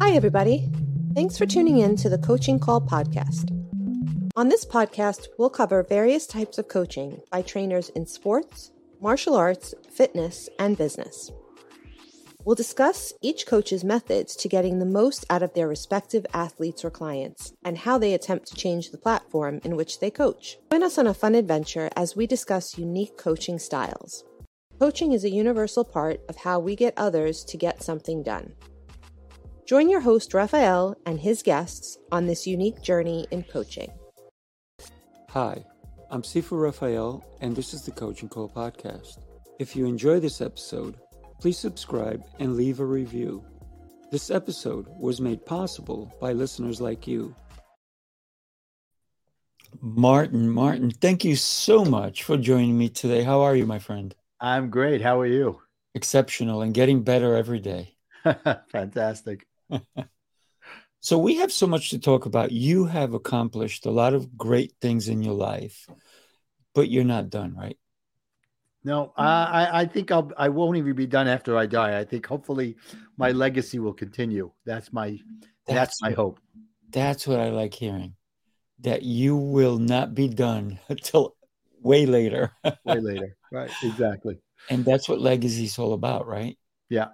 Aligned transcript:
Hi, 0.00 0.12
everybody. 0.12 0.70
Thanks 1.14 1.36
for 1.36 1.46
tuning 1.46 1.78
in 1.78 1.96
to 1.96 2.08
the 2.08 2.18
Coaching 2.18 2.58
Call 2.58 2.80
podcast. 2.80 3.50
On 4.36 4.48
this 4.48 4.64
podcast, 4.64 5.26
we'll 5.38 5.50
cover 5.50 5.82
various 5.82 6.26
types 6.26 6.58
of 6.58 6.68
coaching 6.68 7.20
by 7.30 7.42
trainers 7.42 7.88
in 7.90 8.06
sports, 8.06 8.72
martial 9.00 9.34
arts, 9.34 9.74
fitness, 9.90 10.48
and 10.58 10.76
business. 10.76 11.30
We'll 12.44 12.54
discuss 12.54 13.14
each 13.22 13.46
coach's 13.46 13.84
methods 13.84 14.36
to 14.36 14.48
getting 14.48 14.78
the 14.78 14.84
most 14.84 15.24
out 15.30 15.42
of 15.42 15.54
their 15.54 15.66
respective 15.66 16.26
athletes 16.34 16.84
or 16.84 16.90
clients 16.90 17.54
and 17.64 17.78
how 17.78 17.96
they 17.96 18.12
attempt 18.12 18.48
to 18.48 18.54
change 18.54 18.90
the 18.90 18.98
platform 18.98 19.60
in 19.64 19.76
which 19.76 20.00
they 20.00 20.10
coach. 20.10 20.58
Join 20.70 20.82
us 20.82 20.98
on 20.98 21.06
a 21.06 21.14
fun 21.14 21.34
adventure 21.34 21.88
as 21.96 22.16
we 22.16 22.26
discuss 22.26 22.76
unique 22.76 23.16
coaching 23.16 23.58
styles. 23.58 24.24
Coaching 24.80 25.12
is 25.12 25.24
a 25.24 25.30
universal 25.30 25.84
part 25.84 26.20
of 26.28 26.36
how 26.36 26.58
we 26.58 26.74
get 26.74 26.94
others 26.96 27.44
to 27.44 27.56
get 27.56 27.82
something 27.82 28.24
done. 28.24 28.52
Join 29.66 29.88
your 29.88 30.00
host, 30.00 30.34
Rafael, 30.34 30.96
and 31.06 31.20
his 31.20 31.44
guests 31.44 31.96
on 32.10 32.26
this 32.26 32.44
unique 32.44 32.82
journey 32.82 33.26
in 33.30 33.44
coaching. 33.44 33.92
Hi, 35.30 35.64
I'm 36.10 36.22
Sifu 36.22 36.60
Rafael, 36.60 37.24
and 37.40 37.54
this 37.54 37.72
is 37.72 37.82
the 37.82 37.92
Coaching 37.92 38.28
Call 38.28 38.48
Podcast. 38.48 39.18
If 39.60 39.76
you 39.76 39.86
enjoy 39.86 40.18
this 40.18 40.40
episode, 40.40 40.96
please 41.40 41.56
subscribe 41.56 42.24
and 42.40 42.56
leave 42.56 42.80
a 42.80 42.84
review. 42.84 43.44
This 44.10 44.30
episode 44.30 44.86
was 44.98 45.20
made 45.20 45.46
possible 45.46 46.12
by 46.20 46.32
listeners 46.32 46.80
like 46.80 47.06
you. 47.06 47.34
Martin, 49.80 50.50
Martin, 50.50 50.90
thank 50.90 51.24
you 51.24 51.36
so 51.36 51.84
much 51.84 52.24
for 52.24 52.36
joining 52.36 52.76
me 52.76 52.88
today. 52.88 53.22
How 53.22 53.40
are 53.42 53.54
you, 53.54 53.66
my 53.66 53.78
friend? 53.78 54.14
I'm 54.40 54.70
great. 54.70 55.00
How 55.00 55.20
are 55.20 55.26
you? 55.26 55.60
Exceptional 55.94 56.62
and 56.62 56.74
getting 56.74 57.02
better 57.02 57.36
every 57.36 57.60
day. 57.60 57.94
Fantastic. 58.70 59.46
so, 61.00 61.18
we 61.18 61.36
have 61.36 61.52
so 61.52 61.66
much 61.66 61.90
to 61.90 61.98
talk 61.98 62.26
about. 62.26 62.52
You 62.52 62.86
have 62.86 63.14
accomplished 63.14 63.86
a 63.86 63.90
lot 63.90 64.14
of 64.14 64.36
great 64.36 64.74
things 64.80 65.08
in 65.08 65.22
your 65.22 65.34
life, 65.34 65.86
but 66.74 66.90
you're 66.90 67.04
not 67.04 67.30
done, 67.30 67.54
right? 67.54 67.78
No, 68.84 69.14
I, 69.16 69.80
I 69.80 69.86
think 69.86 70.10
I'll 70.10 70.30
I 70.36 70.50
won't 70.50 70.76
even 70.76 70.94
be 70.94 71.06
done 71.06 71.26
after 71.26 71.56
I 71.56 71.64
die. 71.64 71.98
I 71.98 72.04
think 72.04 72.26
hopefully 72.26 72.76
my 73.16 73.30
legacy 73.30 73.78
will 73.78 73.94
continue. 73.94 74.52
That's 74.66 74.92
my 74.92 75.18
that's, 75.66 75.74
that's 75.74 76.02
my 76.02 76.10
hope. 76.10 76.38
That's 76.90 77.26
what 77.26 77.40
I 77.40 77.48
like 77.48 77.72
hearing. 77.72 78.14
That 78.80 79.02
you 79.02 79.36
will 79.36 79.78
not 79.78 80.14
be 80.14 80.28
done 80.28 80.78
until 80.88 81.34
way 81.80 82.04
later. 82.04 82.52
way 82.84 83.00
later. 83.00 83.36
Right. 83.54 83.70
Exactly. 83.82 84.38
And 84.68 84.84
that's 84.84 85.08
what 85.08 85.20
legacy 85.20 85.64
is 85.64 85.78
all 85.78 85.92
about, 85.92 86.26
right? 86.26 86.58
Yeah. 86.88 87.08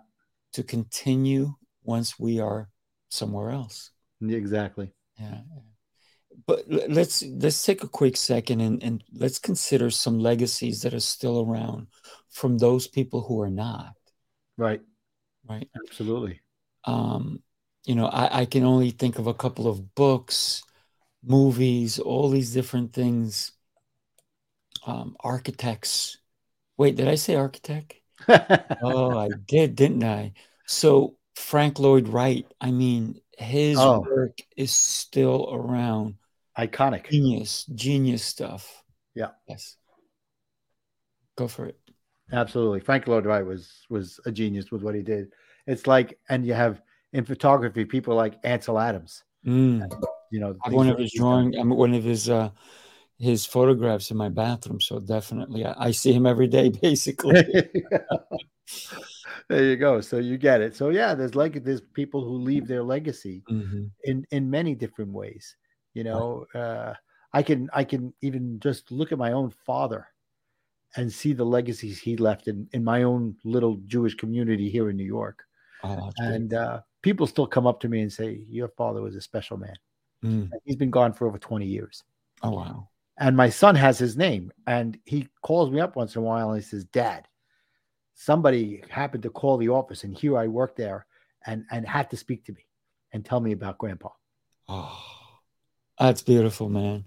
To 0.55 0.62
continue 0.62 1.55
once 1.82 2.19
we 2.19 2.41
are 2.41 2.69
somewhere 3.10 3.50
else. 3.50 3.91
Exactly. 4.22 4.92
Yeah 5.19 5.41
but 6.47 6.64
let's 6.69 7.22
let's 7.22 7.64
take 7.64 7.82
a 7.82 7.88
quick 7.88 8.16
second 8.16 8.60
and, 8.60 8.82
and 8.82 9.05
let's 9.12 9.38
consider 9.38 9.91
some 9.91 10.19
legacies 10.19 10.82
that 10.82 10.94
are 10.94 11.00
still 11.00 11.41
around 11.41 11.86
from 12.28 12.58
those 12.58 12.86
people 12.86 13.20
who 13.20 13.41
are 13.41 13.50
not 13.50 13.94
right 14.56 14.80
right 15.48 15.69
absolutely 15.77 16.41
um 16.84 17.42
you 17.84 17.94
know 17.94 18.06
I, 18.06 18.41
I 18.41 18.44
can 18.47 18.64
only 18.64 18.91
think 18.91 19.19
of 19.19 19.27
a 19.27 19.34
couple 19.34 19.66
of 19.66 19.94
books 19.94 20.62
movies 21.22 21.98
all 21.98 22.30
these 22.30 22.52
different 22.52 22.92
things 22.92 23.52
um 24.86 25.16
architects 25.20 26.19
wait 26.80 26.96
did 26.96 27.08
i 27.08 27.14
say 27.14 27.34
architect? 27.34 27.94
Oh 28.82 29.18
i 29.18 29.28
did 29.46 29.76
didn't 29.76 30.02
i? 30.02 30.32
So 30.66 31.16
frank 31.34 31.78
lloyd 31.78 32.08
wright 32.08 32.46
i 32.60 32.70
mean 32.70 33.20
his 33.36 33.78
oh. 33.78 34.00
work 34.00 34.38
is 34.56 34.72
still 34.72 35.48
around. 35.52 36.16
Iconic. 36.58 37.10
Genius 37.10 37.64
genius 37.74 38.24
stuff. 38.24 38.82
Yeah. 39.14 39.30
Yes. 39.48 39.76
Go 41.36 41.48
for 41.48 41.66
it. 41.66 41.78
Absolutely. 42.32 42.80
Frank 42.80 43.06
lloyd 43.06 43.26
wright 43.26 43.44
was 43.44 43.86
was 43.90 44.19
a 44.24 44.32
genius 44.32 44.70
with 44.70 44.82
what 44.82 44.94
he 44.94 45.02
did. 45.02 45.32
It's 45.66 45.86
like 45.86 46.19
and 46.30 46.46
you 46.46 46.54
have 46.54 46.80
in 47.12 47.24
photography 47.24 47.84
people 47.84 48.14
like 48.14 48.38
ansel 48.42 48.78
adams. 48.78 49.22
Mm. 49.46 49.82
and, 49.82 49.94
you 50.30 50.38
know 50.38 50.54
one 50.69 50.90
of 50.90 50.98
his 50.98 51.12
drawing 51.16 51.56
i'm 51.58 51.70
one 51.70 51.94
of 51.94 52.04
his 52.04 52.28
uh 52.28 52.50
his 53.20 53.47
photographs 53.47 54.10
in 54.10 54.16
my 54.16 54.28
bathroom 54.28 54.81
so 54.81 54.98
definitely 54.98 55.64
i, 55.64 55.75
I 55.78 55.91
see 55.91 56.12
him 56.12 56.26
every 56.26 56.48
day 56.48 56.69
basically 56.82 57.42
there 59.48 59.64
you 59.64 59.76
go 59.76 60.00
so 60.00 60.19
you 60.19 60.38
get 60.38 60.60
it 60.60 60.75
so 60.75 60.88
yeah 60.88 61.14
there's 61.14 61.34
like 61.34 61.62
there's 61.62 61.81
people 61.81 62.25
who 62.25 62.38
leave 62.38 62.66
their 62.66 62.82
legacy 62.82 63.42
mm-hmm. 63.50 63.84
in 64.04 64.26
in 64.31 64.50
many 64.50 64.75
different 64.75 65.12
ways 65.12 65.56
you 65.94 66.04
know, 66.04 66.47
uh, 66.54 66.94
I 67.32 67.42
can 67.42 67.69
I 67.72 67.84
can 67.84 68.12
even 68.22 68.60
just 68.60 68.91
look 68.91 69.12
at 69.12 69.19
my 69.19 69.32
own 69.32 69.50
father 69.50 70.06
and 70.97 71.12
see 71.12 71.32
the 71.32 71.44
legacies 71.44 72.00
he 72.00 72.16
left 72.16 72.48
in 72.48 72.69
in 72.72 72.84
my 72.84 73.02
own 73.02 73.37
little 73.44 73.76
Jewish 73.87 74.14
community 74.14 74.70
here 74.70 74.91
in 74.91 74.97
New 74.97 75.04
York. 75.04 75.44
Oh, 75.82 76.10
and 76.19 76.54
uh, 76.54 76.81
people 77.02 77.26
still 77.26 77.47
come 77.47 77.66
up 77.66 77.81
to 77.81 77.88
me 77.88 78.02
and 78.02 78.12
say, 78.12 78.44
"Your 78.48 78.69
father 78.69 79.02
was 79.02 79.16
a 79.16 79.20
special 79.20 79.56
man." 79.56 79.76
Mm. 80.25 80.50
He's 80.64 80.76
been 80.76 80.91
gone 80.91 81.12
for 81.12 81.26
over 81.26 81.38
twenty 81.38 81.66
years. 81.66 82.02
Oh 82.42 82.50
wow! 82.50 82.88
And 83.20 83.36
my 83.36 83.50
son 83.50 83.76
has 83.76 83.98
his 83.98 84.16
name, 84.16 84.50
and 84.66 84.98
he 85.04 85.28
calls 85.42 85.70
me 85.70 85.78
up 85.78 85.94
once 85.94 86.16
in 86.16 86.22
a 86.22 86.25
while 86.25 86.50
and 86.50 86.62
he 86.62 86.66
says, 86.66 86.84
"Dad, 86.86 87.28
somebody 88.14 88.82
happened 88.88 89.22
to 89.25 89.31
call 89.31 89.58
the 89.58 89.69
office, 89.69 90.04
and 90.04 90.16
here 90.16 90.36
I 90.38 90.48
work 90.48 90.75
there, 90.75 91.06
and 91.47 91.64
and 91.70 91.86
had 91.86 92.10
to 92.10 92.16
speak 92.16 92.47
to 92.47 92.53
me 92.53 92.66
and 93.12 93.25
tell 93.25 93.41
me 93.41 93.53
about 93.53 93.78
Grandpa." 93.78 94.08
Oh 94.69 95.20
that's 96.00 96.22
beautiful, 96.22 96.70
man. 96.70 97.04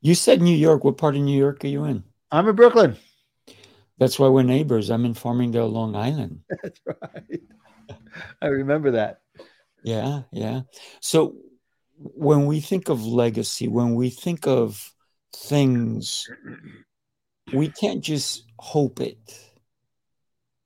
You 0.00 0.16
said 0.16 0.42
New 0.42 0.56
York. 0.56 0.82
What 0.82 0.98
part 0.98 1.14
of 1.14 1.22
New 1.22 1.38
York 1.38 1.64
are 1.64 1.68
you 1.68 1.84
in? 1.84 2.02
I'm 2.32 2.48
in 2.48 2.56
Brooklyn. 2.56 2.96
That's 3.96 4.18
why 4.18 4.26
we're 4.26 4.42
neighbors. 4.42 4.90
I'm 4.90 5.04
in 5.04 5.14
Farmingdale, 5.14 5.70
Long 5.72 5.94
Island. 5.94 6.40
That's 6.62 6.80
right. 6.84 7.40
I 8.42 8.46
remember 8.46 8.90
that. 8.92 9.20
Yeah, 9.84 10.22
yeah. 10.32 10.62
So 11.00 11.36
when 11.96 12.46
we 12.46 12.58
think 12.58 12.88
of 12.88 13.06
legacy, 13.06 13.68
when 13.68 13.94
we 13.94 14.10
think 14.10 14.48
of 14.48 14.92
things, 15.34 16.28
we 17.52 17.68
can't 17.68 18.02
just 18.02 18.44
hope 18.58 19.00
it. 19.00 19.40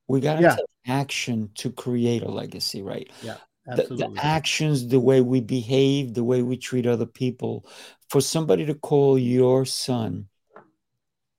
We 0.07 0.21
got 0.21 0.37
to 0.37 0.43
yeah. 0.43 0.57
take 0.57 0.67
action 0.87 1.51
to 1.57 1.71
create 1.71 2.23
a 2.23 2.31
legacy, 2.31 2.83
right? 2.83 3.11
Yeah 3.23 3.37
the, 3.77 3.83
the, 3.83 4.15
actions, 4.17 4.89
the 4.89 5.01
way 5.01 5.21
we 5.21 5.41
behave, 5.41 6.15
the 6.15 6.25
way 6.25 6.43
we 6.43 6.57
treat 6.57 6.87
other 6.87 7.07
people. 7.07 7.67
For 8.09 8.21
somebody 8.21 8.65
to 8.67 8.75
call 8.75 9.19
your 9.19 9.67
son 9.67 10.29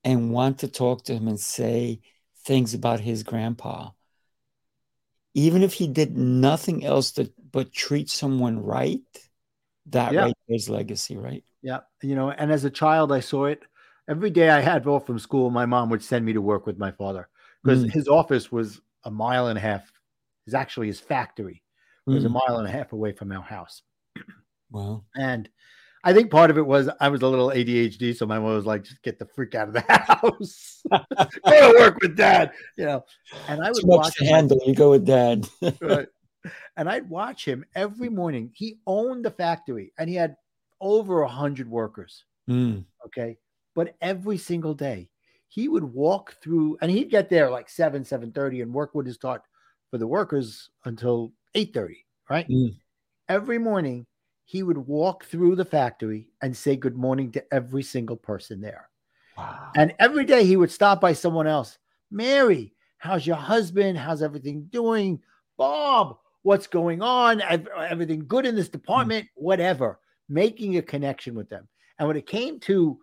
and 0.04 0.32
want 0.32 0.60
to 0.60 0.68
talk 0.68 1.04
to 1.06 1.14
him 1.14 1.28
and 1.28 1.40
say 1.40 2.02
things 2.46 2.74
about 2.74 3.00
his 3.00 3.24
grandpa, 3.24 3.90
even 5.34 5.64
if 5.64 5.74
he 5.74 5.88
did 5.88 6.16
nothing 6.16 6.86
else 6.86 7.14
to, 7.14 7.32
but 7.52 7.72
treat 7.72 8.10
someone 8.10 8.64
right, 8.64 9.02
that 9.88 10.14
yeah. 10.14 10.26
right 10.26 10.38
is 10.48 10.70
legacy, 10.70 11.18
right? 11.18 11.44
Yeah. 11.62 11.80
You 12.02 12.16
know, 12.16 12.32
and 12.32 12.52
as 12.52 12.64
a 12.64 12.70
child, 12.70 13.12
I 13.12 13.20
saw 13.20 13.46
it 13.46 13.64
every 14.10 14.30
day 14.30 14.50
I 14.50 14.62
had 14.62 14.88
off 14.88 15.06
from 15.06 15.20
school. 15.20 15.50
My 15.50 15.66
mom 15.66 15.90
would 15.90 16.04
send 16.04 16.26
me 16.26 16.34
to 16.34 16.42
work 16.42 16.66
with 16.66 16.78
my 16.78 16.92
father 16.92 17.30
because 17.64 17.84
mm. 17.84 17.92
his 17.92 18.08
office 18.08 18.52
was 18.52 18.82
a 19.04 19.12
mile 19.12 19.48
and 19.48 19.58
a 19.58 19.62
half. 19.62 19.92
Is 20.48 20.54
actually 20.56 20.88
his 20.88 21.00
factory 21.00 21.62
it 22.08 22.16
was 22.16 22.26
a 22.26 22.30
mm. 22.30 22.34
mile 22.34 22.58
and 22.58 22.68
a 22.68 22.72
half 22.72 22.94
away 22.94 23.12
from 23.12 23.32
our 23.32 23.42
house. 23.42 23.84
Wow. 24.72 25.04
And 25.16 25.50
I 26.04 26.14
think 26.14 26.32
part 26.32 26.50
of 26.50 26.58
it 26.58 26.66
was 26.66 26.90
I 27.00 27.10
was 27.10 27.22
a 27.22 27.28
little 27.28 27.50
ADHD, 27.50 28.16
so 28.16 28.26
my 28.26 28.40
mom 28.40 28.56
was 28.56 28.66
like, 28.66 28.84
"Just 28.84 29.04
get 29.04 29.20
the 29.20 29.26
freak 29.26 29.54
out 29.54 29.68
of 29.68 29.74
the 29.74 29.82
house. 29.90 30.82
go 30.90 31.74
to 31.74 31.80
work 31.80 31.98
with 32.02 32.16
dad," 32.16 32.52
you 32.78 32.86
know. 32.86 33.04
And 33.48 33.62
I 33.62 33.70
would 33.72 33.84
watch 33.84 34.16
to 34.16 34.26
handle. 34.26 34.58
You 34.66 34.74
go 34.74 34.92
with 34.92 35.06
dad, 35.06 35.48
right? 35.82 36.08
And 36.78 36.90
I'd 36.90 37.10
watch 37.10 37.46
him 37.46 37.66
every 37.76 38.10
morning. 38.10 38.52
He 38.56 38.80
owned 38.88 39.26
the 39.26 39.32
factory, 39.32 39.92
and 39.98 40.10
he 40.10 40.16
had 40.16 40.36
over 40.82 41.22
a 41.22 41.28
hundred 41.28 41.70
workers. 41.70 42.26
Mm. 42.50 42.86
Okay, 43.06 43.38
but 43.76 43.96
every 44.02 44.38
single 44.38 44.74
day 44.74 45.10
he 45.48 45.68
would 45.68 45.84
walk 45.84 46.36
through, 46.42 46.78
and 46.82 46.92
he'd 46.92 47.10
get 47.10 47.30
there 47.30 47.50
like 47.50 47.70
seven, 47.70 48.06
seven 48.06 48.32
thirty, 48.32 48.62
and 48.62 48.74
work 48.74 48.94
would 48.96 49.12
start 49.14 49.44
for 49.90 49.98
the 49.98 50.08
workers 50.08 50.70
until 50.86 51.34
8:30, 51.56 52.06
right? 52.30 52.48
Mm. 52.48 52.76
Every 53.28 53.58
morning 53.58 54.06
he 54.46 54.64
would 54.64 54.78
walk 54.78 55.26
through 55.26 55.56
the 55.56 55.66
factory 55.66 56.30
and 56.42 56.56
say 56.56 56.76
good 56.76 56.96
morning 56.96 57.32
to 57.32 57.54
every 57.54 57.84
single 57.84 58.16
person 58.16 58.62
there. 58.62 58.90
Wow. 59.38 59.72
And 59.76 59.94
every 60.00 60.26
day 60.26 60.44
he 60.44 60.58
would 60.58 60.72
stop 60.72 61.00
by 61.00 61.14
someone 61.14 61.48
else. 61.48 61.78
Mary, 62.12 62.74
how's 62.98 63.26
your 63.26 63.36
husband? 63.36 63.98
How's 63.98 64.22
everything 64.22 64.64
doing? 64.72 65.22
Bob, 65.58 66.18
what's 66.42 66.68
going 66.68 67.02
on? 67.02 67.42
Everything 67.42 68.26
good 68.28 68.46
in 68.46 68.56
this 68.56 68.70
department? 68.70 69.26
Mm. 69.26 69.30
Whatever. 69.36 70.00
Making 70.30 70.78
a 70.78 70.82
connection 70.82 71.36
with 71.36 71.50
them. 71.50 71.68
And 71.98 72.08
when 72.08 72.18
it 72.18 72.28
came 72.28 72.60
to 72.62 73.00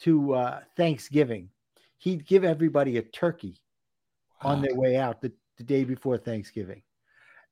to 0.00 0.34
uh, 0.34 0.60
Thanksgiving, 0.76 1.48
he'd 1.98 2.26
give 2.26 2.44
everybody 2.44 2.98
a 2.98 3.02
turkey 3.02 3.56
on 4.40 4.58
Wow. 4.58 4.62
their 4.62 4.74
way 4.74 4.96
out 4.96 5.20
the, 5.22 5.32
the 5.56 5.64
day 5.64 5.84
before 5.84 6.18
Thanksgiving. 6.18 6.82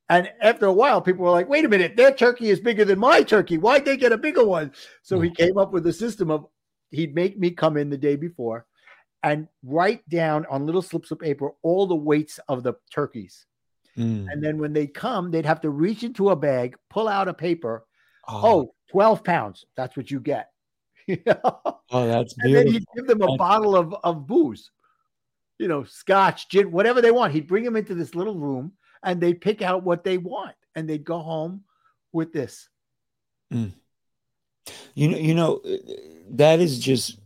And 0.08 0.28
after 0.40 0.66
a 0.66 0.72
while, 0.72 1.00
people 1.00 1.24
were 1.24 1.30
like, 1.30 1.48
wait 1.48 1.64
a 1.64 1.68
minute, 1.68 1.96
their 1.96 2.12
turkey 2.12 2.50
is 2.50 2.58
bigger 2.58 2.84
than 2.84 2.98
my 2.98 3.22
turkey. 3.22 3.58
Why'd 3.58 3.84
they 3.84 3.96
get 3.96 4.10
a 4.10 4.18
bigger 4.18 4.44
one? 4.44 4.72
So 5.02 5.20
he 5.20 5.30
came 5.30 5.56
up 5.56 5.72
with 5.72 5.86
a 5.86 5.92
system 5.92 6.32
of 6.32 6.46
he'd 6.90 7.14
make 7.14 7.38
me 7.38 7.52
come 7.52 7.76
in 7.76 7.90
the 7.90 7.96
day 7.96 8.16
before 8.16 8.66
and 9.22 9.46
write 9.62 10.08
down 10.08 10.46
on 10.50 10.66
little 10.66 10.82
slips 10.82 11.12
of 11.12 11.20
paper 11.20 11.52
all 11.62 11.86
the 11.86 11.94
weights 11.94 12.40
of 12.48 12.64
the 12.64 12.74
turkeys. 12.90 13.46
Mm. 13.96 14.26
And 14.32 14.42
then 14.42 14.58
when 14.58 14.72
they 14.72 14.88
come, 14.88 15.30
they'd 15.30 15.46
have 15.46 15.60
to 15.60 15.70
reach 15.70 16.02
into 16.02 16.30
a 16.30 16.36
bag, 16.36 16.74
pull 16.88 17.06
out 17.06 17.28
a 17.28 17.34
paper. 17.34 17.84
Oh, 18.30 18.40
Oh, 18.44 18.74
12 18.90 19.24
pounds. 19.24 19.64
That's 19.76 19.96
what 19.96 20.10
you 20.10 20.20
get. 20.20 20.50
You 21.06 21.18
know? 21.26 21.40
oh, 21.90 22.06
that's 22.06 22.34
and 22.38 22.54
then 22.54 22.66
he'd 22.68 22.84
give 22.94 23.06
them 23.08 23.18
a 23.22 23.26
That's- 23.26 23.38
bottle 23.38 23.74
of, 23.74 23.94
of 24.04 24.26
booze, 24.28 24.70
you 25.58 25.66
know, 25.66 25.82
scotch, 25.82 26.48
gin, 26.48 26.70
whatever 26.70 27.00
they 27.00 27.10
want. 27.10 27.32
He'd 27.32 27.48
bring 27.48 27.64
them 27.64 27.74
into 27.74 27.94
this 27.96 28.14
little 28.14 28.36
room 28.38 28.72
and 29.02 29.20
they'd 29.20 29.40
pick 29.40 29.60
out 29.60 29.82
what 29.82 30.04
they 30.04 30.18
want 30.18 30.54
and 30.76 30.88
they'd 30.88 31.02
go 31.04 31.18
home 31.18 31.64
with 32.12 32.32
this. 32.32 32.68
You 33.50 33.72
know, 35.08 35.16
you 35.16 35.34
know, 35.34 35.56
uh, 35.64 35.76
that 36.32 36.60
is 36.60 36.78
just 36.78 37.18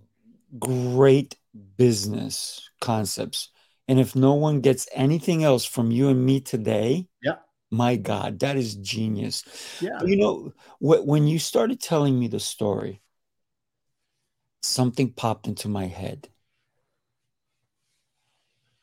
great 0.58 1.36
business 1.76 2.70
concepts. 2.80 3.50
And 3.88 4.00
if 4.00 4.16
no 4.16 4.32
one 4.34 4.60
gets 4.62 4.88
anything 4.94 5.44
else 5.44 5.64
from 5.66 5.90
you 5.90 6.08
and 6.08 6.24
me 6.24 6.40
today, 6.40 7.06
Yeah. 7.22 7.36
My 7.70 7.96
God, 7.96 8.40
that 8.40 8.56
is 8.56 8.74
genius. 8.76 9.44
Yeah. 9.80 9.96
But 9.98 10.08
you 10.08 10.16
know, 10.16 10.52
wh- 10.78 11.06
when 11.06 11.26
you 11.26 11.38
started 11.38 11.80
telling 11.80 12.18
me 12.18 12.28
the 12.28 12.40
story, 12.40 13.00
something 14.62 15.12
popped 15.12 15.46
into 15.46 15.68
my 15.68 15.86
head. 15.86 16.28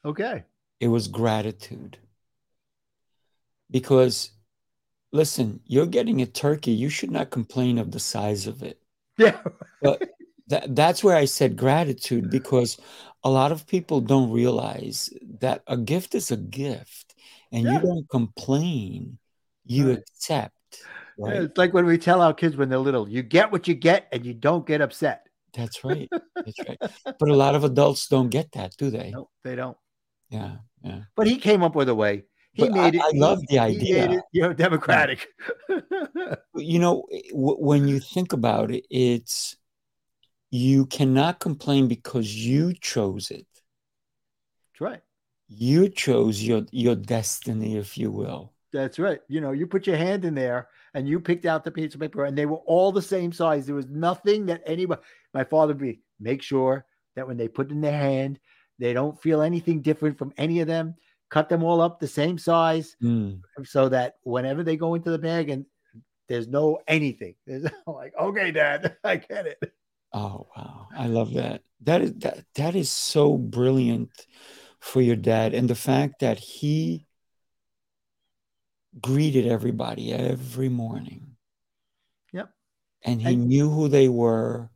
Okay. 0.04 0.44
It 0.80 0.88
was 0.88 1.08
gratitude. 1.08 1.98
Because, 3.70 4.32
listen, 5.12 5.62
you're 5.66 5.86
getting 5.86 6.22
a 6.22 6.26
turkey, 6.26 6.72
you 6.72 6.90
should 6.90 7.12
not 7.12 7.30
complain 7.30 7.78
of 7.78 7.92
the 7.92 8.00
size 8.00 8.48
of 8.48 8.64
it. 8.64 8.82
Yeah. 9.18 9.40
That, 10.48 10.76
that's 10.76 11.02
where 11.02 11.16
I 11.16 11.26
said 11.26 11.56
gratitude 11.56 12.30
because 12.30 12.78
a 13.24 13.30
lot 13.30 13.54
of 13.54 13.66
people 13.66 14.02
don't 14.02 14.32
realize 14.32 15.10
that 15.40 15.64
a 15.66 15.78
gift 15.78 16.14
is 16.14 16.30
a 16.30 16.36
gift 16.36 17.11
and 17.52 17.64
Yeah. 17.66 17.74
you 17.74 17.80
don't 17.80 18.10
complain, 18.10 19.18
you 19.66 19.90
Right. 19.90 19.98
accept. 20.00 20.56
Yeah, 21.18 21.26
Right? 21.26 21.42
It's 21.44 21.58
like 21.58 21.74
when 21.74 21.86
we 21.86 21.98
tell 21.98 22.22
our 22.22 22.34
kids 22.34 22.56
when 22.56 22.70
they're 22.70 22.80
little, 22.80 23.08
you 23.10 23.22
get 23.24 23.52
what 23.52 23.68
you 23.68 23.76
get 23.76 24.08
and 24.12 24.26
you 24.26 24.34
don't 24.34 24.66
get 24.66 24.82
upset. 24.82 25.28
That's 25.54 25.84
right. 25.84 26.10
That's 26.36 26.60
right. 26.68 26.80
But 27.20 27.30
a 27.30 27.36
lot 27.36 27.56
of 27.56 27.64
adults 27.66 28.08
don't 28.08 28.30
get 28.30 28.52
that, 28.54 28.76
do 28.78 28.90
they? 28.90 29.12
No, 29.12 29.30
they 29.44 29.56
don't. 29.56 29.78
Yeah. 30.30 30.58
Yeah. 30.82 31.02
But 31.16 31.28
he 31.28 31.38
came 31.38 31.62
up 31.62 31.76
with 31.76 31.90
a 31.90 31.96
way. 31.96 32.24
He 32.54 32.64
But 32.64 32.72
I- 32.72 32.82
made 32.84 32.96
it. 32.96 33.02
I 33.02 33.12
love 33.14 33.40
the 33.48 33.54
he 33.54 33.60
idea. 33.60 34.08
made 34.08 34.18
it, 34.18 34.24
you 34.32 34.42
know, 34.44 34.54
democratic. 34.54 35.28
You 36.56 36.80
know, 36.80 37.06
eh, 37.12 37.22
w- 37.32 37.58
when 37.58 37.88
you 37.88 38.00
think 38.00 38.34
about 38.34 38.72
it, 38.72 38.86
it's 38.90 39.56
you 40.52 40.86
cannot 40.86 41.40
complain 41.40 41.88
because 41.88 42.34
you 42.36 42.74
chose 42.74 43.32
it. 43.32 43.48
That's 44.74 44.82
right. 44.82 45.02
You 45.54 45.90
chose 45.90 46.42
your 46.42 46.66
your 46.72 46.96
destiny, 46.96 47.76
if 47.76 47.98
you 47.98 48.10
will. 48.10 48.54
That's 48.72 49.00
right. 49.00 49.20
You 49.28 49.42
know, 49.42 49.52
you 49.52 49.68
put 49.68 49.86
your 49.86 49.98
hand 49.98 50.24
in 50.24 50.34
there 50.34 50.70
and 50.94 51.08
you 51.08 51.20
picked 51.20 51.46
out 51.46 51.66
the 51.66 51.72
piece 51.72 51.94
of 51.94 52.00
paper 52.00 52.24
and 52.24 52.38
they 52.38 52.46
were 52.46 52.62
all 52.66 52.94
the 52.94 53.02
same 53.02 53.34
size. 53.34 53.66
There 53.66 53.76
was 53.76 53.90
nothing 53.90 54.46
that 54.46 54.62
anybody, 54.66 55.02
my 55.34 55.44
father 55.44 55.74
would 55.74 55.82
be, 55.82 56.00
make 56.22 56.42
sure 56.42 56.86
that 57.18 57.28
when 57.28 57.36
they 57.36 57.50
put 57.50 57.70
in 57.70 57.82
their 57.82 57.98
hand, 57.98 58.40
they 58.80 58.94
don't 58.94 59.22
feel 59.22 59.42
anything 59.42 59.82
different 59.82 60.18
from 60.18 60.32
any 60.38 60.62
of 60.62 60.68
them. 60.68 60.96
Cut 61.30 61.50
them 61.50 61.64
all 61.64 61.82
up 61.82 62.00
the 62.00 62.08
same 62.08 62.38
size 62.38 62.96
Mm. 63.04 63.42
so 63.66 63.90
that 63.90 64.16
whenever 64.24 64.64
they 64.64 64.78
go 64.78 64.96
into 64.96 65.12
the 65.12 65.20
bag 65.20 65.50
and 65.50 65.66
there's 66.30 66.48
no 66.48 66.80
anything, 66.88 67.36
there's 67.46 67.66
like, 67.86 68.14
okay, 68.18 68.52
dad, 68.52 68.96
I 69.04 69.18
get 69.18 69.48
it. 69.48 69.74
Oh 70.14 70.48
wow, 70.56 70.88
I 70.98 71.08
love 71.08 71.34
that. 71.34 71.62
That 71.82 72.02
is 72.02 72.14
that 72.20 72.46
that 72.56 72.76
is 72.76 72.90
so 72.92 73.38
brilliant 73.38 74.12
for 74.82 75.00
your 75.02 75.16
dad, 75.16 75.54
and 75.54 75.70
the 75.70 75.76
fact 75.76 76.20
that 76.20 76.38
he 76.40 77.06
greeted 79.00 79.48
everybody 79.48 80.12
every 80.12 80.68
morning. 80.70 81.38
Yep. 82.34 82.50
And 83.04 83.22
he 83.22 83.34
And- 83.34 83.48
knew 83.48 83.70
who 83.70 83.88
they 83.88 84.10
were. 84.10 84.70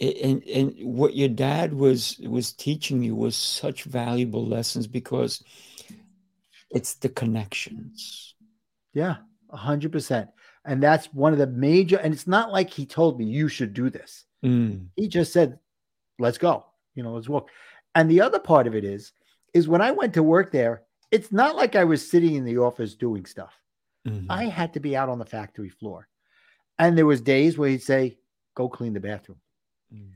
And 0.00 0.42
and 0.44 0.72
what 0.82 1.14
your 1.14 1.28
dad 1.28 1.74
was 1.74 2.18
was 2.20 2.54
teaching 2.54 3.02
you 3.02 3.14
was 3.14 3.36
such 3.36 3.84
valuable 3.84 4.46
lessons 4.46 4.86
because 4.86 5.42
it's 6.70 6.94
the 6.94 7.10
connections. 7.10 8.34
Yeah, 8.94 9.16
a 9.50 9.58
hundred 9.58 9.92
percent. 9.92 10.30
And 10.64 10.82
that's 10.82 11.12
one 11.12 11.34
of 11.34 11.38
the 11.38 11.46
major, 11.46 11.98
and 11.98 12.14
it's 12.14 12.26
not 12.26 12.50
like 12.50 12.70
he 12.70 12.86
told 12.86 13.18
me 13.18 13.26
you 13.26 13.48
should 13.48 13.74
do 13.74 13.90
this. 13.90 14.24
Mm, 14.42 14.86
he 14.96 15.06
just 15.06 15.34
said, 15.34 15.58
let's 16.18 16.38
go, 16.38 16.64
you 16.94 17.02
know, 17.02 17.12
let's 17.12 17.28
walk. 17.28 17.50
And 17.94 18.10
the 18.10 18.22
other 18.22 18.38
part 18.38 18.66
of 18.66 18.74
it 18.74 18.84
is, 18.84 19.12
is 19.54 19.68
when 19.68 19.80
I 19.80 19.92
went 19.92 20.14
to 20.14 20.22
work 20.22 20.50
there, 20.52 20.82
it's 21.10 21.32
not 21.32 21.56
like 21.56 21.76
I 21.76 21.84
was 21.84 22.08
sitting 22.10 22.34
in 22.34 22.44
the 22.44 22.58
office 22.58 22.94
doing 22.94 23.24
stuff. 23.24 23.54
mhm. 24.06 24.26
I 24.28 24.44
had 24.44 24.74
to 24.74 24.80
be 24.80 24.94
out 24.94 25.08
on 25.08 25.18
the 25.18 25.24
factory 25.24 25.70
floor. 25.70 26.08
And 26.78 26.98
there 26.98 27.06
was 27.06 27.22
days 27.22 27.56
where 27.56 27.70
he'd 27.70 27.82
say, 27.82 28.18
go 28.54 28.68
clean 28.68 28.92
the 28.92 29.00
bathroom, 29.00 29.40
Mm. 29.94 30.10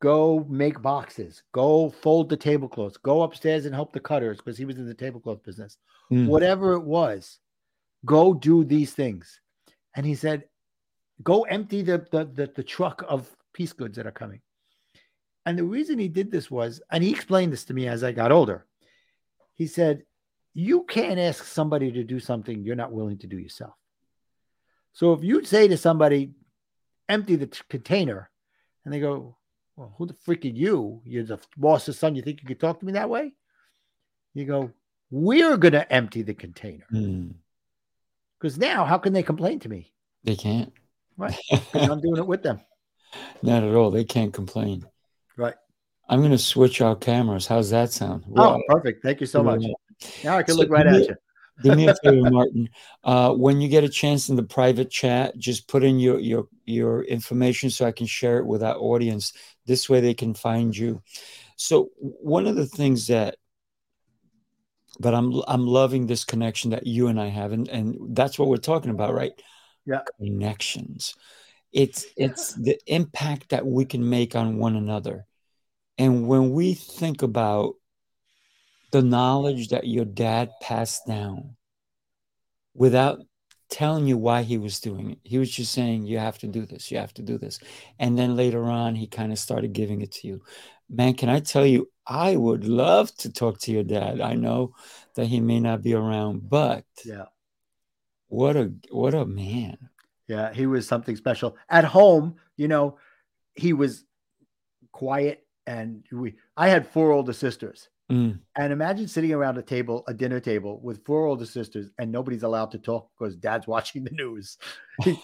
go 0.00 0.44
make 0.48 0.80
boxes, 0.82 1.42
go 1.52 1.90
fold 1.90 2.30
the 2.30 2.36
tablecloths, 2.36 2.96
go 2.96 3.22
upstairs 3.22 3.64
and 3.66 3.74
help 3.74 3.92
the 3.92 4.00
cutters 4.00 4.38
because 4.38 4.58
he 4.58 4.64
was 4.64 4.78
in 4.78 4.86
the 4.86 4.94
tablecloth 4.94 5.42
business. 5.44 5.76
Mm. 6.10 6.26
Whatever 6.26 6.72
it 6.72 6.82
was, 6.82 7.38
go 8.04 8.34
do 8.34 8.64
these 8.64 8.92
things. 8.94 9.40
And 9.94 10.04
he 10.06 10.14
said, 10.16 10.48
go 11.22 11.42
empty 11.42 11.82
the, 11.82 11.98
the, 12.10 12.24
the, 12.24 12.46
the 12.54 12.62
truck 12.64 13.04
of 13.06 13.30
piece 13.52 13.72
goods 13.72 13.96
that 13.96 14.06
are 14.06 14.12
coming. 14.22 14.40
And 15.46 15.56
the 15.58 15.64
reason 15.64 15.98
he 15.98 16.08
did 16.08 16.30
this 16.30 16.50
was, 16.50 16.80
and 16.90 17.04
he 17.04 17.10
explained 17.10 17.52
this 17.52 17.64
to 17.66 17.74
me 17.74 17.86
as 17.86 18.02
I 18.02 18.12
got 18.12 18.32
older. 18.32 18.66
He 19.58 19.66
said, 19.66 20.04
You 20.54 20.84
can't 20.84 21.18
ask 21.18 21.44
somebody 21.44 21.92
to 21.92 22.04
do 22.04 22.20
something 22.20 22.62
you're 22.62 22.76
not 22.76 22.92
willing 22.92 23.18
to 23.18 23.26
do 23.26 23.36
yourself. 23.36 23.74
So 24.92 25.12
if 25.12 25.22
you 25.22 25.44
say 25.44 25.68
to 25.68 25.76
somebody, 25.76 26.30
empty 27.08 27.36
the 27.36 27.48
t- 27.48 27.60
container, 27.68 28.30
and 28.84 28.94
they 28.94 29.00
go, 29.00 29.36
Well, 29.76 29.92
who 29.98 30.06
the 30.06 30.14
freak 30.14 30.44
are 30.44 30.48
you? 30.48 31.02
You're 31.04 31.24
the 31.24 31.40
boss's 31.56 31.98
son. 31.98 32.14
You 32.14 32.22
think 32.22 32.40
you 32.40 32.48
could 32.48 32.60
talk 32.60 32.80
to 32.80 32.86
me 32.86 32.92
that 32.92 33.10
way? 33.10 33.32
You 34.32 34.46
go, 34.46 34.70
We're 35.10 35.56
going 35.56 35.72
to 35.72 35.92
empty 35.92 36.22
the 36.22 36.34
container. 36.34 36.86
Mm. 36.92 37.34
Because 38.38 38.56
now, 38.56 38.84
how 38.84 38.98
can 38.98 39.12
they 39.12 39.24
complain 39.24 39.58
to 39.60 39.68
me? 39.68 39.92
They 40.22 40.36
can't. 40.36 40.72
Right. 41.16 41.36
I'm 41.74 42.00
doing 42.00 42.18
it 42.18 42.26
with 42.26 42.44
them. 42.44 42.60
Not 43.42 43.64
at 43.64 43.74
all. 43.74 43.90
They 43.90 44.04
can't 44.04 44.32
complain. 44.32 44.84
I'm 46.08 46.20
going 46.20 46.32
to 46.32 46.38
switch 46.38 46.80
our 46.80 46.96
cameras. 46.96 47.46
How's 47.46 47.70
that 47.70 47.92
sound? 47.92 48.24
Oh, 48.36 48.60
perfect. 48.68 49.02
Thank 49.02 49.20
you 49.20 49.26
so 49.26 49.42
much. 49.42 49.62
Now 50.24 50.38
I 50.38 50.42
can 50.42 50.54
So 50.54 50.60
look 50.60 50.70
right 50.70 50.86
at 50.86 51.08
you. 51.08 51.14
Do 51.62 51.74
me 51.74 51.88
a 51.88 51.94
favor, 51.96 52.30
Martin. 52.30 52.68
Uh, 53.02 53.32
when 53.34 53.60
you 53.60 53.68
get 53.68 53.82
a 53.82 53.88
chance 53.88 54.28
in 54.28 54.36
the 54.36 54.44
private 54.44 54.90
chat, 54.90 55.36
just 55.36 55.66
put 55.66 55.82
in 55.82 55.98
your 55.98 56.20
your 56.20 56.46
your 56.66 57.02
information 57.02 57.68
so 57.68 57.84
I 57.84 57.90
can 57.90 58.06
share 58.06 58.38
it 58.38 58.46
with 58.46 58.62
our 58.62 58.76
audience. 58.76 59.32
This 59.66 59.88
way, 59.88 60.00
they 60.00 60.14
can 60.14 60.34
find 60.34 60.76
you. 60.76 61.02
So 61.56 61.90
one 61.98 62.46
of 62.46 62.54
the 62.54 62.66
things 62.66 63.08
that 63.08 63.38
but 65.00 65.14
I'm 65.14 65.42
I'm 65.46 65.66
loving 65.66 66.06
this 66.06 66.24
connection 66.24 66.70
that 66.70 66.86
you 66.86 67.08
and 67.08 67.20
I 67.20 67.26
have, 67.26 67.52
and 67.52 67.68
and 67.68 68.16
that's 68.16 68.38
what 68.38 68.48
we're 68.48 68.56
talking 68.56 68.90
about, 68.90 69.14
right? 69.14 69.32
Yeah. 69.86 70.00
Connections. 70.18 71.14
It's 71.72 72.06
it's 72.16 72.54
the 72.54 72.78
impact 72.86 73.50
that 73.50 73.66
we 73.66 73.84
can 73.84 74.08
make 74.08 74.34
on 74.34 74.58
one 74.58 74.76
another, 74.76 75.26
and 75.98 76.26
when 76.28 76.52
we 76.52 76.74
think 76.74 77.22
about 77.22 77.74
the 78.90 79.02
knowledge 79.02 79.68
that 79.68 79.86
your 79.86 80.04
dad 80.04 80.50
passed 80.62 81.06
down 81.06 81.56
without 82.74 83.20
telling 83.68 84.06
you 84.06 84.16
why 84.16 84.42
he 84.42 84.56
was 84.56 84.80
doing 84.80 85.10
it. 85.10 85.18
He 85.24 85.38
was 85.38 85.50
just 85.50 85.72
saying, 85.72 86.06
You 86.06 86.18
have 86.18 86.38
to 86.38 86.46
do 86.46 86.64
this, 86.64 86.90
you 86.90 86.98
have 86.98 87.12
to 87.14 87.22
do 87.22 87.38
this. 87.38 87.58
And 87.98 88.18
then 88.18 88.36
later 88.36 88.64
on, 88.64 88.94
he 88.94 89.06
kind 89.06 89.32
of 89.32 89.38
started 89.38 89.72
giving 89.72 90.00
it 90.00 90.12
to 90.12 90.26
you. 90.26 90.42
Man, 90.88 91.14
can 91.14 91.28
I 91.28 91.40
tell 91.40 91.66
you, 91.66 91.90
I 92.06 92.34
would 92.36 92.64
love 92.64 93.14
to 93.16 93.30
talk 93.30 93.58
to 93.60 93.72
your 93.72 93.84
dad. 93.84 94.20
I 94.20 94.34
know 94.34 94.74
that 95.16 95.26
he 95.26 95.40
may 95.40 95.60
not 95.60 95.82
be 95.82 95.92
around, 95.94 96.48
but 96.48 96.84
Yeah. 97.04 97.26
what 98.28 98.56
a 98.56 98.72
what 98.90 99.12
a 99.12 99.26
man. 99.26 99.76
Yeah. 100.28 100.52
He 100.52 100.66
was 100.66 100.88
something 100.88 101.16
special. 101.16 101.56
At 101.68 101.84
home, 101.84 102.36
you 102.56 102.68
know, 102.68 102.98
he 103.54 103.74
was 103.74 104.04
quiet 104.92 105.46
and 105.68 106.02
we 106.10 106.34
I 106.56 106.68
had 106.68 106.88
four 106.88 107.12
older 107.12 107.34
sisters. 107.34 107.88
Mm, 108.10 108.38
And 108.56 108.72
imagine 108.72 109.06
sitting 109.06 109.32
around 109.34 109.58
a 109.58 109.62
table, 109.62 110.02
a 110.08 110.14
dinner 110.14 110.40
table 110.40 110.80
with 110.82 111.04
four 111.04 111.26
older 111.26 111.44
sisters, 111.44 111.90
and 111.98 112.10
nobody's 112.10 112.42
allowed 112.42 112.70
to 112.70 112.78
talk 112.78 113.10
because 113.18 113.36
dad's 113.36 113.66
watching 113.74 114.02
the 114.02 114.10
news. 114.12 114.56
He, 115.04 115.18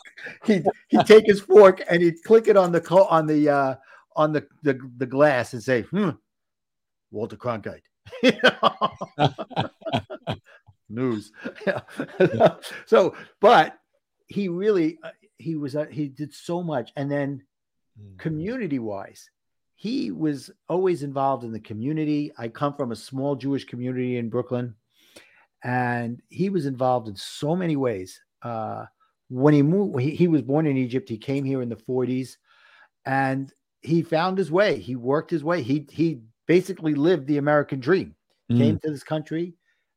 he'd, 0.44 0.66
he'd 0.88 1.06
take 1.06 1.24
his 1.26 1.40
fork 1.40 1.82
and 1.88 2.02
he'd 2.02 2.22
click 2.24 2.46
it 2.46 2.58
on 2.58 2.72
the 2.72 2.80
co- 2.82 3.06
on 3.06 3.26
the 3.26 3.48
uh, 3.48 3.74
on 4.14 4.32
the, 4.34 4.46
the 4.62 4.78
the 4.98 5.06
glass 5.06 5.54
and 5.54 5.62
say, 5.62 5.82
"Hmm, 5.82 6.10
Walter 7.10 7.36
Cronkite, 7.36 7.82
News. 10.90 11.32
So, 12.86 13.16
but 13.40 13.78
he 14.26 14.48
really 14.48 14.98
uh, 15.02 15.10
he 15.38 15.56
was 15.56 15.74
uh, 15.74 15.86
he 15.86 16.08
did 16.08 16.34
so 16.34 16.62
much, 16.62 16.92
and 16.96 17.10
then 17.10 17.44
Mm. 17.94 18.18
community 18.18 18.80
wise, 18.80 19.30
he 19.84 20.10
was 20.10 20.50
always 20.70 21.02
involved 21.02 21.44
in 21.44 21.52
the 21.52 21.60
community. 21.60 22.32
I 22.38 22.48
come 22.48 22.72
from 22.72 22.90
a 22.90 22.96
small 22.96 23.36
Jewish 23.36 23.66
community 23.66 24.16
in 24.16 24.30
Brooklyn, 24.30 24.74
and 25.62 26.22
he 26.30 26.48
was 26.48 26.64
involved 26.64 27.06
in 27.06 27.14
so 27.16 27.54
many 27.54 27.76
ways. 27.76 28.18
Uh, 28.40 28.86
when 29.28 29.52
he 29.52 29.60
moved, 29.60 30.00
he, 30.00 30.12
he 30.12 30.26
was 30.26 30.40
born 30.40 30.66
in 30.66 30.78
Egypt. 30.78 31.06
He 31.06 31.18
came 31.18 31.44
here 31.44 31.60
in 31.60 31.68
the 31.68 31.76
40s, 31.76 32.38
and 33.04 33.52
he 33.82 34.00
found 34.00 34.38
his 34.38 34.50
way. 34.50 34.78
He 34.78 34.96
worked 34.96 35.30
his 35.30 35.44
way. 35.44 35.60
He 35.60 35.86
he 35.90 36.22
basically 36.46 36.94
lived 36.94 37.26
the 37.26 37.36
American 37.36 37.78
dream. 37.78 38.14
Mm. 38.50 38.56
Came 38.56 38.78
to 38.78 38.90
this 38.90 39.04
country 39.04 39.52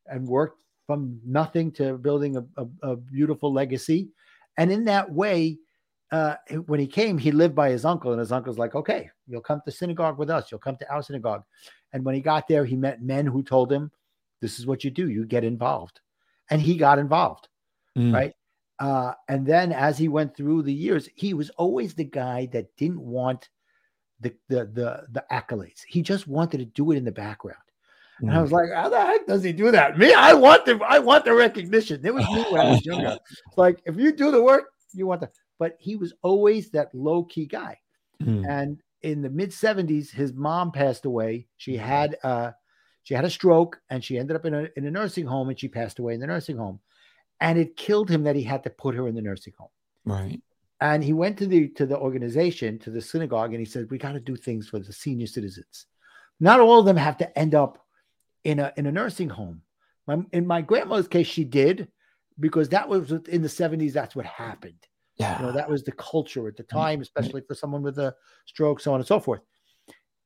and 0.07 0.27
worked 0.27 0.61
from 0.85 1.17
nothing 1.25 1.71
to 1.79 1.97
building 1.97 2.35
a, 2.35 2.43
a, 2.57 2.91
a 2.91 2.95
beautiful 2.97 3.53
legacy. 3.53 4.09
And 4.57 4.69
in 4.69 4.83
that 4.83 5.09
way, 5.09 5.59
uh, 6.11 6.35
when 6.65 6.79
he 6.79 6.87
came, 6.87 7.17
he 7.17 7.31
lived 7.31 7.55
by 7.55 7.69
his 7.69 7.85
uncle, 7.85 8.11
and 8.11 8.19
his 8.19 8.31
uncle's 8.31 8.57
like, 8.57 8.75
"Okay, 8.75 9.09
you'll 9.27 9.41
come 9.41 9.61
to 9.65 9.71
synagogue 9.71 10.17
with 10.17 10.29
us. 10.29 10.51
You'll 10.51 10.59
come 10.59 10.77
to 10.77 10.91
our 10.91 11.01
synagogue." 11.03 11.43
And 11.93 12.03
when 12.05 12.15
he 12.15 12.21
got 12.21 12.47
there, 12.47 12.65
he 12.65 12.75
met 12.75 13.01
men 13.01 13.25
who 13.25 13.43
told 13.43 13.71
him, 13.71 13.91
"This 14.41 14.59
is 14.59 14.65
what 14.65 14.83
you 14.83 14.91
do. 14.91 15.09
You 15.09 15.25
get 15.25 15.43
involved," 15.43 15.99
and 16.49 16.61
he 16.61 16.77
got 16.77 16.99
involved, 16.99 17.49
Mm. 17.97 18.13
right? 18.13 18.33
Uh, 18.79 19.13
and 19.27 19.45
then 19.45 19.73
as 19.73 19.97
he 19.97 20.07
went 20.07 20.35
through 20.35 20.61
the 20.61 20.73
years, 20.73 21.09
he 21.15 21.33
was 21.33 21.49
always 21.51 21.93
the 21.93 22.03
guy 22.03 22.45
that 22.53 22.75
didn't 22.77 23.01
want 23.01 23.49
the 24.19 24.33
the 24.47 24.65
the, 24.65 25.07
the 25.11 25.25
accolades. 25.31 25.81
He 25.87 26.01
just 26.01 26.27
wanted 26.27 26.59
to 26.59 26.65
do 26.65 26.91
it 26.91 26.97
in 26.97 27.03
the 27.05 27.11
background. 27.11 27.57
And 28.19 28.31
I 28.31 28.37
Mm. 28.37 28.41
was 28.41 28.51
like, 28.51 28.71
how 28.73 28.89
the 28.89 28.99
heck 28.99 29.27
does 29.27 29.43
he 29.43 29.51
do 29.53 29.71
that? 29.71 29.97
Me, 29.97 30.13
I 30.13 30.33
want 30.33 30.65
the 30.65 30.79
I 30.87 30.99
want 30.99 31.25
the 31.25 31.33
recognition. 31.33 32.03
It 32.05 32.13
was 32.13 32.29
me 32.31 32.43
when 32.49 32.61
I 32.61 32.69
was 32.69 32.85
younger. 32.85 33.17
It's 33.47 33.57
like 33.57 33.81
if 33.85 33.95
you 33.97 34.11
do 34.11 34.31
the 34.31 34.41
work, 34.41 34.71
you 34.93 35.05
want 35.05 35.21
the 35.21 35.29
but 35.59 35.75
he 35.79 35.95
was 35.95 36.13
always 36.21 36.69
that 36.71 36.93
low 36.93 37.23
key 37.23 37.45
guy. 37.45 37.79
Mm. 38.21 38.45
And 38.49 38.81
in 39.01 39.21
the 39.21 39.29
mid 39.29 39.51
70s, 39.51 40.11
his 40.11 40.33
mom 40.33 40.71
passed 40.71 41.05
away. 41.05 41.47
She 41.57 41.77
had 41.77 42.17
uh 42.23 42.51
she 43.03 43.13
had 43.13 43.25
a 43.25 43.29
stroke 43.29 43.79
and 43.89 44.03
she 44.03 44.17
ended 44.17 44.35
up 44.35 44.45
in 44.45 44.53
a 44.53 44.67
in 44.75 44.85
a 44.85 44.91
nursing 44.91 45.25
home 45.25 45.49
and 45.49 45.59
she 45.59 45.67
passed 45.67 45.99
away 45.99 46.13
in 46.13 46.19
the 46.19 46.27
nursing 46.27 46.57
home. 46.57 46.79
And 47.39 47.59
it 47.59 47.77
killed 47.77 48.09
him 48.09 48.23
that 48.23 48.35
he 48.35 48.43
had 48.43 48.63
to 48.63 48.69
put 48.69 48.95
her 48.95 49.07
in 49.07 49.15
the 49.15 49.21
nursing 49.21 49.53
home. 49.57 49.69
Right. 50.05 50.41
And 50.81 51.03
he 51.03 51.13
went 51.13 51.37
to 51.39 51.47
the 51.47 51.69
to 51.69 51.85
the 51.85 51.97
organization, 51.97 52.79
to 52.79 52.91
the 52.91 53.01
synagogue, 53.01 53.51
and 53.51 53.59
he 53.59 53.65
said, 53.65 53.89
We 53.89 53.97
got 53.97 54.13
to 54.13 54.19
do 54.19 54.35
things 54.35 54.67
for 54.67 54.79
the 54.79 54.93
senior 54.93 55.27
citizens. 55.27 55.85
Not 56.39 56.59
all 56.59 56.79
of 56.79 56.85
them 56.85 56.97
have 56.97 57.17
to 57.17 57.39
end 57.39 57.55
up 57.55 57.83
in 58.43 58.59
a 58.59 58.73
in 58.77 58.85
a 58.85 58.91
nursing 58.91 59.29
home. 59.29 59.61
My, 60.05 60.19
in 60.31 60.47
my 60.47 60.61
grandmother's 60.61 61.07
case, 61.07 61.27
she 61.27 61.43
did 61.43 61.89
because 62.39 62.69
that 62.69 62.87
was 62.87 63.11
in 63.11 63.41
the 63.41 63.47
70s, 63.47 63.93
that's 63.93 64.15
what 64.15 64.25
happened. 64.25 64.87
Yeah. 65.17 65.39
You 65.39 65.47
know, 65.47 65.51
that 65.53 65.69
was 65.69 65.83
the 65.83 65.91
culture 65.93 66.47
at 66.47 66.57
the 66.57 66.63
Mm-hmm. 66.63 66.77
time, 66.77 67.01
especially 67.01 67.41
for 67.41 67.55
someone 67.55 67.81
with 67.81 67.97
a 67.99 68.15
stroke, 68.45 68.79
so 68.79 68.93
on 68.93 68.99
and 68.99 69.07
so 69.07 69.19
forth. 69.19 69.41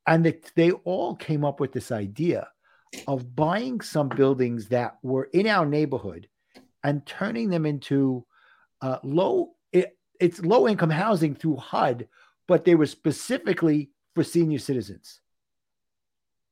And 0.06 0.24
they, 0.24 0.40
they 0.56 0.72
all 0.72 1.14
came 1.14 1.44
up 1.44 1.60
with 1.60 1.72
this 1.72 1.92
idea 1.92 2.48
of 3.06 3.34
buying 3.34 3.80
some 3.80 4.08
buildings 4.08 4.68
that 4.68 4.98
were 5.02 5.24
in 5.32 5.46
our 5.46 5.64
neighborhood 5.64 6.28
and 6.84 7.06
turning 7.06 7.48
them 7.48 7.64
into 7.64 8.26
uh, 8.82 8.98
low, 9.04 9.52
it, 9.72 9.96
it's 10.20 10.40
low 10.40 10.68
income 10.68 10.90
housing 10.90 11.34
through 11.34 11.56
HUD, 11.56 12.08
but 12.48 12.64
they 12.64 12.74
were 12.74 12.86
specifically 12.86 13.90
for 14.14 14.24
senior 14.24 14.58
citizens. 14.58 15.20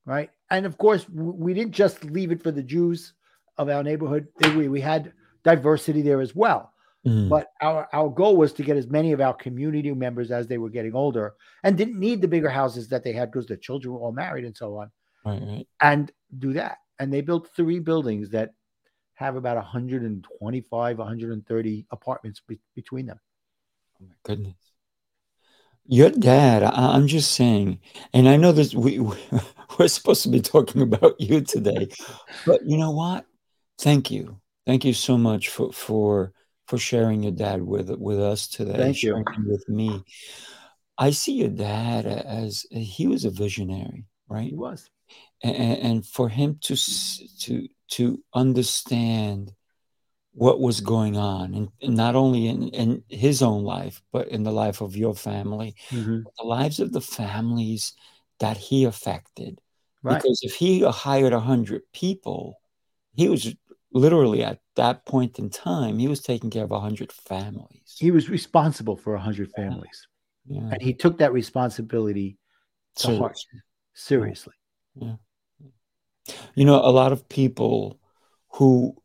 Right. 0.07 0.31
And 0.51 0.65
of 0.65 0.79
course, 0.79 1.09
we 1.09 1.53
didn't 1.53 1.73
just 1.73 2.05
leave 2.05 2.31
it 2.33 2.43
for 2.43 2.53
the 2.53 2.63
Jews 2.63 3.13
of 3.59 3.69
our 3.69 3.83
neighborhood, 3.83 4.29
we, 4.57 4.69
we 4.69 4.81
had 4.81 5.13
diversity 5.45 6.03
there 6.03 6.21
as 6.21 6.35
well 6.35 6.70
Mm. 7.07 7.31
but 7.31 7.47
our 7.63 7.89
our 7.95 8.11
goal 8.11 8.37
was 8.37 8.53
to 8.53 8.63
get 8.63 8.77
as 8.77 8.87
many 8.87 9.13
of 9.13 9.23
our 9.23 9.33
community 9.33 9.91
members 9.95 10.31
as 10.31 10.47
they 10.47 10.59
were 10.59 10.69
getting 10.69 10.95
older 10.95 11.33
and 11.65 11.79
didn't 11.79 11.99
need 11.99 12.21
the 12.21 12.29
bigger 12.29 12.51
houses 12.51 12.89
that 12.89 13.03
they 13.03 13.13
had 13.13 13.31
because 13.31 13.47
their 13.47 13.57
children 13.57 13.95
were 13.95 14.01
all 14.01 14.13
married 14.13 14.45
and 14.45 14.55
so 14.57 14.77
on 14.77 14.91
Right. 15.25 15.41
Right. 15.43 15.67
and 15.81 16.13
do 16.39 16.53
that 16.53 16.77
and 16.99 17.11
they 17.11 17.23
built 17.23 17.49
three 17.57 17.79
buildings 17.79 18.29
that 18.31 18.51
have 19.15 19.37
about 19.37 19.57
125 19.57 20.99
130 20.99 21.87
apartments 21.91 22.43
be- 22.47 22.61
between 22.75 23.07
them 23.07 23.21
Oh 24.01 24.07
my 24.07 24.15
goodness. 24.23 24.57
Your 25.87 26.11
dad, 26.11 26.63
I, 26.63 26.95
I'm 26.95 27.07
just 27.09 27.33
saying, 27.33 27.81
and 28.13 28.29
I 28.29 28.37
know 28.37 28.53
this 28.53 28.75
we 28.75 29.01
we're 29.79 29.89
supposed 29.89 30.23
to 30.25 30.29
be 30.29 30.41
talking 30.41 30.83
about 30.83 31.21
you 31.21 31.41
today, 31.41 31.89
but 32.47 32.61
you 32.65 32.77
know 32.77 32.91
what? 32.93 33.25
Thank 33.79 34.11
you. 34.11 34.41
Thank 34.67 34.85
you 34.85 34.93
so 34.93 35.17
much 35.19 35.49
for 35.49 35.73
for 35.73 36.33
for 36.71 36.79
sharing 36.79 37.23
your 37.23 37.33
dad 37.33 37.63
with 37.63 37.91
with 37.91 38.21
us 38.21 38.49
today. 38.49 38.77
Thank 38.77 39.03
you. 39.03 39.23
with 39.45 39.69
me. 39.69 40.03
I 40.97 41.11
see 41.11 41.33
your 41.33 41.49
dad 41.49 42.07
as 42.07 42.65
he 42.71 43.07
was 43.07 43.25
a 43.25 43.31
visionary, 43.31 44.07
right? 44.29 44.49
he 44.49 44.55
was 44.55 44.89
and, 45.43 45.57
and 45.57 46.07
for 46.07 46.29
him 46.29 46.59
to 46.63 46.77
to 47.41 47.69
to 47.89 48.23
understand 48.35 49.53
what 50.33 50.61
was 50.61 50.81
going 50.81 51.17
on 51.17 51.55
and, 51.55 51.69
and 51.83 51.97
not 51.97 52.15
only 52.15 52.47
in, 52.47 52.69
in 52.69 53.03
his 53.09 53.43
own 53.43 53.65
life 53.65 54.01
but 54.13 54.29
in 54.29 54.45
the 54.45 54.53
life 54.53 54.81
of 54.81 54.97
your 54.97 55.15
family 55.15 55.75
mm-hmm. 55.91 56.21
the 56.39 56.45
lives 56.45 56.79
of 56.79 56.93
the 56.93 57.01
families 57.01 57.95
that 58.39 58.57
he 58.57 58.85
affected 58.85 59.61
right 60.05 60.17
because 60.17 60.41
if 60.43 60.55
he 60.55 60.83
hired 60.83 61.33
100 61.33 61.83
people 61.93 62.61
he 63.15 63.29
was 63.29 63.53
literally 63.93 64.45
at 64.45 64.61
that 64.77 65.05
point 65.07 65.39
in 65.39 65.51
time 65.51 65.99
he 65.99 66.09
was 66.09 66.21
taking 66.21 66.51
care 66.51 66.65
of 66.65 66.71
100 66.71 67.13
families. 67.13 67.97
He 67.99 68.11
was 68.11 68.29
responsible 68.29 68.97
for 68.97 69.13
100 69.15 69.51
families. 69.53 70.07
Yeah. 70.47 70.69
And 70.73 70.81
he 70.81 70.95
took 70.95 71.19
that 71.19 71.33
responsibility 71.33 72.39
to 72.97 73.03
so 73.03 73.19
heart. 73.19 73.39
Seriously. 73.95 74.55
You 76.55 76.65
know 76.65 76.77
a 76.77 76.93
lot 76.93 77.13
of 77.13 77.29
people 77.29 78.01
who 78.55 78.97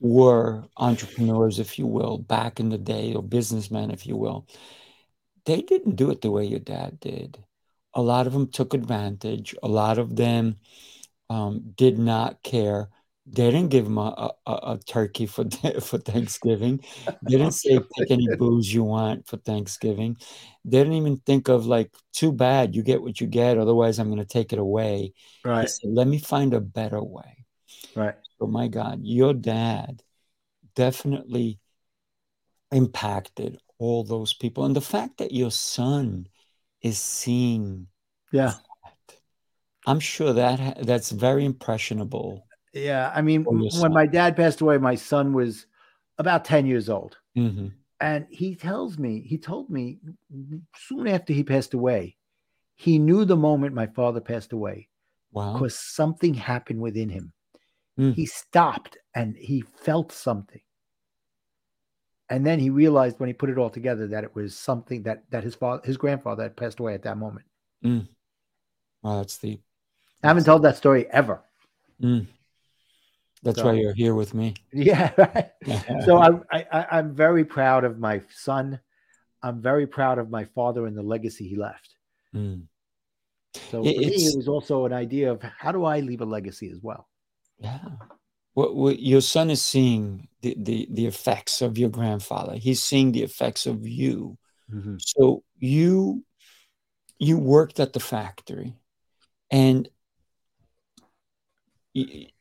were 0.00 0.64
entrepreneurs 0.76 1.58
if 1.58 1.78
you 1.78 1.86
will 1.86 2.18
back 2.18 2.58
in 2.60 2.68
the 2.68 2.78
day 2.78 3.14
or 3.14 3.22
businessmen 3.22 3.90
if 3.90 4.06
you 4.06 4.16
will 4.16 4.46
they 5.44 5.62
didn't 5.62 5.96
do 5.96 6.10
it 6.10 6.20
the 6.20 6.30
way 6.30 6.44
your 6.44 6.60
dad 6.60 7.00
did. 7.00 7.42
A 7.94 8.02
lot 8.02 8.26
of 8.26 8.32
them 8.32 8.48
took 8.48 8.74
advantage. 8.74 9.54
A 9.62 9.68
lot 9.68 9.98
of 9.98 10.16
them 10.16 10.56
um, 11.28 11.72
did 11.74 11.98
not 11.98 12.42
care 12.42 12.88
they 13.32 13.50
didn't 13.50 13.68
give 13.68 13.86
him 13.86 13.98
a, 13.98 14.32
a, 14.46 14.52
a 14.52 14.78
turkey 14.86 15.26
for 15.26 15.44
for 15.80 15.98
Thanksgiving. 15.98 16.80
They 17.22 17.38
didn't 17.38 17.52
say 17.52 17.78
pick 17.96 18.10
any 18.10 18.28
booze 18.36 18.72
you 18.72 18.84
want 18.84 19.26
for 19.28 19.36
Thanksgiving. 19.36 20.16
They 20.64 20.78
didn't 20.78 20.94
even 20.94 21.16
think 21.18 21.48
of 21.48 21.66
like 21.66 21.94
too 22.12 22.32
bad 22.32 22.74
you 22.74 22.82
get 22.82 23.02
what 23.02 23.20
you 23.20 23.26
get. 23.26 23.58
Otherwise, 23.58 23.98
I'm 23.98 24.08
going 24.08 24.18
to 24.18 24.24
take 24.24 24.52
it 24.52 24.58
away. 24.58 25.12
Right 25.44 25.68
said, 25.68 25.90
Let 25.90 26.08
me 26.08 26.18
find 26.18 26.54
a 26.54 26.60
better 26.60 27.02
way. 27.02 27.44
right 27.94 28.14
So, 28.38 28.46
my 28.46 28.68
God, 28.68 29.00
your 29.02 29.32
dad 29.32 30.02
definitely 30.74 31.60
impacted 32.72 33.58
all 33.78 34.04
those 34.04 34.34
people, 34.34 34.64
and 34.64 34.74
the 34.74 34.80
fact 34.80 35.18
that 35.18 35.32
your 35.32 35.50
son 35.50 36.26
is 36.82 36.98
seeing 36.98 37.86
yeah 38.32 38.54
that, 38.84 39.16
I'm 39.86 40.00
sure 40.00 40.32
that 40.32 40.84
that's 40.84 41.10
very 41.10 41.44
impressionable. 41.44 42.46
Yeah 42.72 43.12
i 43.14 43.20
mean 43.20 43.44
when 43.44 43.70
son. 43.70 43.92
my 43.92 44.06
dad 44.06 44.36
passed 44.36 44.60
away 44.60 44.78
my 44.78 44.94
son 44.94 45.32
was 45.32 45.66
about 46.18 46.44
10 46.44 46.66
years 46.66 46.88
old 46.88 47.18
hmm 47.34 47.68
And 48.00 48.26
he 48.30 48.54
tells 48.54 48.96
me, 48.98 49.20
he 49.20 49.36
told 49.36 49.68
me 49.68 49.98
soon 50.74 51.06
after 51.06 51.34
he 51.34 51.44
passed 51.44 51.74
away, 51.74 52.16
he 52.76 52.98
knew 52.98 53.26
the 53.26 53.36
moment 53.36 53.74
my 53.74 53.86
father 53.86 54.20
passed 54.20 54.52
away 54.52 54.88
Wow. 55.32 55.52
because 55.52 55.78
something 55.78 56.32
happened 56.34 56.80
within 56.80 57.08
him. 57.10 57.32
Mm. 57.98 58.14
He 58.14 58.24
stopped 58.24 58.96
and 59.14 59.36
he 59.36 59.60
felt 59.84 60.12
something. 60.12 60.62
And 62.30 62.46
then 62.46 62.58
he 62.58 62.70
realized 62.70 63.20
when 63.20 63.28
he 63.28 63.34
put 63.34 63.50
it 63.50 63.58
all 63.58 63.70
together 63.70 64.06
that 64.08 64.24
it 64.24 64.34
was 64.34 64.56
something 64.56 65.02
that 65.02 65.28
that 65.30 65.44
his 65.44 65.54
father, 65.54 65.82
his 65.84 65.98
grandfather 65.98 66.44
had 66.44 66.56
passed 66.56 66.80
away 66.80 66.94
at 66.94 67.02
that 67.02 67.18
moment. 67.18 67.44
Wow, 69.02 69.18
that's 69.18 69.36
deep. 69.38 69.62
I 70.22 70.28
haven't 70.28 70.44
told 70.44 70.62
that 70.62 70.76
story 70.76 71.04
ever. 71.10 71.42
Mm. 72.00 72.26
That's 73.42 73.58
So- 73.58 73.66
why 73.66 73.72
you're 73.74 73.94
here 73.94 74.14
with 74.14 74.34
me. 74.34 74.54
Yeah, 74.72 75.12
right. 75.18 75.50
so 76.04 76.18
I'm 76.18 76.44
I, 76.52 76.66
I, 76.72 76.86
I'm 76.98 77.14
very 77.14 77.44
proud 77.44 77.84
of 77.84 77.98
my 77.98 78.20
son. 78.34 78.80
I'm 79.42 79.62
very 79.62 79.86
proud 79.86 80.18
of 80.18 80.28
my 80.30 80.44
father 80.44 80.86
and 80.86 80.96
the 80.96 81.02
legacy 81.02 81.48
he 81.48 81.56
left. 81.56 81.94
Mm. 82.34 82.64
So 83.70 83.80
It- 83.80 83.96
me, 83.98 84.06
it 84.06 84.36
was 84.36 84.48
also 84.48 84.84
an 84.86 84.92
idea 84.92 85.32
of 85.32 85.42
how 85.42 85.72
do 85.72 85.84
I 85.84 86.00
leave 86.00 86.20
a 86.20 86.26
legacy 86.26 86.70
as 86.70 86.80
well. 86.82 87.08
Yeah. 87.58 87.78
What, 88.54 88.74
what 88.74 89.00
your 89.00 89.20
son 89.22 89.48
is 89.50 89.62
seeing 89.62 90.28
the, 90.42 90.54
the 90.58 90.88
the 90.90 91.06
effects 91.06 91.62
of 91.62 91.78
your 91.78 91.88
grandfather. 91.88 92.56
He's 92.56 92.82
seeing 92.82 93.12
the 93.12 93.22
effects 93.22 93.64
of 93.66 93.86
you. 93.86 94.36
So 94.98 95.42
you 95.58 96.24
you 97.18 97.38
worked 97.38 97.80
at 97.80 97.92
the 97.92 98.00
factory 98.00 98.74
and 99.50 99.88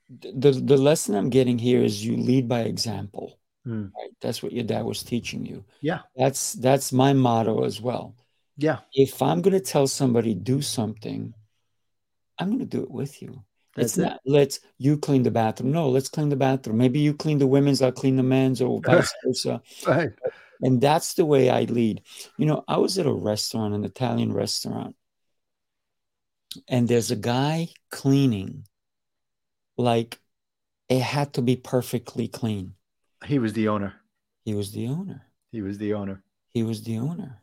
the 0.10 0.52
the 0.52 0.78
lesson 0.78 1.16
I'm 1.16 1.30
getting 1.30 1.58
here 1.58 1.84
is 1.84 2.06
you 2.06 2.18
lead 2.18 2.48
by 2.48 2.62
example. 2.62 3.40
Mm. 3.68 3.92
Right? 3.96 4.12
That's 4.22 4.42
what 4.42 4.52
your 4.52 4.64
dad 4.64 4.86
was 4.86 5.04
teaching 5.04 5.46
you. 5.46 5.64
Yeah. 5.82 6.00
That's 6.16 6.54
that's 6.54 6.92
my 6.92 7.14
motto 7.14 7.64
as 7.64 7.80
well. 7.80 8.16
Yeah. 8.58 8.80
If 8.94 9.22
I'm 9.22 9.42
going 9.42 9.54
to 9.54 9.60
tell 9.60 9.88
somebody 9.88 10.34
do 10.34 10.62
something, 10.62 11.34
I'm 12.38 12.48
going 12.48 12.60
to 12.60 12.66
do 12.66 12.84
it 12.84 12.92
with 12.92 13.22
you. 13.22 13.44
That's 13.76 13.92
it's 13.92 13.98
it. 13.98 14.02
not 14.02 14.20
let's 14.26 14.60
you 14.78 14.98
clean 14.98 15.24
the 15.24 15.32
bathroom. 15.32 15.72
No, 15.72 15.90
let's 15.90 16.10
clean 16.10 16.30
the 16.30 16.36
bathroom. 16.36 16.78
Maybe 16.78 17.00
you 17.00 17.14
clean 17.14 17.38
the 17.38 17.48
women's, 17.48 17.82
I'll 17.82 17.92
clean 17.92 18.16
the 18.16 18.24
men's, 18.24 18.62
or 18.62 18.82
vice 18.86 19.14
versa. 19.24 19.62
Right. 19.88 20.10
And 20.62 20.82
that's 20.82 21.14
the 21.14 21.26
way 21.26 21.50
I 21.50 21.64
lead. 21.64 22.02
You 22.38 22.48
know, 22.48 22.64
I 22.68 22.78
was 22.78 22.98
at 22.98 23.06
a 23.06 23.14
restaurant, 23.14 23.76
an 23.76 23.86
Italian 23.86 24.34
restaurant, 24.34 24.96
and 26.68 26.88
there's 26.88 27.12
a 27.12 27.16
guy 27.16 27.70
cleaning 27.92 28.66
like 29.80 30.20
it 30.90 31.02
had 31.02 31.34
to 31.34 31.42
be 31.42 31.56
perfectly 31.56 32.28
clean. 32.28 32.74
He 33.26 33.40
was 33.40 33.54
the 33.54 33.68
owner. 33.70 33.96
He 34.44 34.54
was 34.54 34.72
the 34.72 34.88
owner. 34.88 35.24
He 35.52 35.62
was 35.62 35.78
the 35.78 35.94
owner. 35.94 36.24
He 36.50 36.64
was 36.64 36.84
the 36.84 36.98
owner. 36.98 37.42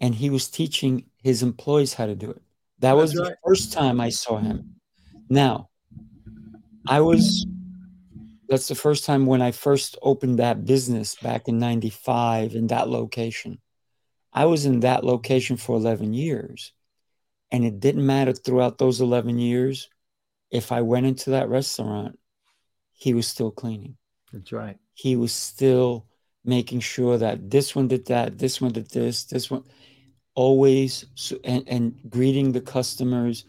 And 0.00 0.14
he 0.14 0.30
was 0.30 0.48
teaching 0.48 1.04
his 1.22 1.42
employees 1.42 1.94
how 1.94 2.06
to 2.06 2.14
do 2.14 2.30
it. 2.30 2.42
That 2.78 2.94
That's 2.94 2.96
was 2.96 3.16
right. 3.16 3.28
the 3.30 3.36
first 3.44 3.72
time 3.72 4.00
I 4.00 4.08
saw 4.08 4.38
him. 4.38 4.76
Now, 5.28 5.68
I 6.88 7.00
was, 7.00 7.46
that's 8.48 8.68
the 8.68 8.74
first 8.74 9.04
time 9.04 9.26
when 9.26 9.42
I 9.42 9.52
first 9.52 9.96
opened 10.02 10.38
that 10.38 10.64
business 10.64 11.14
back 11.16 11.48
in 11.48 11.58
95 11.58 12.54
in 12.54 12.66
that 12.68 12.88
location. 12.88 13.58
I 14.32 14.46
was 14.46 14.66
in 14.66 14.80
that 14.80 15.04
location 15.04 15.56
for 15.56 15.76
11 15.76 16.12
years. 16.12 16.72
And 17.50 17.64
it 17.64 17.78
didn't 17.78 18.04
matter 18.04 18.32
throughout 18.32 18.78
those 18.78 19.00
11 19.00 19.38
years 19.38 19.88
if 20.50 20.72
I 20.72 20.82
went 20.82 21.06
into 21.06 21.30
that 21.30 21.48
restaurant, 21.48 22.18
he 22.92 23.14
was 23.14 23.26
still 23.26 23.50
cleaning. 23.50 23.96
That's 24.32 24.52
right. 24.52 24.78
He 24.94 25.16
was 25.16 25.32
still 25.32 26.06
making 26.44 26.80
sure 26.80 27.18
that 27.18 27.50
this 27.50 27.74
one 27.74 27.88
did 27.88 28.06
that, 28.06 28.38
this 28.38 28.60
one 28.60 28.72
did 28.72 28.90
this, 28.90 29.24
this 29.24 29.50
one, 29.50 29.64
always 30.34 31.04
and, 31.44 31.68
and 31.68 31.98
greeting 32.08 32.52
the 32.52 32.60
customers. 32.60 33.44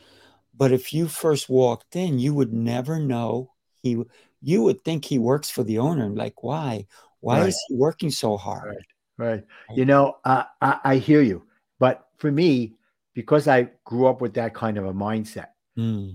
But 0.57 0.71
if 0.71 0.93
you 0.93 1.07
first 1.07 1.49
walked 1.49 1.95
in, 1.95 2.19
you 2.19 2.33
would 2.33 2.53
never 2.53 2.99
know 2.99 3.51
he. 3.81 4.01
You 4.41 4.61
would 4.63 4.83
think 4.85 5.05
he 5.05 5.17
works 5.17 5.49
for 5.49 5.63
the 5.63 5.79
owner. 5.79 6.09
Like, 6.09 6.43
why? 6.43 6.85
Why 7.19 7.39
Right. 7.39 7.47
is 7.47 7.65
he 7.67 7.75
working 7.75 8.11
so 8.11 8.37
hard? 8.37 8.77
Right. 9.17 9.43
You 9.75 9.85
know, 9.85 10.17
uh, 10.23 10.43
I, 10.61 10.79
I 10.83 10.95
hear 10.97 11.21
you. 11.21 11.43
But 11.79 12.07
for 12.17 12.31
me, 12.31 12.73
because 13.13 13.47
I 13.47 13.69
grew 13.85 14.07
up 14.07 14.21
with 14.21 14.35
that 14.35 14.53
kind 14.53 14.77
of 14.77 14.85
a 14.85 14.93
mindset, 14.93 15.47
Mm, 15.77 16.13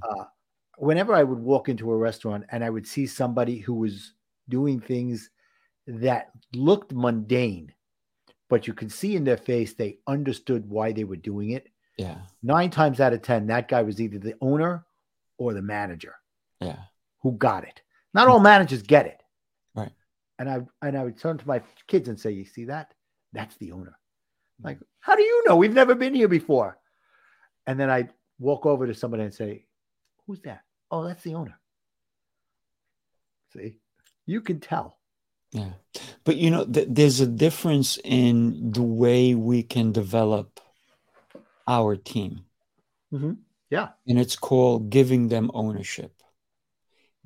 whenever 0.80 1.14
I 1.14 1.22
would 1.22 1.38
walk 1.38 1.68
into 1.68 1.90
a 1.90 1.96
restaurant 1.96 2.44
and 2.50 2.64
I 2.64 2.70
would 2.70 2.86
see 2.86 3.06
somebody 3.06 3.58
who 3.58 3.74
was 3.74 4.14
doing 4.48 4.80
things 4.80 5.30
that 5.86 6.30
looked 6.54 6.92
mundane, 6.92 7.72
but 8.48 8.66
you 8.66 8.72
could 8.74 8.90
see 8.90 9.14
in 9.14 9.24
their 9.24 9.36
face 9.36 9.74
they 9.74 9.98
understood 10.06 10.68
why 10.68 10.92
they 10.92 11.04
were 11.04 11.16
doing 11.16 11.50
it. 11.50 11.68
yeah, 11.98 12.18
Nine 12.42 12.70
times 12.70 13.00
out 13.00 13.12
of 13.12 13.22
10, 13.22 13.46
that 13.48 13.68
guy 13.68 13.82
was 13.82 14.00
either 14.00 14.18
the 14.18 14.34
owner 14.40 14.84
or 15.38 15.52
the 15.54 15.62
manager 15.62 16.14
yeah, 16.60 16.78
who 17.22 17.32
got 17.32 17.64
it. 17.64 17.82
Not 18.14 18.28
all 18.28 18.40
managers 18.40 18.82
get 18.82 19.06
it. 19.06 19.22
Right. 19.74 19.92
And 20.38 20.48
I 20.48 20.60
and 20.82 20.96
I 20.96 21.04
would 21.04 21.18
turn 21.18 21.38
to 21.38 21.48
my 21.48 21.62
kids 21.86 22.08
and 22.08 22.18
say, 22.18 22.30
You 22.32 22.44
see 22.44 22.64
that? 22.64 22.92
That's 23.32 23.56
the 23.56 23.72
owner. 23.72 23.96
Mm-hmm. 24.60 24.66
Like, 24.66 24.78
how 25.00 25.14
do 25.14 25.22
you 25.22 25.44
know? 25.46 25.56
We've 25.56 25.72
never 25.72 25.94
been 25.94 26.14
here 26.14 26.28
before. 26.28 26.78
And 27.66 27.78
then 27.78 27.88
I'd 27.88 28.12
walk 28.38 28.66
over 28.66 28.86
to 28.86 28.94
somebody 28.94 29.22
and 29.22 29.32
say, 29.34 29.66
Who's 30.26 30.40
that? 30.42 30.62
Oh, 30.90 31.04
that's 31.04 31.22
the 31.22 31.34
owner. 31.34 31.58
See, 33.52 33.76
you 34.26 34.40
can 34.40 34.60
tell. 34.60 34.98
yeah. 35.52 35.72
But 36.24 36.36
you 36.36 36.50
know, 36.50 36.64
th- 36.64 36.88
there's 36.90 37.20
a 37.20 37.26
difference 37.26 37.98
in 38.04 38.70
the 38.72 38.82
way 38.82 39.34
we 39.34 39.62
can 39.62 39.90
develop 39.92 40.60
our 41.66 41.96
team. 41.96 42.44
Mhm. 43.12 43.38
Yeah. 43.70 43.90
And 44.06 44.18
it's 44.18 44.36
called 44.36 44.90
giving 44.90 45.28
them 45.28 45.50
ownership, 45.54 46.22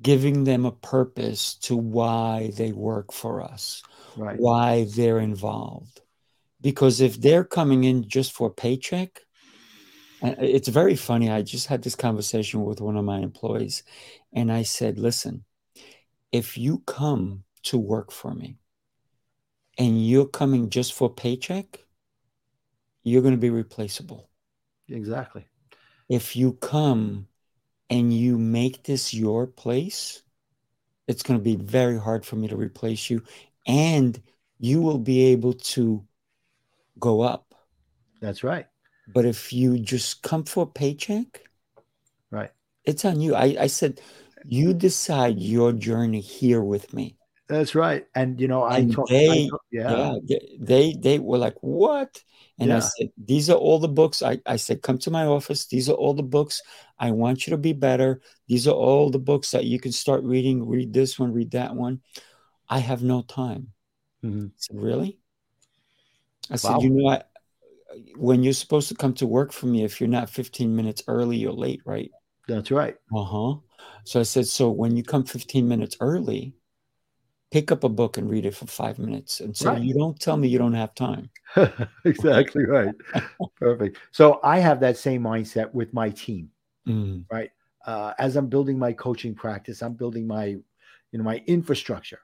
giving 0.01 0.43
them 0.45 0.65
a 0.65 0.71
purpose 0.71 1.55
to 1.67 1.75
why 1.77 2.51
they 2.55 2.71
work 2.71 3.11
for 3.11 3.41
us, 3.41 3.83
Right. 4.17 4.39
why 4.39 4.85
they're 4.85 5.19
involved. 5.19 6.01
Because 6.61 7.01
if 7.01 7.17
they're 7.21 7.43
coming 7.45 7.83
in 7.83 8.07
just 8.07 8.31
for 8.31 8.49
paycheck, 8.49 9.21
it's 10.21 10.67
very 10.67 10.95
funny. 10.95 11.29
I 11.29 11.41
just 11.41 11.67
had 11.67 11.83
this 11.83 11.95
conversation 11.95 12.63
with 12.63 12.81
one 12.81 12.97
of 12.97 13.05
my 13.05 13.19
employees, 13.19 13.83
and 14.33 14.51
I 14.51 14.63
said, 14.63 14.97
Listen, 14.99 15.45
if 16.31 16.57
you 16.57 16.79
come 16.85 17.43
to 17.63 17.77
work 17.77 18.11
for 18.11 18.33
me 18.33 18.57
and 19.77 20.05
you're 20.05 20.27
coming 20.27 20.69
just 20.69 20.93
for 20.93 21.09
paycheck, 21.13 21.85
you're 23.03 23.21
going 23.21 23.33
to 23.33 23.39
be 23.39 23.49
replaceable 23.49 24.29
Exactly. 24.89 25.45
if 26.09 26.35
you 26.35 26.53
come 26.53 27.27
and 27.89 28.13
you 28.13 28.37
make 28.37 28.83
this 28.83 29.13
your 29.13 29.47
place, 29.47 30.23
it's 31.07 31.23
going 31.23 31.39
to 31.39 31.43
be 31.43 31.55
very 31.55 31.99
hard 31.99 32.25
for 32.25 32.35
me 32.35 32.47
to 32.47 32.55
replace 32.55 33.09
you. 33.09 33.23
And 33.67 34.21
you 34.59 34.81
will 34.81 34.99
be 34.99 35.25
able 35.25 35.53
to 35.53 36.05
go 36.99 37.21
up. 37.21 37.53
That's 38.21 38.43
right. 38.43 38.67
But 39.13 39.25
if 39.25 39.53
you 39.53 39.77
just 39.79 40.23
come 40.23 40.43
for 40.43 40.63
a 40.63 40.67
paycheck, 40.67 41.41
Right. 42.31 42.51
it's 42.83 43.05
on 43.05 43.21
you. 43.21 43.35
I, 43.35 43.55
I 43.59 43.67
said, 43.67 44.01
you 44.45 44.73
decide 44.73 45.39
your 45.39 45.71
journey 45.73 46.21
here 46.21 46.61
with 46.61 46.93
me. 46.93 47.17
That's 47.47 47.75
right. 47.75 48.05
And 48.15 48.41
you 48.41 48.47
know, 48.47 48.63
I 48.63 48.79
And 48.79 48.91
talk, 48.91 49.07
they- 49.07 49.45
I 49.45 49.49
talk- 49.49 49.65
yeah. 49.71 50.15
Yeah. 50.25 50.37
they- 50.59 50.93
they 50.93 51.19
were 51.19 51.37
like, 51.37 51.55
what? 51.61 52.23
And 52.57 52.71
I 52.73 52.79
said, 52.79 53.11
these 53.17 53.49
are 53.49 53.57
all 53.57 53.79
the 53.79 53.87
books. 53.89 54.23
I, 54.23 54.39
I 54.45 54.55
said, 54.55 54.81
come 54.81 54.97
to 54.99 55.11
my 55.11 55.25
office. 55.25 55.65
These 55.65 55.89
are 55.89 55.93
all 55.93 56.13
the 56.13 56.23
books. 56.23 56.61
I 56.97 57.11
want 57.11 57.45
you 57.45 57.51
to 57.51 57.57
be 57.57 57.73
better. 57.73 58.21
These 58.47 58.65
are 58.67 58.73
all 58.73 59.09
the 59.11 59.19
books 59.19 59.51
that 59.51 59.65
you 59.65 59.79
can 59.79 59.91
start 59.91 60.23
reading. 60.23 60.65
Read 60.67 60.93
this 60.93 61.19
one, 61.19 61.33
read 61.33 61.51
that 61.51 61.75
one. 61.75 62.01
I 62.69 62.79
have 62.79 63.03
no 63.03 63.21
time. 63.23 63.73
Mhm. 64.23 64.47
I 64.47 64.51
said, 64.57 64.77
really? 64.79 65.19
I 66.49 66.55
said, 66.55 66.81
you 66.81 66.89
know, 66.91 67.09
I, 67.09 67.23
when 68.17 68.43
you're 68.43 68.53
supposed 68.53 68.89
to 68.89 68.95
come 68.95 69.13
to 69.15 69.27
work 69.27 69.51
for 69.51 69.67
me, 69.67 69.83
if 69.83 69.99
you're 69.99 70.09
not 70.09 70.29
15 70.29 70.75
minutes 70.75 71.03
early, 71.07 71.37
you're 71.37 71.51
late, 71.51 71.81
right? 71.85 72.11
That's 72.47 72.71
right. 72.71 72.95
Uh 73.15 73.23
huh. 73.23 73.55
So 74.03 74.19
I 74.19 74.23
said, 74.23 74.47
so 74.47 74.69
when 74.69 74.95
you 74.95 75.03
come 75.03 75.23
15 75.23 75.67
minutes 75.67 75.97
early, 75.99 76.53
pick 77.51 77.71
up 77.71 77.83
a 77.83 77.89
book 77.89 78.17
and 78.17 78.29
read 78.29 78.45
it 78.45 78.55
for 78.55 78.67
five 78.67 78.99
minutes. 78.99 79.39
And 79.39 79.55
so 79.55 79.71
Right. 79.71 79.81
you 79.81 79.93
don't 79.93 80.19
tell 80.19 80.37
me 80.37 80.47
you 80.47 80.57
don't 80.57 80.73
have 80.73 80.93
time. 80.95 81.29
exactly 82.05 82.65
right. 82.65 82.91
Perfect. 83.55 83.97
So 84.11 84.39
I 84.43 84.59
have 84.59 84.79
that 84.81 84.97
same 84.97 85.23
mindset 85.23 85.73
with 85.73 85.93
my 85.93 86.09
team. 86.09 86.49
Mm, 86.87 87.25
Uh, 87.85 88.13
as 88.17 88.35
I'm 88.35 88.47
building 88.47 88.79
my 88.79 88.93
coaching 88.93 89.35
practice, 89.35 89.83
I'm 89.83 89.93
building 89.93 90.25
my, 90.25 90.45
you 90.45 90.63
know, 91.13 91.23
my 91.23 91.43
infrastructure. 91.45 92.19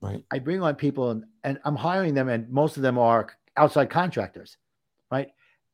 right. 0.00 0.24
I 0.32 0.40
bring 0.40 0.60
on 0.60 0.74
people 0.74 1.10
and, 1.10 1.24
and 1.44 1.58
I'm 1.64 1.76
hiring 1.76 2.14
them, 2.14 2.28
and 2.28 2.48
most 2.50 2.76
of 2.76 2.82
them 2.82 2.98
are 2.98 3.28
outside 3.56 3.90
contractors, 3.90 4.56
right? 5.14 5.28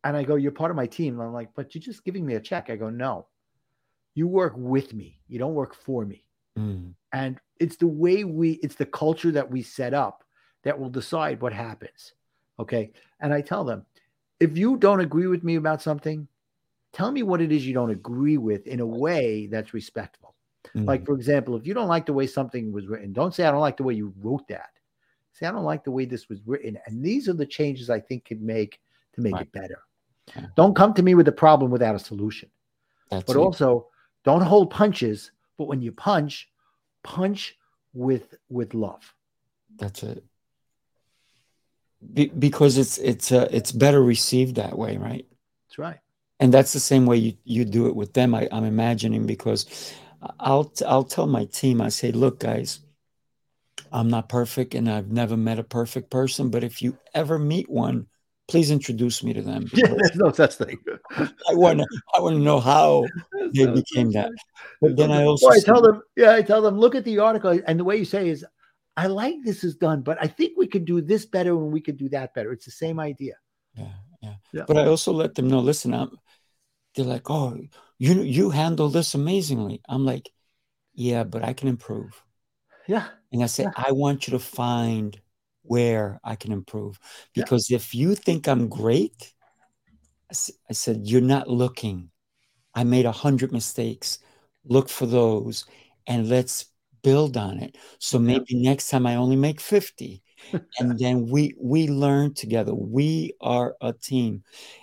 And 0.05 0.17
I 0.17 0.23
go, 0.23 0.37
You're 0.37 0.53
part 0.53 0.71
of 0.71 0.77
my 0.77 0.87
team. 0.87 1.15
And 1.15 1.23
I'm 1.29 1.33
like, 1.33 1.51
But 1.55 1.75
you're 1.75 1.83
just 1.83 2.05
giving 2.05 2.25
me 2.27 2.35
a 2.35 2.41
check. 2.41 2.71
I 2.71 2.77
go, 2.77 2.91
No, 2.91 3.27
you 4.15 4.27
work 4.29 4.55
with 4.57 4.93
me, 4.95 5.21
you 5.29 5.39
don't 5.39 5.55
work 5.55 5.75
for 5.75 6.05
me. 6.05 6.25
Mm, 6.59 6.95
And 7.13 7.41
it's 7.59 7.77
the 7.77 7.87
way 7.87 8.25
we, 8.25 8.53
it's 8.63 8.75
the 8.77 8.87
culture 8.87 9.33
that 9.33 9.51
we 9.51 9.63
set 9.63 9.95
up 9.95 10.25
that 10.63 10.79
will 10.79 10.91
decide 10.91 11.41
what 11.41 11.53
happens. 11.53 12.15
Okay. 12.59 12.93
And 13.21 13.33
I 13.33 13.41
tell 13.41 13.65
them, 13.65 13.87
if 14.41 14.57
you 14.57 14.77
don't 14.77 15.01
agree 15.01 15.27
with 15.27 15.45
me 15.45 15.57
about 15.57 15.83
something, 15.83 16.29
tell 16.93 17.11
me 17.13 17.23
what 17.23 17.41
it 17.41 17.53
is 17.53 17.67
you 17.67 17.75
don't 17.75 17.91
agree 17.91 18.39
with 18.39 18.67
in 18.67 18.81
a 18.81 18.87
way 18.87 19.47
that's 19.47 19.75
respectful. 19.75 20.35
mm, 20.75 20.87
Like, 20.87 21.07
for 21.07 21.15
example, 21.15 21.57
if 21.57 21.67
you 21.67 21.75
don't 21.75 21.89
like 21.89 22.07
the 22.07 22.13
way 22.13 22.27
something 22.27 22.73
was 22.73 22.87
written, 22.87 23.13
don't 23.13 23.35
say, 23.35 23.45
I 23.45 23.51
don't 23.51 23.61
like 23.69 23.77
the 23.77 23.85
way 23.89 23.95
you 23.95 24.13
wrote 24.21 24.47
that. 24.49 24.71
Say, 25.33 25.47
I 25.47 25.53
don't 25.53 25.65
like 25.65 25.85
the 25.85 25.93
way 25.93 26.05
this 26.05 26.29
was 26.29 26.41
written. 26.47 26.79
And 26.87 27.05
these 27.05 27.29
are 27.29 27.39
the 27.39 27.47
changes 27.47 27.89
I 27.89 28.01
think 28.01 28.25
can 28.27 28.45
make 28.45 28.81
to 29.15 29.21
make 29.21 29.35
Right. 29.35 29.43
it 29.43 29.53
better. 29.53 29.79
Yeah. 30.37 30.47
Don't 30.57 30.75
come 30.77 30.95
to 30.95 31.03
me 31.03 31.15
with 31.15 31.29
a 31.29 31.33
problem 31.33 31.71
without 31.71 31.95
a 31.95 31.99
solution. 31.99 32.51
that's 33.11 33.25
But 33.27 33.37
it. 33.37 33.41
also, 33.41 33.89
don't 34.25 34.43
hold 34.43 34.71
punches. 34.71 35.33
But 35.59 35.65
when 35.67 35.83
you 35.83 35.93
punch, 35.93 36.49
punch 37.03 37.57
with 37.93 38.35
with 38.49 38.75
love. 38.75 39.15
That's 39.77 40.03
it. 40.03 40.25
Be, 42.15 42.29
because 42.29 42.79
it's 42.79 42.99
it's 42.99 43.31
uh, 43.33 43.49
it's 43.51 43.73
better 43.73 44.03
received 44.03 44.57
that 44.57 44.79
way, 44.79 44.97
right? 44.97 45.27
That's 45.67 45.79
right. 45.79 45.99
And 46.39 46.55
that's 46.55 46.73
the 46.73 46.81
same 46.81 47.05
way 47.05 47.19
you, 47.19 47.35
you 47.45 47.65
do 47.67 47.87
it 47.89 47.95
with 47.97 48.15
them. 48.15 48.35
I, 48.35 48.49
I'm 48.51 48.65
imagining 48.65 49.27
because 49.27 49.93
I'll 50.39 50.73
I'll 50.87 51.05
tell 51.05 51.27
my 51.27 51.45
team. 51.47 51.81
I 51.83 51.91
say, 51.91 52.13
look, 52.13 52.39
guys, 52.41 52.81
I'm 53.93 54.09
not 54.09 54.29
perfect, 54.31 54.75
and 54.75 54.89
I've 54.91 55.11
never 55.11 55.37
met 55.37 55.59
a 55.59 55.65
perfect 55.65 56.11
person. 56.11 56.49
But 56.49 56.65
if 56.65 56.81
you 56.81 56.97
ever 57.13 57.39
meet 57.39 57.69
one, 57.69 58.07
please 58.51 58.71
introduce 58.71 59.23
me 59.23 59.33
to 59.33 59.43
them. 59.43 59.67
Yeah, 59.73 59.87
there's 59.89 60.15
no 60.25 60.33
such 60.33 60.55
thing. 60.57 60.79
I 61.17 61.55
want 61.55 61.79
to 61.81 61.87
I 62.15 62.21
want 62.21 62.37
to 62.37 62.41
know 62.43 62.61
how 62.61 63.07
they 63.55 63.67
became 63.67 64.11
that. 64.13 64.31
But 64.81 64.97
then 64.97 65.11
I 65.11 65.25
also 65.25 65.49
Well, 65.49 65.57
I 65.57 65.61
tell 65.61 65.81
them, 65.81 66.03
yeah, 66.17 66.33
I 66.35 66.43
tell 66.43 66.63
them, 66.63 66.79
look 66.79 66.95
at 66.95 67.05
the 67.05 67.19
article, 67.19 67.59
and 67.67 67.79
the 67.79 67.85
way 67.85 67.97
you 67.97 68.05
say 68.05 68.29
is, 68.29 68.45
I 68.97 69.07
like 69.07 69.37
this 69.45 69.65
is 69.65 69.77
done, 69.77 70.03
but 70.03 70.19
I 70.21 70.27
think 70.27 70.59
we 70.59 70.67
could 70.67 70.85
do 70.85 71.01
this 71.01 71.25
better 71.25 71.53
and 71.53 71.73
we 71.73 71.81
could 71.81 71.97
do 71.97 72.09
that 72.11 72.35
better. 72.35 72.53
It's 72.53 72.65
the 72.67 72.71
same 72.73 72.99
idea. 73.01 73.35
yeah, 73.75 73.95
yeah, 74.23 74.35
Yeah. 74.53 74.65
But 74.67 74.77
I 74.77 74.87
also 74.87 75.13
let 75.13 75.35
them 75.35 75.49
know. 75.49 75.61
Listen, 75.61 75.95
I'm. 75.95 76.11
They're 76.95 77.05
like, 77.05 77.31
oh, 77.31 77.57
you 77.99 78.23
you 78.23 78.51
handle 78.51 78.89
this 78.89 79.15
amazingly. 79.15 79.81
I'm 79.89 80.05
like, 80.05 80.29
yeah, 80.93 81.23
but 81.25 81.45
I 81.45 81.53
can 81.53 81.69
improve. 81.69 82.21
Yeah, 82.89 83.07
And 83.31 83.43
I 83.45 83.47
say, 83.47 83.63
Yeah. 83.65 83.73
I 83.77 83.93
want 83.93 84.27
you 84.27 84.33
to 84.33 84.41
find 84.41 85.21
where 85.71 86.19
I 86.25 86.35
can 86.35 86.51
improve. 86.51 86.99
Yeah. 87.37 87.45
Because 87.45 87.71
if 87.71 87.95
you 87.95 88.17
think 88.17 88.49
I'm 88.49 88.69
great, 88.69 89.33
I 90.33 90.73
said, 90.73 91.03
you're 91.05 91.21
not 91.21 91.47
looking. 91.49 92.11
I 92.75 92.83
made 92.83 93.07
a 93.07 93.13
hundred 93.13 93.53
mistakes. 93.53 94.19
Look 94.65 94.89
for 94.89 95.07
those 95.07 95.65
and 96.09 96.29
let's 96.29 96.67
build 97.05 97.37
on 97.37 97.61
it. 97.61 97.77
So 98.01 98.19
Yeah. 98.19 98.39
maybe 98.39 98.61
next 98.63 98.91
time 98.91 99.07
I 99.07 99.15
only 99.15 99.37
make 99.37 99.61
50. 99.61 100.25
and 100.81 100.99
then 100.99 101.29
we 101.31 101.55
we 101.57 101.87
learn 101.87 102.35
together. 102.35 102.75
We 102.75 103.35
are 103.41 103.77
a 103.81 103.93
team. 103.93 104.43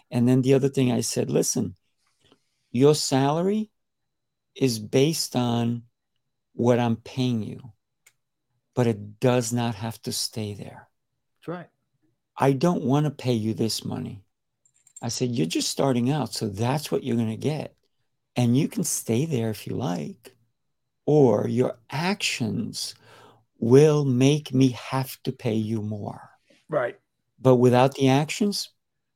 And 0.10 0.26
then 0.26 0.42
the 0.42 0.54
other 0.54 0.70
thing 0.70 0.94
I 0.94 1.02
said, 1.02 1.30
listen, 1.30 1.76
your 2.72 2.96
salary 2.96 3.72
is 4.56 4.80
based 4.80 5.36
on 5.36 5.84
what 6.54 6.80
I'm 6.80 6.96
paying 6.96 7.44
you, 7.44 7.60
but 8.78 8.86
it 8.86 9.20
does 9.20 9.52
not 9.52 9.74
have 9.74 10.00
to 10.04 10.12
stay 10.12 10.54
there. 10.54 10.88
that's 11.40 11.48
right. 11.48 11.68
I 12.38 12.52
don't 12.52 12.84
want 12.84 13.06
to 13.08 13.10
pay 13.12 13.34
you 13.34 13.56
this 13.56 13.84
money. 13.84 14.22
I 15.02 15.08
said, 15.08 15.32
you're 15.32 15.48
just 15.48 15.70
starting 15.70 16.12
out, 16.12 16.32
so 16.36 16.48
that's 16.48 16.92
what 16.92 17.04
you're 17.04 17.16
going 17.16 17.32
to 17.32 17.38
get. 17.38 17.76
And 18.36 18.56
you 18.56 18.68
can 18.68 18.84
stay 18.84 19.26
there 19.26 19.50
if 19.50 19.66
you 19.66 19.76
like, 19.76 20.36
or 21.08 21.48
your 21.48 21.80
actions 21.90 22.94
will 23.58 24.06
make 24.06 24.54
me 24.54 24.70
have 24.70 25.18
to 25.24 25.32
pay 25.32 25.56
you 25.56 25.82
more. 25.82 26.30
Right. 26.70 27.00
But 27.42 27.56
without 27.56 27.96
the 27.96 28.10
actions, 28.10 28.70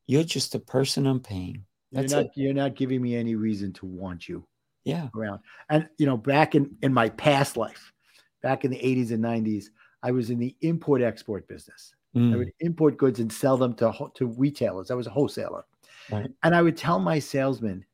you're 0.07 0.23
just 0.23 0.55
a 0.55 0.59
person 0.59 1.05
I'm 1.05 1.19
paying. 1.19 1.65
That's 1.91 2.11
you're 2.11 2.19
not 2.21 2.25
it. 2.25 2.31
you're 2.35 2.53
not 2.55 2.75
giving 2.75 2.99
me 2.99 3.15
any 3.15 3.35
reason 3.35 3.73
to 3.73 3.85
want 3.85 4.27
you 4.27 4.43
Yeah. 4.85 5.09
around. 5.15 5.41
And 5.69 5.87
you 5.99 6.07
know, 6.07 6.17
back 6.17 6.55
in 6.55 6.75
in 6.81 6.91
my 6.91 7.09
past 7.09 7.57
life, 7.57 7.93
back 8.41 8.65
in 8.65 8.71
the 8.71 8.79
80s 8.79 9.11
and 9.11 9.21
90s, 9.21 9.71
I 10.03 10.11
was 10.11 10.29
in 10.29 10.39
the 10.39 10.55
import 10.61 11.01
export 11.01 11.47
business. 11.47 11.95
I 12.31 12.35
Mm, 12.35 12.37
would 12.37 12.51
import 12.59 12.97
goods 12.97 13.19
and 13.19 13.31
sell 13.31 13.57
them 13.57 13.75
to 13.75 14.11
to 14.15 14.27
retailers. 14.27 14.91
I 14.91 14.95
was 14.95 15.07
a 15.07 15.11
wholesaler. 15.11 15.65
Right. 16.09 16.31
And 16.43 16.55
I 16.55 16.61
would 16.61 16.77
tell 16.77 16.99
my 16.99 17.19
salesman, 17.19 17.85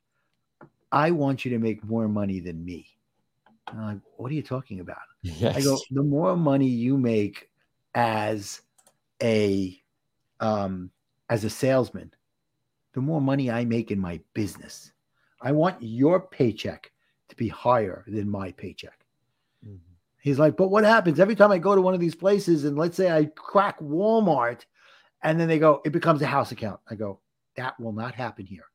I 0.92 1.12
want 1.12 1.44
you 1.46 1.52
to 1.52 1.60
make 1.60 1.84
more 1.84 2.08
money 2.08 2.40
than 2.40 2.64
me. 2.64 2.88
And 3.72 3.82
I'm 3.82 3.88
like, 3.88 4.02
what 4.18 4.32
are 4.32 4.36
you 4.36 4.44
talking 4.44 4.80
about? 4.82 5.02
yes. 5.22 5.56
I 5.56 5.62
go, 5.62 5.86
the 5.92 6.04
more 6.04 6.38
money 6.38 6.68
you 6.68 6.98
make 6.98 7.52
as 7.96 8.62
a 9.24 9.82
um 10.42 10.92
as 11.30 11.46
a 11.46 11.52
salesman, 11.52 12.14
the 12.94 13.02
more 13.02 13.22
money 13.22 13.52
I 13.52 13.66
make 13.66 13.92
in 13.92 14.00
my 14.00 14.22
business. 14.36 14.94
I 15.42 15.54
want 15.54 15.84
your 15.84 16.22
paycheck 16.22 16.94
to 17.30 17.38
be 17.38 17.50
higher 17.50 18.06
than 18.08 18.30
my 18.30 18.54
paycheck. 18.54 19.07
He's 20.28 20.40
like, 20.40 20.58
but 20.58 20.68
what 20.68 20.84
happens 20.84 21.22
every 21.22 21.36
time 21.36 21.52
I 21.54 21.58
go 21.58 21.74
to 21.74 21.80
one 21.82 21.94
of 21.94 22.02
these 22.02 22.14
places 22.14 22.66
and 22.66 22.78
let's 22.78 22.98
say 22.98 23.10
I 23.10 23.26
crack 23.36 23.80
Walmart 23.80 24.66
and 25.24 25.40
then 25.40 25.48
they 25.48 25.58
go, 25.58 25.82
it 25.86 25.94
becomes 25.94 26.22
a 26.22 26.28
house 26.28 26.52
account. 26.52 26.82
I 26.90 26.96
go, 26.96 27.22
that 27.56 27.80
will 27.80 27.94
not 27.94 28.14
happen 28.14 28.46
here. 28.46 28.66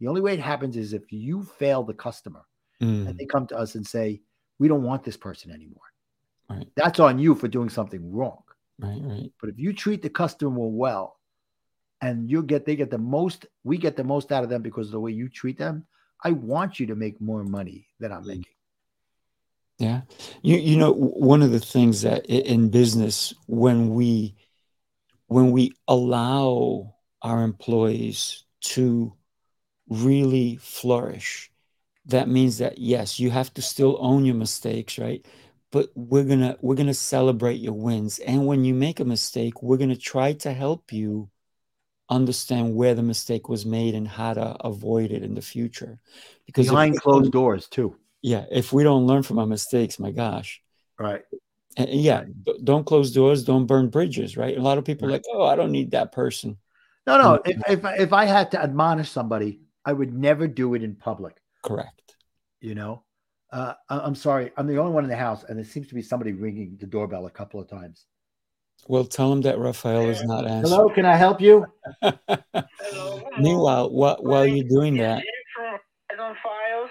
The 0.00 0.06
only 0.06 0.22
way 0.22 0.32
it 0.32 0.40
happens 0.40 0.74
is 0.74 0.94
if 0.94 1.12
you 1.12 1.42
fail 1.42 1.82
the 1.82 1.92
customer 1.92 2.46
Mm, 2.80 3.06
and 3.06 3.18
they 3.18 3.26
come 3.26 3.46
to 3.48 3.56
us 3.58 3.74
and 3.74 3.86
say, 3.86 4.22
we 4.58 4.68
don't 4.68 4.82
want 4.82 5.04
this 5.04 5.18
person 5.18 5.50
anymore. 5.52 5.82
Right. 6.48 6.66
That's 6.76 6.98
on 6.98 7.18
you 7.18 7.34
for 7.34 7.46
doing 7.46 7.68
something 7.68 8.10
wrong. 8.10 8.42
right, 8.80 9.00
right. 9.04 9.30
But 9.38 9.50
if 9.50 9.58
you 9.58 9.74
treat 9.74 10.00
the 10.00 10.08
customer 10.08 10.66
well 10.66 11.20
and 12.00 12.28
you 12.30 12.42
get 12.42 12.64
they 12.64 12.74
get 12.74 12.90
the 12.90 12.96
most, 12.96 13.46
we 13.64 13.76
get 13.76 13.96
the 13.96 14.02
most 14.02 14.32
out 14.32 14.44
of 14.44 14.50
them 14.50 14.62
because 14.62 14.86
of 14.86 14.92
the 14.92 15.00
way 15.00 15.12
you 15.12 15.28
treat 15.28 15.58
them. 15.58 15.86
I 16.24 16.32
want 16.32 16.80
you 16.80 16.86
to 16.86 16.94
make 16.96 17.20
more 17.20 17.44
money 17.44 17.86
than 18.00 18.12
I'm 18.12 18.22
Mm. 18.24 18.28
making. 18.28 18.54
Yeah. 19.82 20.02
You 20.42 20.58
you 20.58 20.76
know 20.76 20.92
one 20.92 21.42
of 21.42 21.50
the 21.50 21.58
things 21.58 22.02
that 22.02 22.24
in 22.26 22.70
business 22.70 23.34
when 23.46 23.94
we 23.94 24.36
when 25.26 25.50
we 25.50 25.72
allow 25.88 26.94
our 27.20 27.42
employees 27.42 28.44
to 28.60 29.12
really 29.88 30.56
flourish 30.56 31.50
that 32.06 32.28
means 32.28 32.58
that 32.58 32.78
yes 32.78 33.18
you 33.18 33.30
have 33.30 33.52
to 33.54 33.62
still 33.62 33.96
own 34.00 34.24
your 34.24 34.36
mistakes 34.36 34.98
right 34.98 35.26
but 35.72 35.90
we're 35.96 36.24
going 36.24 36.40
to 36.40 36.56
we're 36.60 36.76
going 36.76 36.86
to 36.86 36.94
celebrate 36.94 37.60
your 37.60 37.72
wins 37.72 38.20
and 38.20 38.46
when 38.46 38.64
you 38.64 38.74
make 38.74 39.00
a 39.00 39.04
mistake 39.04 39.62
we're 39.62 39.76
going 39.76 39.90
to 39.90 39.96
try 39.96 40.32
to 40.32 40.52
help 40.52 40.92
you 40.92 41.28
understand 42.08 42.74
where 42.74 42.94
the 42.94 43.02
mistake 43.02 43.48
was 43.48 43.66
made 43.66 43.94
and 43.94 44.06
how 44.06 44.32
to 44.32 44.56
avoid 44.64 45.10
it 45.10 45.22
in 45.22 45.34
the 45.34 45.42
future 45.42 45.98
because 46.46 46.68
Behind 46.68 47.00
closed 47.00 47.32
doors 47.32 47.66
too. 47.68 47.96
Yeah 48.22 48.44
if 48.50 48.72
we 48.72 48.82
don't 48.84 49.06
learn 49.06 49.22
from 49.22 49.38
our 49.38 49.46
mistakes 49.46 49.98
my 49.98 50.10
gosh 50.10 50.62
Right. 50.98 51.22
and 51.76 51.88
and 51.88 52.00
yeah, 52.00 52.24
don't 52.62 52.84
close 52.86 53.10
doors, 53.12 53.44
don't 53.44 53.66
burn 53.66 53.88
bridges, 53.88 54.36
right? 54.36 54.56
A 54.56 54.60
lot 54.60 54.78
of 54.78 54.84
people 54.84 55.08
are 55.08 55.10
like, 55.10 55.24
oh, 55.32 55.44
I 55.46 55.56
don't 55.56 55.72
need 55.72 55.90
that 55.92 56.12
person. 56.12 56.58
No, 57.06 57.20
no. 57.20 57.40
If 57.44 57.56
if 57.68 57.80
if 57.98 58.12
I 58.12 58.24
had 58.26 58.50
to 58.52 58.62
admonish 58.62 59.10
somebody, 59.10 59.60
I 59.84 59.92
would 59.92 60.12
never 60.14 60.46
do 60.46 60.74
it 60.74 60.82
in 60.84 60.94
public. 60.94 61.34
Correct. 61.62 62.14
You 62.60 62.74
know, 62.76 63.02
uh, 63.52 63.72
I- 63.88 64.00
I'm 64.00 64.14
sorry, 64.14 64.52
I'm 64.56 64.66
the 64.68 64.78
only 64.78 64.92
one 64.92 65.02
in 65.02 65.10
the 65.10 65.16
house, 65.16 65.44
and 65.48 65.58
there 65.58 65.64
seems 65.64 65.88
to 65.88 65.94
be 65.94 66.02
somebody 66.02 66.32
ringing 66.32 66.76
the 66.78 66.86
doorbell 66.86 67.26
a 67.26 67.30
couple 67.30 67.58
of 67.58 67.68
times. 67.68 68.06
Well, 68.86 69.04
tell 69.04 69.32
him 69.32 69.40
that 69.42 69.58
Rafael 69.58 70.08
is 70.10 70.22
not 70.22 70.46
answering. 70.46 70.72
Hello, 70.78 70.90
can 70.94 71.06
I 71.06 71.16
help 71.16 71.40
you? 71.40 71.64
Meanwhile, 73.38 73.90
while, 73.90 74.18
while 74.20 74.46
you're 74.46 74.68
doing 74.68 74.96
that, 74.98 75.22
here 75.22 75.32
from 75.56 75.78
Amazon 76.12 76.36
Files. 76.42 76.90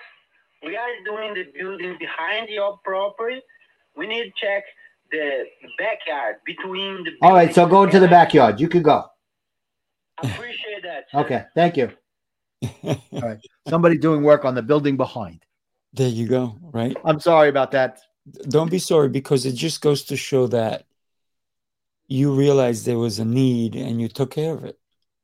We 0.64 0.76
are 0.78 0.90
doing 1.06 1.34
the 1.34 1.46
building 1.58 1.98
behind 2.00 2.50
your 2.50 2.78
property. 2.84 3.42
We 3.98 4.08
need 4.08 4.24
to 4.26 4.32
check 4.40 4.64
the 5.12 5.44
backyard 5.78 6.36
between 6.46 7.04
the. 7.04 7.12
All 7.22 7.34
right, 7.34 7.54
so 7.54 7.66
go 7.68 7.84
into 7.84 8.00
the 8.00 8.08
backyard. 8.08 8.60
You 8.60 8.68
can 8.70 8.82
go. 8.84 9.06
Appreciate 10.20 10.84
that. 10.84 11.06
sir. 11.12 11.20
Okay, 11.22 11.44
thank 11.56 11.78
you. 11.78 11.92
All 12.84 13.22
right, 13.22 13.40
somebody 13.68 13.98
doing 13.98 14.22
work 14.24 14.46
on 14.46 14.54
the 14.56 14.62
building 14.62 14.98
behind. 14.98 15.44
there 15.94 16.08
you 16.08 16.28
go, 16.28 16.58
right? 16.62 16.96
I'm 17.04 17.20
sorry 17.20 17.50
about 17.50 17.72
that. 17.72 18.00
Don't 18.44 18.70
be 18.70 18.78
sorry 18.80 19.10
because 19.10 19.46
it 19.48 19.54
just 19.54 19.82
goes 19.82 20.04
to 20.06 20.16
show 20.16 20.46
that 20.48 20.86
you 22.08 22.34
realized 22.34 22.86
there 22.86 23.00
was 23.00 23.18
a 23.20 23.26
need 23.26 23.76
and 23.76 24.00
you 24.00 24.08
took 24.08 24.30
care 24.32 24.54
of 24.54 24.64
it. 24.64 24.78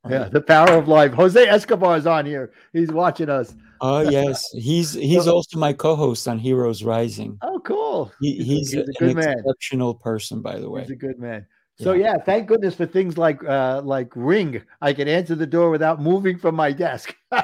Yeah, 0.09 0.29
the 0.29 0.41
power 0.41 0.71
of 0.71 0.87
life. 0.87 1.13
Jose 1.13 1.47
Escobar 1.47 1.97
is 1.97 2.07
on 2.07 2.25
here. 2.25 2.51
He's 2.73 2.91
watching 2.91 3.29
us. 3.29 3.53
Oh 3.81 3.99
yes, 4.09 4.49
he's 4.53 4.93
he's 4.93 5.27
also 5.27 5.59
my 5.59 5.73
co-host 5.73 6.27
on 6.27 6.39
Heroes 6.39 6.83
Rising. 6.83 7.37
Oh, 7.41 7.59
cool. 7.59 8.11
He, 8.19 8.37
he's, 8.37 8.71
he's 8.71 8.75
a 8.75 8.83
an 8.83 8.93
good 8.99 9.15
man. 9.15 9.39
exceptional 9.39 9.95
person, 9.95 10.41
by 10.41 10.59
the 10.59 10.69
way. 10.69 10.81
He's 10.81 10.91
a 10.91 10.95
good 10.95 11.19
man. 11.19 11.45
So 11.79 11.93
yeah, 11.93 12.17
thank 12.17 12.47
goodness 12.47 12.73
for 12.73 12.87
things 12.87 13.19
like 13.19 13.43
uh 13.43 13.81
like 13.83 14.11
Ring. 14.15 14.63
I 14.81 14.93
can 14.93 15.07
answer 15.07 15.35
the 15.35 15.45
door 15.45 15.69
without 15.69 16.01
moving 16.01 16.39
from 16.39 16.55
my 16.55 16.71
desk. 16.71 17.15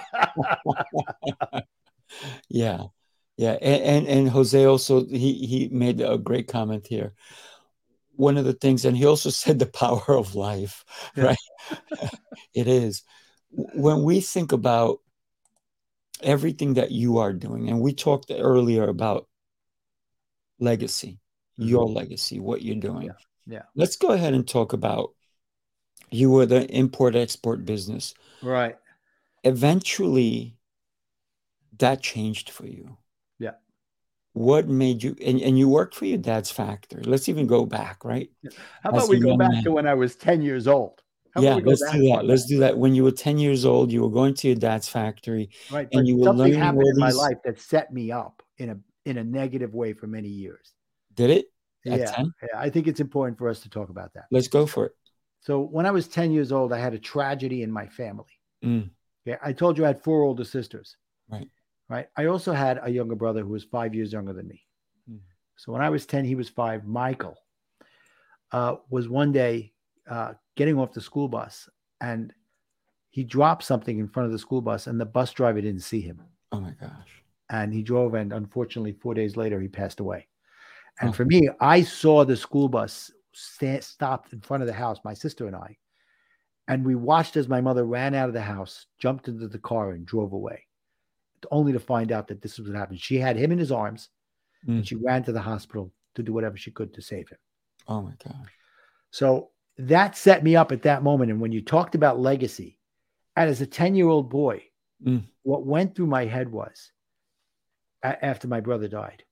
Yeah, 2.50 2.84
yeah, 3.38 3.58
and, 3.62 3.84
and 3.84 4.08
and 4.08 4.30
Jose 4.30 4.64
also 4.66 5.06
he 5.06 5.34
he 5.46 5.70
made 5.72 6.02
a 6.02 6.18
great 6.18 6.48
comment 6.48 6.88
here. 6.88 7.14
One 8.16 8.38
of 8.38 8.46
the 8.46 8.54
things, 8.54 8.86
and 8.86 8.96
he 8.96 9.06
also 9.06 9.30
said 9.44 9.60
the 9.60 9.66
power 9.66 10.04
of 10.08 10.36
life, 10.36 10.84
Yeah. 11.16 11.26
right? 11.26 12.10
it 12.54 12.68
is 12.68 13.04
when 13.52 14.04
we 14.04 14.20
think 14.20 14.52
about 14.52 15.00
everything 16.22 16.76
that 16.76 16.92
you 16.92 17.18
are 17.20 17.34
doing, 17.34 17.70
and 17.70 17.82
we 17.82 17.94
talked 17.94 18.32
earlier 18.32 18.84
about 18.88 19.28
legacy, 20.60 21.20
your 21.58 21.88
legacy, 21.88 22.40
what 22.40 22.62
you're 22.62 22.76
doing. 22.76 23.10
Mm-hmm. 23.10 23.52
Yeah, 23.52 23.58
yeah. 23.58 23.62
Let's 23.76 23.96
go 23.96 24.10
ahead 24.10 24.34
and 24.34 24.48
talk 24.48 24.74
about 24.74 25.12
you 26.12 26.30
were 26.30 26.46
the 26.46 26.66
import 26.70 27.16
export 27.16 27.66
business. 27.66 28.14
right. 28.42 28.78
Eventually, 29.44 30.56
that 31.80 32.02
changed 32.02 32.50
for 32.50 32.66
you. 32.66 32.98
What 34.34 34.68
made 34.68 35.04
you 35.04 35.16
and, 35.24 35.40
and 35.42 35.58
you 35.58 35.70
worked 35.70 35.96
for 35.96 36.06
your 36.06 36.18
dad's 36.18 36.52
factory? 36.52 37.04
Let's 37.04 37.30
even 37.30 37.46
go 37.46 37.66
back, 37.66 38.04
right? 38.04 38.30
How 38.82 38.92
As 38.92 39.04
about 39.04 39.10
we 39.10 39.20
go 39.20 39.38
back 39.38 39.52
man. 39.52 39.64
to 39.64 39.72
when 39.72 39.88
I 39.88 39.94
was 39.94 40.16
10 40.16 40.42
years 40.42 40.68
old? 40.68 41.02
How 41.36 41.42
about 41.42 41.50
yeah, 41.50 41.56
we 41.58 41.62
go 41.62 41.70
let's 41.70 41.92
do 41.92 42.10
that. 42.10 42.26
Let's 42.26 42.46
do 42.46 42.60
that. 42.60 42.78
When 42.78 42.96
you 42.96 43.04
were 43.04 43.12
10 43.12 43.38
years 43.38 43.64
old, 43.64 43.92
you 43.92 44.02
were 44.02 44.10
going 44.10 44.34
to 44.36 44.48
your 44.48 44.56
dad's 44.56 44.90
factory. 44.90 45.50
Right. 45.72 45.88
and 45.92 46.08
you 46.08 46.18
were 46.18 46.26
something 46.26 46.46
learning 46.46 46.60
happened 46.60 46.88
in 46.88 46.98
my 46.98 47.12
life 47.12 47.38
that 47.46 47.60
set 47.60 47.94
me 47.94 48.12
up 48.12 48.42
in 48.58 48.70
a 48.72 48.78
in 49.06 49.18
a 49.18 49.24
negative 49.24 49.74
way 49.74 49.94
for 49.94 50.08
many 50.08 50.30
years. 50.30 50.74
Did 51.14 51.30
it? 51.30 51.46
Yeah, 51.84 52.06
10? 52.06 52.34
yeah. 52.42 52.48
I 52.56 52.70
think 52.70 52.88
it's 52.88 53.02
important 53.02 53.38
for 53.38 53.50
us 53.50 53.60
to 53.62 53.70
talk 53.70 53.90
about 53.90 54.14
that. 54.14 54.26
Let's 54.32 54.48
go 54.48 54.66
for 54.66 54.86
it. 54.86 54.94
So 55.42 55.60
when 55.60 55.86
I 55.86 55.92
was 55.92 56.08
10 56.08 56.32
years 56.32 56.52
old, 56.54 56.72
I 56.72 56.80
had 56.80 56.94
a 56.94 57.00
tragedy 57.00 57.64
in 57.64 57.72
my 57.72 57.88
family. 57.88 58.40
Mm. 58.64 58.90
Yeah, 59.26 59.38
I 59.44 59.52
told 59.52 59.78
you 59.78 59.84
I 59.84 59.88
had 59.88 60.02
four 60.02 60.22
older 60.22 60.46
sisters. 60.46 60.96
Right. 61.30 61.50
Right? 61.94 62.08
I 62.18 62.26
also 62.26 62.54
had 62.54 62.80
a 62.84 62.90
younger 62.90 63.16
brother 63.16 63.42
who 63.42 63.50
was 63.52 63.64
five 63.64 63.94
years 63.94 64.12
younger 64.12 64.34
than 64.34 64.48
me. 64.48 64.66
Mhm. 65.10 65.20
So 65.56 65.72
when 65.72 65.82
I 65.82 65.90
was 65.90 66.06
10, 66.06 66.26
he 66.26 66.36
was 66.36 66.50
five. 66.50 66.86
Michael 66.86 67.38
uh, 68.52 68.78
was 68.90 69.08
one 69.10 69.32
day 69.32 69.74
uh, 70.10 70.34
getting 70.56 70.78
off 70.78 70.94
the 70.94 71.02
school 71.02 71.28
bus 71.28 71.70
and 72.02 72.34
he 73.10 73.24
dropped 73.24 73.64
something 73.64 74.00
in 74.00 74.08
front 74.08 74.26
of 74.26 74.32
the 74.32 74.40
school 74.40 74.60
bus, 74.62 74.88
and 74.88 75.00
the 75.00 75.06
bus 75.06 75.32
driver 75.34 75.62
didn't 75.62 75.82
see 75.84 76.02
him. 76.02 76.20
Oh 76.52 76.60
my 76.60 76.72
gosh. 76.72 77.24
And 77.52 77.72
he 77.72 77.84
drove, 77.84 78.16
and 78.16 78.34
unfortunately, 78.34 78.94
four 78.94 79.14
days 79.14 79.38
later, 79.38 79.62
he 79.62 79.68
passed 79.68 80.00
away. 80.00 80.28
And 81.00 81.10
Oh. 81.12 81.14
for 81.14 81.24
me, 81.26 81.48
I 81.62 81.84
saw 81.84 82.26
the 82.26 82.36
school 82.36 82.68
bus 82.70 83.12
sta- 83.34 83.82
stopped 83.82 84.34
in 84.34 84.42
front 84.42 84.64
of 84.64 84.68
the 84.68 84.74
house, 84.74 84.98
my 85.06 85.14
sister 85.14 85.46
and 85.46 85.56
I. 85.56 85.78
And 86.68 86.84
we 86.84 86.96
watched 86.96 87.38
as 87.38 87.48
my 87.48 87.62
mother 87.62 87.86
ran 87.86 88.16
out 88.16 88.30
of 88.30 88.34
the 88.34 88.42
house, 88.42 88.88
jumped 88.98 89.28
into 89.28 89.48
the 89.48 89.60
car, 89.60 89.92
and 89.92 90.08
drove 90.08 90.34
away, 90.34 90.66
only 91.52 91.74
to 91.74 91.80
find 91.80 92.12
out 92.12 92.28
that 92.28 92.42
this 92.42 92.58
was 92.60 92.68
what 92.70 92.78
happened. 92.78 93.00
She 93.00 93.18
had 93.18 93.36
him 93.38 93.52
in 93.52 93.58
his 93.60 93.72
arms, 93.72 94.10
Mm. 94.68 94.78
and 94.78 94.88
she 94.88 94.96
ran 94.96 95.24
to 95.24 95.32
the 95.34 95.42
hospital 95.42 95.92
to 96.16 96.24
do 96.24 96.32
whatever 96.34 96.56
she 96.58 96.72
could 96.72 96.94
to 96.94 97.02
save 97.02 97.28
him. 97.30 97.38
Oh 97.88 98.02
my 98.02 98.14
gosh. 98.24 98.52
So 99.12 99.52
that 99.78 100.16
set 100.16 100.44
me 100.44 100.56
up 100.56 100.72
at 100.72 100.84
that 100.84 101.04
moment. 101.04 101.32
And 101.32 101.42
when 101.42 101.52
you 101.52 101.62
talked 101.62 101.96
about 101.96 102.20
legacy, 102.20 102.80
and 103.36 103.50
as 103.50 103.60
a 103.62 103.66
10 103.68 103.96
year 103.96 104.08
old 104.08 104.30
boy, 104.30 104.64
Mm. 105.04 105.24
what 105.42 105.66
went 105.66 105.96
through 105.96 106.06
my 106.08 106.26
head 106.26 106.50
was 106.50 106.92
a- 108.04 108.24
after 108.24 108.48
my 108.48 108.62
brother 108.62 108.88
died, 108.88 109.26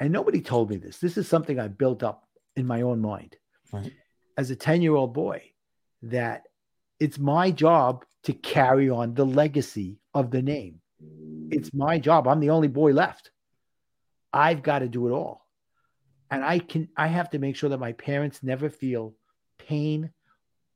and 0.00 0.12
nobody 0.12 0.42
told 0.42 0.68
me 0.68 0.76
this, 0.76 0.98
this 0.98 1.16
is 1.16 1.26
something 1.28 1.58
I 1.58 1.68
built 1.68 2.02
up 2.02 2.28
in 2.56 2.66
my 2.66 2.82
own 2.82 3.00
mind 3.00 3.36
Right. 3.72 3.92
as 4.36 4.50
a 4.50 4.56
10 4.56 4.82
year 4.82 4.94
old 4.94 5.14
boy, 5.14 5.54
that 6.02 6.48
it's 7.00 7.18
my 7.18 7.50
job 7.50 8.04
to 8.24 8.34
carry 8.34 8.90
on 8.90 9.14
the 9.14 9.24
legacy 9.24 9.98
of 10.12 10.30
the 10.30 10.42
name. 10.42 10.81
It's 11.50 11.72
my 11.74 11.98
job. 11.98 12.26
I'm 12.26 12.40
the 12.40 12.50
only 12.50 12.68
boy 12.68 12.92
left. 12.92 13.30
I've 14.32 14.62
got 14.62 14.80
to 14.80 14.88
do 14.88 15.08
it 15.08 15.12
all. 15.12 15.46
And 16.30 16.42
I 16.42 16.58
can 16.58 16.88
I 16.96 17.08
have 17.08 17.30
to 17.30 17.38
make 17.38 17.56
sure 17.56 17.70
that 17.70 17.78
my 17.78 17.92
parents 17.92 18.42
never 18.42 18.70
feel 18.70 19.14
pain 19.58 20.10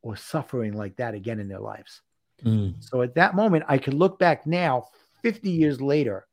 or 0.02 0.16
suffering 0.16 0.74
like 0.74 0.96
that 0.96 1.14
again 1.14 1.40
in 1.40 1.48
their 1.48 1.60
lives. 1.60 2.02
Mm. 2.44 2.74
So 2.80 3.02
at 3.02 3.14
that 3.14 3.34
moment, 3.34 3.64
I 3.68 3.78
can 3.78 3.96
look 3.96 4.18
back 4.18 4.46
now, 4.46 4.88
50 5.22 5.50
years 5.50 5.80
later, 5.80 6.26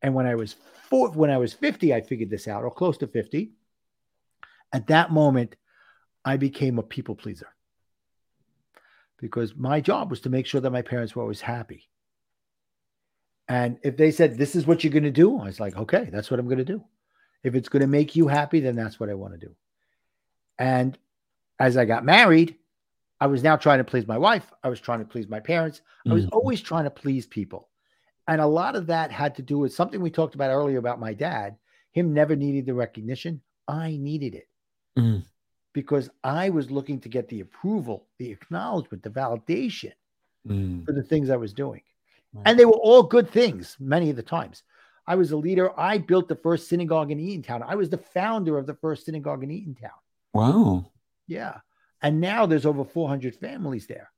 and 0.00 0.14
when 0.14 0.26
I 0.26 0.34
was 0.34 0.56
four, 0.88 1.10
when 1.10 1.30
I 1.30 1.36
was 1.36 1.52
50, 1.52 1.92
I 1.92 2.00
figured 2.00 2.30
this 2.30 2.48
out, 2.48 2.64
or 2.64 2.70
close 2.70 2.96
to 2.98 3.06
50. 3.06 3.52
At 4.72 4.86
that 4.88 5.12
moment, 5.12 5.54
I 6.24 6.36
became 6.36 6.78
a 6.78 6.82
people 6.82 7.14
pleaser 7.14 7.48
because 9.18 9.54
my 9.56 9.80
job 9.80 10.10
was 10.10 10.20
to 10.22 10.30
make 10.30 10.46
sure 10.46 10.60
that 10.60 10.70
my 10.70 10.82
parents 10.82 11.14
were 11.14 11.22
always 11.22 11.40
happy. 11.40 11.88
And 13.48 13.78
if 13.82 13.96
they 13.96 14.10
said, 14.10 14.36
This 14.36 14.56
is 14.56 14.66
what 14.66 14.82
you're 14.82 14.92
going 14.92 15.02
to 15.04 15.10
do, 15.10 15.38
I 15.40 15.44
was 15.44 15.60
like, 15.60 15.76
Okay, 15.76 16.08
that's 16.12 16.30
what 16.30 16.40
I'm 16.40 16.46
going 16.46 16.58
to 16.58 16.64
do. 16.64 16.82
If 17.42 17.54
it's 17.54 17.68
going 17.68 17.82
to 17.82 17.86
make 17.86 18.16
you 18.16 18.26
happy, 18.28 18.60
then 18.60 18.74
that's 18.76 18.98
what 18.98 19.08
I 19.08 19.14
want 19.14 19.34
to 19.34 19.46
do. 19.46 19.54
And 20.58 20.98
as 21.58 21.76
I 21.76 21.84
got 21.84 22.04
married, 22.04 22.56
I 23.20 23.26
was 23.28 23.42
now 23.42 23.56
trying 23.56 23.78
to 23.78 23.84
please 23.84 24.06
my 24.06 24.18
wife. 24.18 24.52
I 24.62 24.68
was 24.68 24.80
trying 24.80 24.98
to 24.98 25.04
please 25.04 25.28
my 25.28 25.40
parents. 25.40 25.80
I 26.08 26.12
was 26.12 26.26
Mhm. 26.26 26.32
always 26.32 26.60
trying 26.60 26.84
to 26.84 26.90
please 26.90 27.26
people. 27.26 27.68
And 28.28 28.40
a 28.40 28.46
lot 28.46 28.74
of 28.76 28.86
that 28.88 29.10
had 29.12 29.36
to 29.36 29.42
do 29.42 29.58
with 29.58 29.72
something 29.72 30.00
we 30.00 30.10
talked 30.10 30.34
about 30.34 30.50
earlier 30.50 30.78
about 30.78 30.98
my 31.00 31.14
dad, 31.14 31.56
him 31.92 32.12
never 32.12 32.34
needing 32.36 32.64
the 32.64 32.74
recognition. 32.74 33.40
I 33.68 33.96
needed 33.96 34.34
it 34.34 34.48
Mm. 34.96 35.24
because 35.72 36.10
I 36.24 36.50
was 36.50 36.70
looking 36.70 37.00
to 37.00 37.08
get 37.08 37.28
the 37.28 37.40
approval, 37.40 38.08
the 38.18 38.30
acknowledgement, 38.32 39.02
the 39.02 39.10
validation 39.10 39.92
Mm. 40.46 40.84
for 40.84 40.92
the 40.92 41.02
things 41.02 41.30
I 41.30 41.36
was 41.36 41.52
doing. 41.54 41.82
And 42.44 42.58
they 42.58 42.64
were 42.64 42.72
all 42.72 43.02
good 43.02 43.30
things 43.30 43.76
many 43.80 44.10
of 44.10 44.16
the 44.16 44.22
times. 44.22 44.62
I 45.06 45.14
was 45.14 45.30
a 45.32 45.36
leader. 45.36 45.78
I 45.78 45.98
built 45.98 46.28
the 46.28 46.36
first 46.36 46.68
synagogue 46.68 47.10
in 47.10 47.18
Eatontown. 47.18 47.62
I 47.66 47.76
was 47.76 47.88
the 47.88 47.98
founder 47.98 48.58
of 48.58 48.66
the 48.66 48.74
first 48.74 49.06
synagogue 49.06 49.44
in 49.44 49.50
Eatontown. 49.50 49.90
Wow. 50.32 50.90
Yeah. 51.26 51.58
And 52.02 52.20
now 52.20 52.46
there's 52.46 52.66
over 52.66 52.84
400 52.84 53.36
families 53.36 53.86
there. 53.86 54.10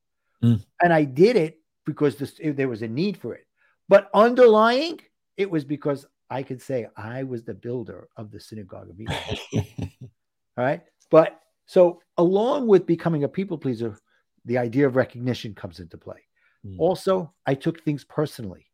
Mm. 0.43 0.65
And 0.83 0.93
I 0.93 1.05
did 1.05 1.37
it 1.37 1.61
because 1.85 2.17
this, 2.17 2.41
there 2.43 2.69
was 2.69 2.83
a 2.83 2.89
need 2.89 3.17
for 3.19 3.35
it. 3.35 3.47
But 3.89 4.11
underlying, 4.15 5.01
it 5.37 5.51
was 5.51 5.65
because 5.65 6.07
I 6.31 6.43
could 6.43 6.61
say 6.61 6.89
I 6.97 7.23
was 7.23 7.45
the 7.45 7.55
builder 7.55 8.09
of 8.17 8.31
the 8.31 8.41
synagogue 8.41 8.91
of 8.91 8.97
Eatontown. 8.97 9.39
All 10.03 10.65
right. 10.65 10.83
But 11.11 11.41
so, 11.67 12.01
along 12.17 12.67
with 12.67 12.87
becoming 12.87 13.25
a 13.25 13.29
people 13.29 13.59
pleaser, 13.59 13.99
the 14.45 14.59
idea 14.59 14.87
of 14.87 14.97
recognition 14.97 15.55
comes 15.55 15.81
into 15.81 15.99
play. 15.99 16.28
Mm. 16.67 16.79
Also, 16.79 17.33
I 17.47 17.55
took 17.55 17.83
things 17.83 18.05
personally. 18.05 18.67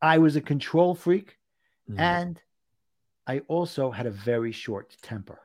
I 0.00 0.18
was 0.18 0.36
a 0.36 0.40
control 0.40 0.94
freak 0.94 1.38
Mm. 1.90 1.98
and 1.98 2.40
I 3.26 3.40
also 3.48 3.90
had 3.90 4.06
a 4.06 4.10
very 4.10 4.52
short 4.52 4.96
temper. 5.02 5.40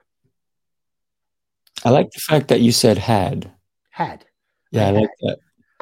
I 1.84 1.90
like 1.90 2.10
the 2.12 2.20
fact 2.20 2.48
that 2.50 2.62
you 2.62 2.72
said 2.72 2.98
had. 2.98 3.52
Had. 3.90 4.26
Yeah, 4.72 4.86
I 4.86 4.88
I 4.88 4.92
like 4.92 5.10
that. 5.22 5.40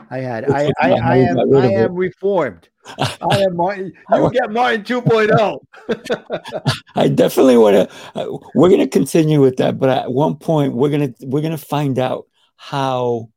I 0.10 0.18
had. 0.20 0.50
I, 0.50 0.72
I, 0.80 0.92
I 1.04 1.18
am. 1.18 1.40
I 1.54 1.66
it. 1.66 1.74
am 1.74 1.96
reformed. 1.96 2.70
I 2.86 3.42
am 3.42 3.56
Martin. 3.56 3.94
You 4.12 4.32
get 4.32 4.52
Martin 4.52 4.86
oh. 4.92 5.60
2.0. 5.88 6.72
I 6.96 7.08
definitely 7.08 7.58
want 7.58 7.90
to. 7.90 7.96
Uh, 8.14 8.38
we're 8.54 8.70
going 8.70 8.82
to 8.82 8.88
continue 8.88 9.42
with 9.42 9.58
that, 9.58 9.80
but 9.80 9.90
at 9.90 10.12
one 10.12 10.36
point 10.36 10.74
we're 10.74 10.90
going 10.90 11.14
to 11.14 11.26
we're 11.26 11.42
going 11.42 11.58
to 11.58 11.58
find 11.58 11.98
out 11.98 12.28
how 12.58 13.30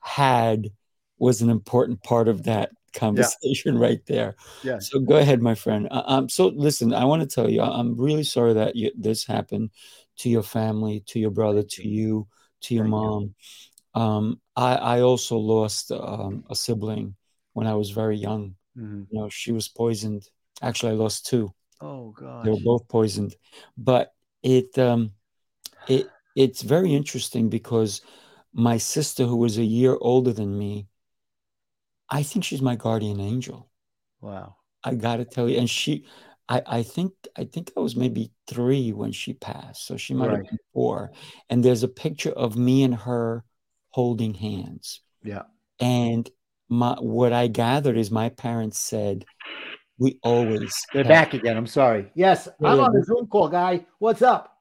had 0.00 0.70
was 1.18 1.42
an 1.42 1.50
important 1.50 2.02
part 2.02 2.28
of 2.28 2.44
that 2.44 2.70
conversation 2.94 3.78
right 3.78 4.04
there. 4.06 4.36
Yeah. 4.62 4.78
So 4.78 4.98
go 5.00 5.16
ahead, 5.16 5.42
my 5.42 5.54
friend. 5.54 5.88
I, 5.90 6.02
I'm 6.16 6.28
so 6.28 6.48
listen. 6.48 6.94
I 6.94 7.04
want 7.04 7.22
to 7.22 7.28
tell 7.28 7.50
you, 7.50 7.62
I'm 7.62 7.96
really 7.96 8.24
sorry 8.24 8.54
that 8.54 8.76
you, 8.76 8.90
this 8.96 9.26
happened 9.26 9.70
to 10.18 10.30
your 10.30 10.42
family, 10.42 11.02
to 11.08 11.18
your 11.18 11.30
brother, 11.30 11.62
to 11.62 11.86
you, 11.88 12.26
to 12.62 12.74
your 12.74 12.84
Thank 12.84 12.94
you. 12.94 13.00
mom. 13.00 13.34
Um, 13.94 14.40
I 14.54 14.74
I 14.76 15.00
also 15.00 15.38
lost 15.38 15.90
um, 15.92 16.44
a 16.50 16.54
sibling 16.54 17.16
when 17.52 17.66
I 17.66 17.74
was 17.74 17.90
very 17.90 18.16
young. 18.16 18.54
Mhm. 18.76 19.06
You 19.10 19.20
know, 19.20 19.28
she 19.28 19.52
was 19.52 19.68
poisoned. 19.68 20.28
Actually, 20.62 20.92
I 20.92 20.96
lost 20.96 21.26
two 21.26 21.52
Oh 21.80 22.10
god. 22.12 22.44
they 22.44 22.50
were 22.50 22.60
both 22.64 22.88
poisoned 22.88 23.36
but 23.76 24.14
it 24.42 24.78
um 24.78 25.10
it 25.88 26.08
it's 26.34 26.62
very 26.62 26.94
interesting 26.94 27.48
because 27.48 28.00
my 28.52 28.78
sister 28.78 29.24
who 29.24 29.36
was 29.36 29.58
a 29.58 29.64
year 29.64 29.96
older 30.00 30.32
than 30.32 30.56
me 30.58 30.86
i 32.10 32.22
think 32.22 32.44
she's 32.44 32.62
my 32.62 32.76
guardian 32.76 33.20
angel 33.20 33.70
Wow. 34.20 34.56
i 34.84 34.94
gotta 34.94 35.24
tell 35.24 35.48
you 35.48 35.58
and 35.58 35.68
she 35.68 36.06
i 36.48 36.62
i 36.66 36.82
think 36.82 37.12
i 37.36 37.44
think 37.44 37.72
i 37.76 37.80
was 37.80 37.96
maybe 37.96 38.30
three 38.46 38.92
when 38.92 39.12
she 39.12 39.32
passed 39.34 39.86
so 39.86 39.96
she 39.96 40.14
might 40.14 40.30
have 40.30 40.42
been 40.44 40.58
four 40.72 41.10
and 41.50 41.64
there's 41.64 41.82
a 41.82 41.88
picture 41.88 42.32
of 42.32 42.56
me 42.56 42.82
and 42.82 42.94
her 42.94 43.44
holding 43.90 44.34
hands 44.34 45.00
Yeah. 45.22 45.42
and 45.80 46.28
my 46.68 46.94
what 47.00 47.32
i 47.32 47.46
gathered 47.48 47.96
is 47.96 48.10
my 48.10 48.28
parents 48.30 48.78
said 48.78 49.24
we 49.98 50.18
always 50.22 50.74
They're 50.92 51.04
have- 51.04 51.08
back 51.08 51.32
again. 51.32 51.56
I'm 51.56 51.66
sorry. 51.66 52.10
Yes, 52.14 52.48
Yeah, 52.60 52.68
I'm 52.68 52.78
yeah, 52.78 52.84
on 52.84 52.92
the 52.92 53.02
Zoom 53.02 53.26
call, 53.28 53.48
guy. 53.48 53.86
What's 53.98 54.20
up? 54.20 54.58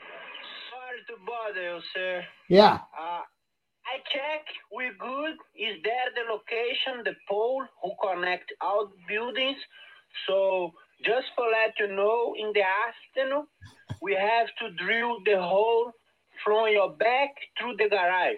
Sorry 0.00 1.00
to 1.06 1.14
bother 1.24 1.62
you, 1.76 1.80
sir. 1.94 2.24
Yeah. 2.48 2.80
I 4.06 4.14
check, 4.14 4.46
we're 4.72 4.94
good. 4.94 5.34
Is 5.54 5.76
there 5.84 6.10
the 6.14 6.32
location, 6.32 7.02
the 7.04 7.14
pole 7.28 7.64
who 7.82 7.92
connect 8.02 8.52
out 8.62 8.90
buildings? 9.08 9.56
So 10.26 10.72
just 11.04 11.26
for 11.34 11.44
let 11.44 11.74
you 11.78 11.94
know, 11.94 12.34
in 12.38 12.52
the 12.54 12.62
afternoon, 12.62 13.46
we 14.02 14.14
have 14.14 14.48
to 14.60 14.84
drill 14.84 15.18
the 15.24 15.40
hole 15.40 15.92
from 16.44 16.68
your 16.72 16.90
back 16.90 17.30
through 17.58 17.76
the 17.76 17.88
garage. 17.88 18.34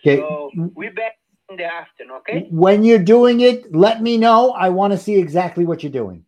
Okay. 0.00 0.18
So 0.18 0.50
we 0.74 0.88
back 0.88 1.18
in 1.50 1.56
the 1.56 1.64
afternoon, 1.64 2.16
okay? 2.18 2.46
When 2.50 2.84
you're 2.84 2.98
doing 2.98 3.40
it, 3.40 3.74
let 3.74 4.02
me 4.02 4.18
know. 4.18 4.52
I 4.52 4.68
want 4.70 4.92
to 4.92 4.98
see 4.98 5.16
exactly 5.16 5.64
what 5.64 5.82
you're 5.82 5.92
doing. 5.92 6.24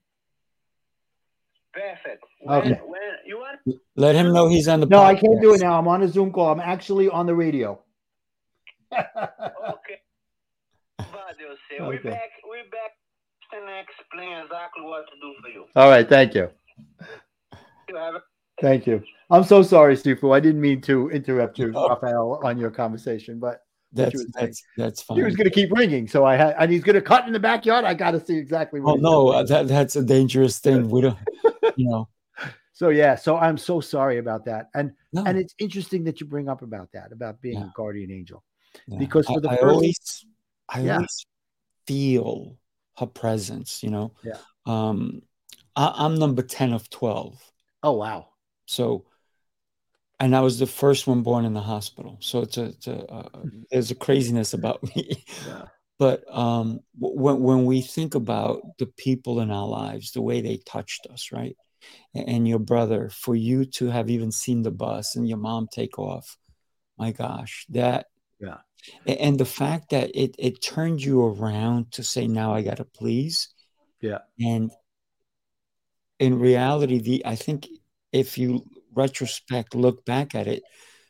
Perfect. 1.73 2.25
When, 2.41 2.59
Okay. 2.59 2.81
when 2.85 3.01
you 3.27 3.39
want 3.39 3.59
let 3.97 4.15
him 4.15 4.33
know 4.33 4.49
he's 4.49 4.69
on 4.69 4.81
the 4.81 4.87
No, 4.87 5.03
I 5.03 5.15
can't 5.15 5.41
do 5.41 5.55
it 5.55 5.61
now. 5.61 5.79
I'm 5.79 5.87
on 5.87 6.03
a 6.03 6.09
Zoom 6.09 6.33
call. 6.33 6.51
I'm 6.51 6.61
actually 6.61 7.09
on 7.09 7.27
the 7.27 7.35
radio. 7.35 7.81
Okay. 8.93 10.01
Valeu, 11.01 11.55
sir. 11.69 11.87
We 11.89 11.97
Okay. 11.99 12.11
back 12.11 12.31
We're 12.45 12.65
back 12.71 12.93
and 13.53 13.65
explain 13.87 14.33
exactly 14.45 14.83
what 14.83 15.05
to 15.09 15.15
do 15.21 15.35
for 15.43 15.49
you. 15.49 15.65
All 15.77 15.89
right. 15.89 16.09
Thank 16.09 16.35
you. 16.35 16.49
You 17.89 17.97
have 17.97 18.15
a 18.17 18.23
Thank 18.61 18.87
you. 18.87 19.03
I'm 19.31 19.45
so 19.45 19.63
sorry, 19.63 19.95
Sifu. 19.97 20.35
I 20.35 20.41
didn't 20.41 20.61
mean 20.61 20.81
to 20.83 21.11
interrupt 21.11 21.59
you, 21.59 21.71
No. 21.71 21.89
Rafael, 21.89 22.41
on 22.43 22.59
your 22.59 22.71
conversation, 22.73 23.39
but 23.39 23.61
That's 23.93 24.15
you 24.15 24.21
were 24.21 24.25
saying. 24.35 24.47
that's 24.47 24.63
that's 24.77 25.17
he 25.17 25.23
was 25.23 25.37
going 25.37 25.45
to 25.49 25.55
keep 25.55 25.71
ringing. 25.73 26.09
So 26.09 26.25
I 26.25 26.35
had, 26.37 26.57
and 26.59 26.71
he's 26.73 26.83
going 26.83 26.97
to 26.97 27.03
cut 27.03 27.27
in 27.27 27.33
the 27.33 27.39
backyard. 27.39 27.85
I 27.85 27.95
got 27.95 28.11
to 28.13 28.25
see 28.25 28.37
exactly 28.37 28.81
what. 28.81 28.95
Oh 28.95 28.97
no, 28.97 29.29
uh, 29.29 29.45
that 29.45 29.69
that's 29.69 29.95
a 29.97 30.03
dangerous 30.03 30.59
thing. 30.59 30.89
We 30.91 31.03
don't, 31.03 31.19
you 31.77 31.89
know. 31.89 32.09
So 32.73 32.91
yeah. 32.91 33.17
So 33.17 33.37
I'm 33.37 33.59
so 33.59 33.81
sorry 33.81 34.19
about 34.19 34.45
that. 34.45 34.69
And 34.75 34.93
No, 35.13 35.25
and 35.25 35.37
it's 35.37 35.53
interesting 35.59 36.05
that 36.05 36.21
you 36.21 36.27
bring 36.29 36.49
up 36.49 36.63
about 36.63 36.91
that, 36.93 37.11
about 37.11 37.41
being 37.41 37.59
Yeah. 37.59 37.65
a 37.67 37.73
guardian 37.75 38.13
angel. 38.13 38.45
Yeah. 38.87 38.99
because 38.99 39.27
for 39.27 39.39
I, 39.39 39.41
the 39.41 39.51
I 39.51 39.57
first- 39.57 39.75
always, 39.75 40.25
I 40.69 40.81
Yeah. 40.81 40.95
always 40.97 41.27
feel 41.87 42.59
her 42.99 43.07
presence. 43.07 43.83
You 43.83 43.91
know. 43.91 44.13
Yeah. 44.25 44.39
Um, 44.67 45.23
I, 45.77 45.93
I'm 45.97 46.17
number 46.17 46.43
10 46.43 46.73
of 46.73 46.91
12. 46.91 47.41
Oh 47.83 47.93
wow. 47.93 48.29
So, 48.67 49.07
and 50.21 50.35
I 50.35 50.41
was 50.41 50.59
the 50.59 50.67
first 50.67 51.07
one 51.07 51.23
born 51.23 51.45
in 51.45 51.55
the 51.55 51.61
hospital. 51.61 52.19
So 52.21 52.41
it's 52.43 52.59
a, 52.59 52.65
it's 52.65 52.87
a 52.87 53.05
uh, 53.07 53.29
there's 53.71 53.91
a 53.91 53.95
craziness 53.95 54.53
about 54.53 54.83
me. 54.97 55.25
Yeah. 55.47 55.65
But 55.99 56.23
um, 56.33 56.81
when 56.99 57.41
when 57.41 57.65
we 57.65 57.81
think 57.81 58.15
about 58.15 58.61
the 58.79 58.87
people 58.87 59.41
in 59.41 59.51
our 59.51 59.67
lives, 59.67 60.13
the 60.13 60.23
way 60.23 60.41
they 60.41 60.59
touched 60.59 61.07
us, 61.11 61.31
right? 61.33 61.57
And 62.15 62.47
your 62.47 62.59
brother, 62.59 63.09
for 63.11 63.35
you 63.35 63.65
to 63.65 63.87
have 63.87 64.11
even 64.11 64.31
seen 64.33 64.63
the 64.63 64.71
bus 64.71 65.17
and 65.17 65.29
your 65.29 65.39
mom 65.39 65.69
take 65.73 65.99
off, 65.99 66.37
my 66.99 67.11
gosh, 67.13 67.67
that 67.71 68.07
Yeah. 68.41 68.59
and 69.07 69.39
the 69.39 69.45
fact 69.45 69.91
that 69.91 70.11
it 70.15 70.35
it 70.39 70.63
turned 70.63 71.03
you 71.03 71.23
around 71.25 71.93
to 71.93 72.03
say, 72.05 72.27
now 72.29 72.55
I 72.55 72.63
gotta 72.63 72.85
please. 72.85 73.49
Yeah. 74.01 74.19
And 74.41 74.71
in 76.19 76.39
reality, 76.39 76.99
the 76.99 77.27
I 77.27 77.35
think 77.37 77.69
if 78.13 78.39
you 78.39 78.65
retrospect, 78.95 79.75
look 79.75 80.05
back 80.05 80.35
at 80.35 80.47
it, 80.47 80.63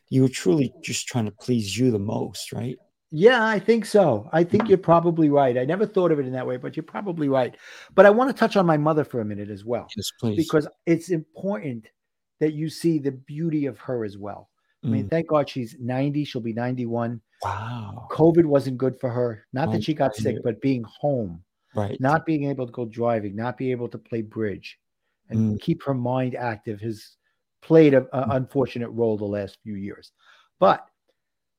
you 0.08 0.22
were 0.22 0.28
truly 0.28 0.72
just 0.82 1.06
trying 1.06 1.26
to 1.26 1.30
please 1.30 1.76
you 1.78 1.90
the 1.90 1.98
most, 1.98 2.52
right? 2.52 2.76
Yeah, 3.10 3.46
I 3.46 3.58
think 3.58 3.86
so. 3.86 4.28
I 4.32 4.44
think 4.44 4.68
you're 4.68 4.76
probably 4.76 5.30
right. 5.30 5.56
I 5.56 5.64
never 5.64 5.86
thought 5.86 6.12
of 6.12 6.18
it 6.18 6.26
in 6.26 6.32
that 6.32 6.46
way, 6.46 6.58
but 6.58 6.76
you're 6.76 6.82
probably 6.82 7.28
right. 7.28 7.56
But 7.94 8.04
I 8.04 8.10
want 8.10 8.28
to 8.28 8.38
touch 8.38 8.54
on 8.56 8.66
my 8.66 8.76
mother 8.76 9.02
for 9.04 9.20
a 9.20 9.24
minute 9.24 9.48
as 9.48 9.64
well, 9.64 9.86
Yes, 9.96 10.10
please. 10.20 10.36
because 10.36 10.68
it's 10.84 11.08
important 11.08 11.86
that 12.40 12.52
you 12.52 12.68
see 12.68 12.98
the 12.98 13.12
beauty 13.12 13.64
of 13.64 13.78
her 13.78 14.04
as 14.04 14.18
well. 14.18 14.50
I 14.84 14.88
mean, 14.88 15.06
Mm. 15.06 15.10
thank 15.10 15.26
God 15.28 15.48
she's 15.48 15.76
90. 15.78 16.24
She'll 16.24 16.40
be 16.40 16.52
91. 16.52 17.20
wow. 17.42 18.06
COVID 18.10 18.44
wasn't 18.44 18.78
good 18.78 18.98
for 18.98 19.10
her. 19.10 19.44
Not 19.52 19.70
that 19.72 19.84
she 19.84 19.94
got 19.94 20.14
sick, 20.16 20.38
but 20.42 20.60
being 20.60 20.84
home, 20.84 21.44
Right. 21.74 22.00
not 22.00 22.24
being 22.26 22.44
able 22.44 22.66
to 22.66 22.72
go 22.72 22.84
driving, 22.84 23.36
not 23.36 23.56
being 23.56 23.70
able 23.72 23.88
to 23.88 23.98
play 23.98 24.22
bridge 24.22 24.78
and 25.30 25.60
keep 25.60 25.82
her 25.82 25.94
mind 25.94 26.34
active 26.34 26.80
has 26.80 27.16
played 27.60 27.92
an 27.94 28.06
a 28.12 28.26
unfortunate 28.30 28.88
role 28.90 29.16
the 29.18 29.24
last 29.24 29.58
few 29.62 29.74
years. 29.74 30.12
But 30.58 30.86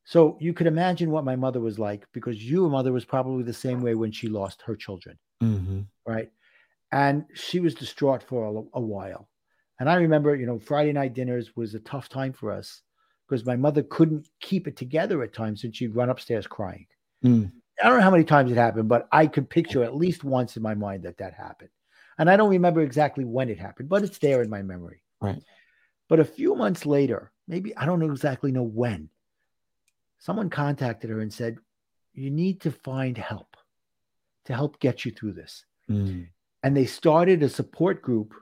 so 0.06 0.38
you 0.42 0.54
could 0.54 0.66
imagine 0.68 1.12
what 1.12 1.24
my 1.26 1.36
mother 1.36 1.60
was 1.60 1.78
like 1.78 2.08
because 2.14 2.44
your 2.50 2.70
mother 2.70 2.92
was 2.92 3.06
probably 3.06 3.44
the 3.44 3.54
same 3.54 3.82
way 3.82 3.94
when 3.96 4.12
she 4.12 4.28
lost 4.28 4.62
her 4.64 4.76
children, 4.76 5.18
hmm 5.42 5.82
right? 6.06 6.32
And 6.92 7.26
she 7.36 7.60
was 7.60 7.76
distraught 7.76 8.24
for 8.24 8.46
a, 8.46 8.80
a 8.80 8.82
while. 8.82 9.30
And 9.80 9.88
I 9.90 9.96
remember, 9.96 10.36
you 10.36 10.48
know, 10.48 10.58
Friday 10.58 10.92
night 10.94 11.14
dinners 11.14 11.56
was 11.56 11.76
a 11.76 11.80
tough 11.82 12.10
time 12.10 12.34
for 12.34 12.52
us 12.52 12.82
because 13.30 13.46
my 13.46 13.56
mother 13.56 13.84
couldn't 13.84 14.28
keep 14.39 14.68
it 14.68 14.76
together 14.76 15.22
at 15.22 15.34
times 15.34 15.63
and 15.63 15.76
she'd 15.76 15.96
run 15.96 16.10
upstairs 16.10 16.48
crying. 16.48 16.88
Mm. 17.24 17.52
I 17.82 17.88
don't 17.88 17.98
know 17.98 18.04
how 18.04 18.12
many 18.12 18.24
times 18.24 18.52
it 18.52 18.58
happened, 18.58 18.89
but 18.89 19.08
I 19.12 19.28
could 19.28 19.50
picture 19.50 19.84
at 19.84 19.96
least 19.96 20.24
once 20.24 20.58
in 20.58 20.63
my 20.63 20.74
mind 20.74 21.04
that 21.04 21.20
that 21.20 21.34
happened. 21.34 21.70
And 22.18 22.30
I 22.30 22.36
don't 22.36 22.50
remember 22.50 22.82
exactly 22.82 23.24
when 23.24 23.50
it 23.50 23.60
happened, 23.60 23.88
but 23.88 24.04
it's 24.04 24.18
there 24.18 24.42
in 24.42 24.50
my 24.50 24.62
memory. 24.62 25.04
Right. 25.22 25.42
But 26.10 26.20
a 26.20 26.26
few 26.26 26.56
months 26.56 26.86
later, 26.86 27.32
maybe 27.48 27.76
I 27.78 27.86
don't 27.86 28.02
exactly 28.02 28.52
know 28.52 28.63
when, 28.63 29.10
someone 30.18 30.50
contacted 30.50 31.10
her 31.10 31.22
and 31.22 31.32
said, 31.32 31.58
You 32.13 32.32
need 32.32 32.62
to 32.62 32.72
find 32.72 33.18
help 33.18 33.56
to 34.46 34.54
help 34.54 34.80
get 34.80 35.06
you 35.06 35.12
through 35.12 35.34
this. 35.34 35.63
Mm. 35.89 36.28
And 36.63 36.76
they 36.76 36.88
started 36.88 37.44
a 37.44 37.50
support 37.50 38.02
group, 38.02 38.34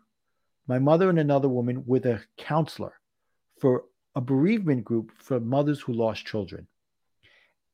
my 0.65 0.79
mother 0.79 1.09
and 1.09 1.19
another 1.19 1.49
woman, 1.49 1.83
with 1.85 2.05
a 2.05 2.21
counselor 2.37 2.93
for 3.59 3.83
a 4.17 4.21
bereavement 4.21 4.83
group 4.83 5.11
for 5.19 5.39
mothers 5.39 5.79
who 5.79 5.93
lost 5.93 6.25
children. 6.25 6.65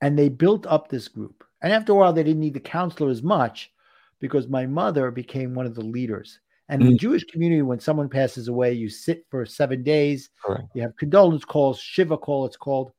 And 0.02 0.20
they 0.20 0.28
built 0.28 0.68
up 0.68 0.90
this 0.90 1.08
group. 1.08 1.46
And 1.62 1.72
after 1.72 1.94
a 1.94 1.96
while, 1.96 2.12
they 2.12 2.22
didn't 2.24 2.42
need 2.42 2.54
the 2.54 2.60
counselor 2.60 3.10
as 3.10 3.24
much 3.24 3.72
because 4.20 4.50
my 4.50 4.66
mother 4.66 5.10
became 5.10 5.56
one 5.56 5.66
of 5.66 5.74
the 5.74 5.86
leaders. 5.86 6.42
And 6.68 6.82
in 6.82 6.90
the 6.90 6.94
Mm. 6.96 7.00
Jewish 7.00 7.24
community, 7.24 7.62
when 7.62 7.80
someone 7.80 8.10
passes 8.10 8.50
away, 8.50 8.74
you 8.74 8.90
sit 8.90 9.26
for 9.30 9.46
seven 9.46 9.84
days. 9.84 10.32
Correct. 10.44 10.68
You 10.76 10.82
have 10.82 10.98
condolence 10.98 11.46
calls, 11.46 11.80
Shiva 11.80 12.18
call, 12.18 12.46
it's 12.46 12.58
called. 12.58 12.92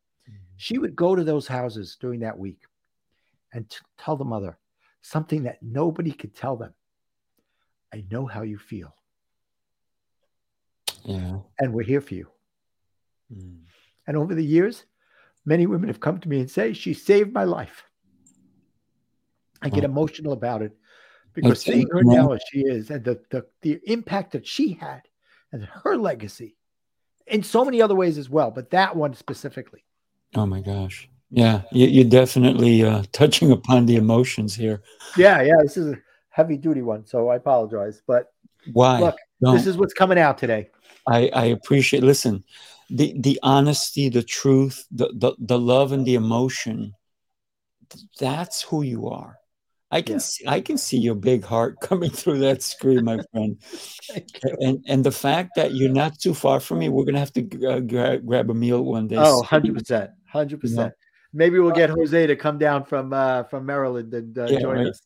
She 0.57 0.79
would 0.79 0.97
go 0.97 1.15
to 1.15 1.23
those 1.25 1.47
houses 1.47 1.99
during 2.01 2.21
that 2.21 2.39
week 2.39 2.63
and 3.53 3.69
t- 3.69 3.77
tell 3.99 4.17
the 4.17 4.25
mother 4.25 4.59
something 5.03 5.43
that 5.43 5.63
nobody 5.63 6.13
could 6.13 6.35
tell 6.35 6.57
them. 6.57 6.73
I 7.93 8.05
know 8.11 8.25
how 8.25 8.41
you 8.43 8.57
feel, 8.57 8.95
Yeah. 11.05 11.41
and 11.59 11.75
we're 11.75 11.83
here 11.83 12.01
for 12.01 12.15
you. 12.15 12.31
Mm. 13.33 13.61
And 14.07 14.17
over 14.17 14.35
the 14.35 14.45
years, 14.45 14.85
many 15.45 15.67
women 15.67 15.89
have 15.89 16.01
come 16.01 16.19
to 16.21 16.29
me 16.29 16.41
and 16.41 16.51
say, 16.51 16.73
She 16.73 16.95
saved 16.95 17.33
my 17.33 17.45
life. 17.45 17.85
I 19.63 19.71
get 19.71 19.85
emotional 19.85 20.35
about 20.35 20.61
it 20.61 20.77
because 21.33 21.65
think, 21.65 21.75
seeing 21.75 21.89
her 21.91 22.03
now 22.05 22.33
as 22.33 22.41
she 22.51 22.61
is 22.61 22.91
and 22.91 23.03
the, 23.03 23.19
the, 23.31 23.47
the 23.63 23.81
impact 23.85 24.33
that 24.33 24.47
she 24.47 24.73
had 24.75 25.01
and 25.53 25.65
her 25.85 25.97
legacy 25.97 26.57
in 27.27 27.43
so 27.43 27.65
many 27.65 27.81
other 27.81 27.95
ways 27.95 28.19
as 28.19 28.29
well, 28.29 28.51
but 28.51 28.71
that 28.71 28.95
one 28.95 29.15
specifically. 29.15 29.85
Oh 30.35 30.45
my 30.47 30.61
gosh. 30.61 31.09
Yeah. 31.31 31.63
You, 31.73 31.87
you're 31.87 32.11
definitely 32.11 32.85
uh, 32.85 33.05
touching 33.13 33.51
upon 33.53 33.87
the 33.87 33.97
emotions 33.97 34.55
here. 34.55 34.83
Yeah, 35.17 35.41
yeah, 35.43 35.57
this 35.63 35.77
is 35.77 35.93
a 35.93 35.99
heavy 36.29 36.57
duty 36.57 36.83
one. 36.83 37.07
So 37.07 37.29
I 37.29 37.37
apologize. 37.37 38.03
But 38.07 38.33
Why? 38.73 39.01
Look, 39.01 39.17
Don't. 39.43 39.55
this 39.55 39.67
is 39.67 39.77
what's 39.77 39.95
coming 39.95 40.19
out 40.19 40.37
today. 40.37 40.69
I, 41.09 41.29
I 41.35 41.45
appreciate 41.47 42.03
listen 42.03 42.45
the 42.91 43.15
the 43.19 43.39
honesty 43.43 44.09
the 44.09 44.23
truth 44.23 44.87
the, 44.91 45.09
the 45.17 45.35
the 45.39 45.59
love 45.59 45.93
and 45.93 46.07
the 46.07 46.15
emotion 46.15 46.93
that's 48.19 48.63
who 48.63 48.83
you 48.83 49.09
are 49.09 49.39
i 49.91 50.03
can 50.03 50.15
Yeah. 50.15 50.19
see 50.19 50.45
i 50.47 50.61
can 50.61 50.77
see 50.79 50.99
your 50.99 51.15
big 51.15 51.45
heart 51.45 51.81
coming 51.89 52.11
through 52.11 52.39
that 52.41 52.63
screen 52.63 53.05
my 53.05 53.19
friend 53.33 53.61
and 54.61 54.85
and 54.87 55.05
the 55.05 55.13
fact 55.13 55.57
that 55.57 55.73
you're 55.75 55.93
not 55.93 56.19
too 56.19 56.35
far 56.35 56.61
from 56.61 56.79
me 56.81 56.89
we're 56.89 57.05
gonna 57.05 57.19
have 57.19 57.33
to 57.33 57.45
uh, 57.67 57.81
gra- 57.81 58.19
grab 58.19 58.51
a 58.51 58.55
meal 58.55 58.83
one 58.83 59.07
day 59.09 59.17
Oh, 59.17 59.43
100%. 59.43 60.11
100%. 60.33 60.93
Maybe 61.33 61.59
we'll 61.59 61.73
get 61.73 61.91
Jose 61.91 62.27
to 62.27 62.37
come 62.37 62.59
down 62.59 62.85
from 62.85 63.13
uh, 63.13 63.43
from 63.45 63.67
Maryland 63.67 64.13
and 64.15 64.37
uh, 64.39 64.47
Yeah, 64.49 64.61
join 64.61 64.77
right. 64.79 64.87
us. 64.89 65.01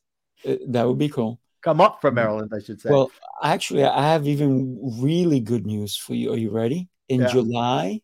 Uh, 0.46 0.56
that 0.68 0.86
would 0.86 0.98
be 0.98 1.08
cool 1.08 1.40
Come 1.62 1.80
up 1.80 2.00
from 2.00 2.14
Maryland, 2.14 2.50
I 2.54 2.60
should 2.60 2.80
say. 2.80 2.90
well 2.90 3.10
actually 3.42 3.84
i 3.84 4.02
have 4.02 4.26
even 4.26 4.78
really 5.00 5.40
good 5.40 5.66
news 5.66 5.96
for 5.96 6.14
you 6.14 6.32
are 6.32 6.36
you 6.36 6.50
ready 6.50 6.88
in 7.08 7.20
Yeah. 7.22 7.28
july 7.28 8.00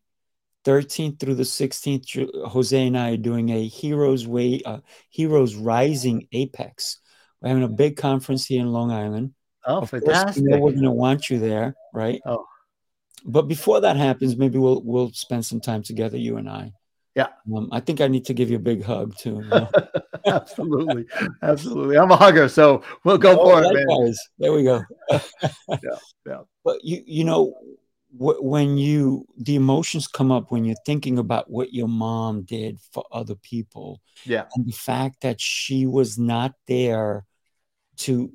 13th 0.65 1.21
through 1.21 1.35
the 1.35 1.43
16th 1.43 2.49
jose 2.49 2.87
and 2.87 2.97
i 2.99 3.11
are 3.13 3.17
doing 3.17 3.51
a 3.51 3.67
heroes 3.67 4.27
way 4.27 4.61
uh, 4.65 4.79
heroes 5.11 5.55
rising 5.55 6.27
apex 6.33 6.99
we're 7.41 7.49
having 7.49 7.63
a 7.65 7.69
big 7.69 7.97
conference 7.97 8.47
here 8.47 8.61
in 8.61 8.73
long 8.73 8.91
island 8.91 9.35
oh, 9.67 9.79
of 9.79 9.91
course, 9.91 10.03
fantastic. 10.05 10.43
we 10.43 10.51
know 10.51 10.59
we're 10.59 10.71
going 10.73 10.83
to 10.85 10.91
want 10.91 11.29
you 11.31 11.39
there 11.39 11.75
right 11.93 12.21
Oh. 12.25 12.47
but 13.25 13.43
before 13.43 13.81
that 13.83 13.97
happens 13.97 14.37
maybe 14.37 14.59
we'll 14.59 14.81
we'll 14.83 15.13
spend 15.13 15.45
some 15.45 15.61
time 15.61 15.83
together 15.83 16.17
you 16.17 16.39
and 16.39 16.49
i 16.49 16.73
Yeah. 17.15 17.29
um, 17.55 17.69
i 17.71 17.81
think 17.81 18.01
i 18.01 18.09
need 18.09 18.25
to 18.27 18.35
give 18.35 18.49
you 18.51 18.57
a 18.57 18.67
big 18.73 18.83
hug 18.83 19.15
too 19.19 19.43
you 19.45 19.49
know? 19.49 19.69
absolutely. 20.27 21.05
Absolutely. 21.43 21.99
I'm 21.99 22.11
a 22.11 22.17
hugger, 22.17 22.49
so 22.49 22.83
we'll 23.05 23.19
go 23.19 23.39
Oh, 23.39 23.45
for 23.45 23.63
it, 23.63 23.75
man. 23.75 24.15
There 24.39 24.53
we 24.55 24.63
go. 24.65 24.83
yeah. 25.13 25.99
yeah. 26.27 26.41
But 26.65 26.83
you, 26.83 27.03
you 27.07 27.25
know, 27.25 27.53
when 28.17 28.79
you 28.79 29.27
the 29.37 29.57
emotions 29.57 30.07
come 30.07 30.31
up 30.31 30.53
when 30.53 30.65
you're 30.65 30.77
thinking 30.87 31.19
about 31.19 31.51
what 31.51 31.73
your 31.73 31.89
mom 31.89 32.43
did 32.43 32.79
for 32.93 33.05
other 33.11 33.35
people, 33.35 34.01
Yeah. 34.25 34.47
and 34.55 34.67
the 34.67 34.73
fact 34.73 35.23
that 35.23 35.41
she 35.41 35.87
was 35.87 36.17
not 36.19 36.55
there 36.69 37.25
to, 37.99 38.33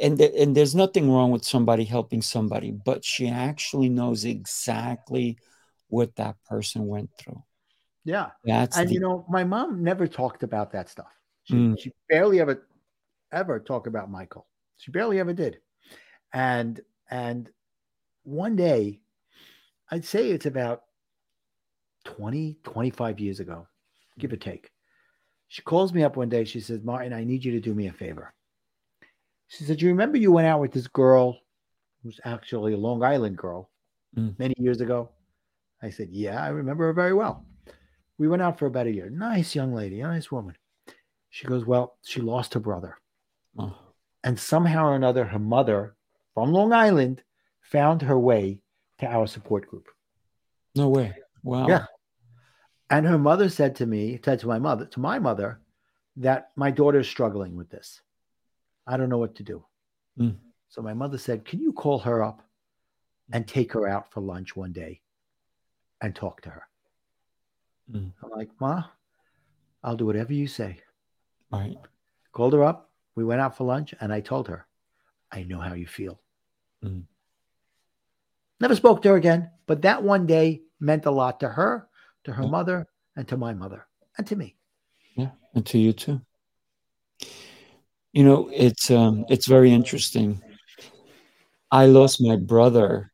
and 0.00 0.18
th- 0.18 0.34
and 0.36 0.56
there's 0.56 0.74
nothing 0.74 1.10
wrong 1.10 1.30
with 1.30 1.44
somebody 1.44 1.84
helping 1.84 2.22
somebody, 2.22 2.72
but 2.72 3.04
she 3.04 3.28
actually 3.28 3.88
knows 3.88 4.24
exactly 4.24 5.38
what 5.88 6.16
that 6.16 6.36
person 6.44 6.86
went 6.86 7.10
through. 7.18 7.42
Yeah. 8.04 8.30
That's 8.44 8.76
And 8.76 8.88
the, 8.88 8.94
you 8.94 9.00
know, 9.00 9.24
my 9.28 9.44
mom 9.44 9.82
never 9.82 10.06
talked 10.08 10.42
about 10.42 10.72
that 10.72 10.88
stuff. 10.88 11.12
She, 11.44 11.54
Mm. 11.54 11.80
she 11.80 11.92
barely 12.08 12.40
ever 12.40 12.66
ever 13.30 13.60
talked 13.60 13.86
about 13.86 14.10
Michael. 14.10 14.46
She 14.76 14.90
barely 14.90 15.18
ever 15.20 15.32
did. 15.32 15.60
And 16.32 16.80
and 17.10 17.48
one 18.24 18.56
day, 18.56 19.00
I'd 19.90 20.04
say 20.04 20.30
it's 20.30 20.46
about 20.46 20.82
20, 22.04 22.58
25 22.64 23.20
years 23.20 23.40
ago, 23.40 23.66
give 24.18 24.32
or 24.32 24.36
take. 24.36 24.70
She 25.48 25.62
calls 25.62 25.92
me 25.92 26.02
up 26.02 26.16
one 26.16 26.28
day. 26.28 26.44
She 26.44 26.60
says, 26.60 26.82
Martin, 26.82 27.12
I 27.12 27.24
need 27.24 27.44
you 27.44 27.52
to 27.52 27.60
do 27.60 27.74
me 27.74 27.86
a 27.86 27.92
favor. 27.92 28.32
She 29.48 29.64
said, 29.64 29.80
You 29.80 29.88
remember 29.88 30.18
you 30.18 30.32
went 30.32 30.46
out 30.48 30.60
with 30.60 30.72
this 30.72 30.86
girl 30.88 31.38
who's 32.02 32.18
actually 32.24 32.72
a 32.74 32.78
Long 32.78 33.02
Island 33.02 33.36
girl 33.36 33.70
Mm. 34.16 34.38
many 34.38 34.54
years 34.58 34.80
ago? 34.80 35.10
I 35.82 35.90
said, 35.90 36.08
Yeah, 36.10 36.40
I 36.42 36.48
remember 36.50 36.84
her 36.86 36.92
very 36.92 37.12
well. 37.12 37.44
We 38.16 38.28
went 38.28 38.42
out 38.42 38.60
for 38.60 38.66
about 38.66 38.86
a 38.86 38.92
year. 38.92 39.10
Nice 39.10 39.56
young 39.56 39.74
lady, 39.74 40.00
nice 40.02 40.30
woman. 40.30 40.54
She 41.30 41.46
goes, 41.48 41.64
Well, 41.64 41.98
she 42.04 42.20
lost 42.20 42.54
her 42.54 42.60
brother. 42.60 42.96
oh, 43.58 43.76
And 44.22 44.38
somehow 44.38 44.86
or 44.86 44.94
another, 44.94 45.24
her 45.24 45.38
mother 45.40 45.96
from 46.32 46.52
Long 46.52 46.72
Island 46.72 47.22
found 47.60 48.02
her 48.02 48.16
way 48.18 48.60
to 48.98 49.06
our 49.06 49.26
support 49.26 49.66
group. 49.68 49.88
no 50.74 50.88
way. 50.88 51.14
Wow. 51.42 51.68
Yeah. 51.68 51.86
And 52.90 53.06
her 53.06 53.18
mother 53.18 53.48
said 53.48 53.76
to 53.76 53.86
me, 53.86 54.20
said 54.24 54.38
to 54.40 54.46
my 54.46 54.58
mother, 54.58 54.86
to 54.86 55.00
my 55.00 55.18
mother, 55.18 55.60
that 56.16 56.50
my 56.56 56.70
daughter's 56.70 57.08
struggling 57.08 57.56
with 57.56 57.68
this. 57.68 58.00
I 58.86 58.96
don't 58.96 59.08
know 59.08 59.18
what 59.18 59.34
to 59.36 59.42
do. 59.42 59.64
Mm. 60.18 60.36
So 60.68 60.82
my 60.82 60.94
mother 60.94 61.18
said, 61.18 61.44
Can 61.44 61.60
you 61.60 61.72
call 61.72 61.98
her 62.00 62.22
up 62.22 62.42
and 63.32 63.46
take 63.46 63.72
her 63.72 63.88
out 63.88 64.12
for 64.12 64.20
lunch 64.20 64.54
one 64.54 64.72
day 64.72 65.00
and 66.00 66.14
talk 66.14 66.40
to 66.42 66.50
her? 66.50 66.62
Mm. 67.90 68.12
I'm 68.22 68.30
like, 68.30 68.50
Ma, 68.60 68.84
I'll 69.82 69.96
do 69.96 70.06
whatever 70.06 70.32
you 70.32 70.46
say. 70.46 70.80
Right. 71.50 71.76
Called 72.32 72.52
her 72.52 72.64
up. 72.64 72.90
We 73.16 73.24
went 73.24 73.40
out 73.40 73.56
for 73.56 73.64
lunch 73.64 73.94
and 74.00 74.12
I 74.12 74.20
told 74.20 74.48
her, 74.48 74.66
I 75.30 75.44
know 75.44 75.58
how 75.58 75.74
you 75.74 75.86
feel. 75.86 76.20
Mm. 76.84 77.04
Never 78.64 78.76
spoke 78.76 79.02
to 79.02 79.10
her 79.10 79.16
again, 79.16 79.50
but 79.66 79.82
that 79.82 80.02
one 80.02 80.24
day 80.24 80.62
meant 80.80 81.04
a 81.04 81.10
lot 81.10 81.38
to 81.40 81.50
her, 81.50 81.86
to 82.24 82.32
her 82.32 82.44
Yeah. 82.44 82.48
mother, 82.48 82.88
and 83.14 83.28
to 83.28 83.36
my 83.36 83.52
mother, 83.52 83.86
and 84.16 84.26
to 84.26 84.36
me. 84.36 84.56
Yeah, 85.16 85.32
and 85.54 85.66
to 85.66 85.76
you 85.76 85.92
too. 85.92 86.22
You 88.14 88.24
know, 88.24 88.48
it's 88.50 88.90
um, 88.90 89.26
it's 89.28 89.46
very 89.46 89.70
interesting. 89.70 90.40
I 91.70 91.84
lost 91.84 92.22
my 92.22 92.36
brother 92.36 93.12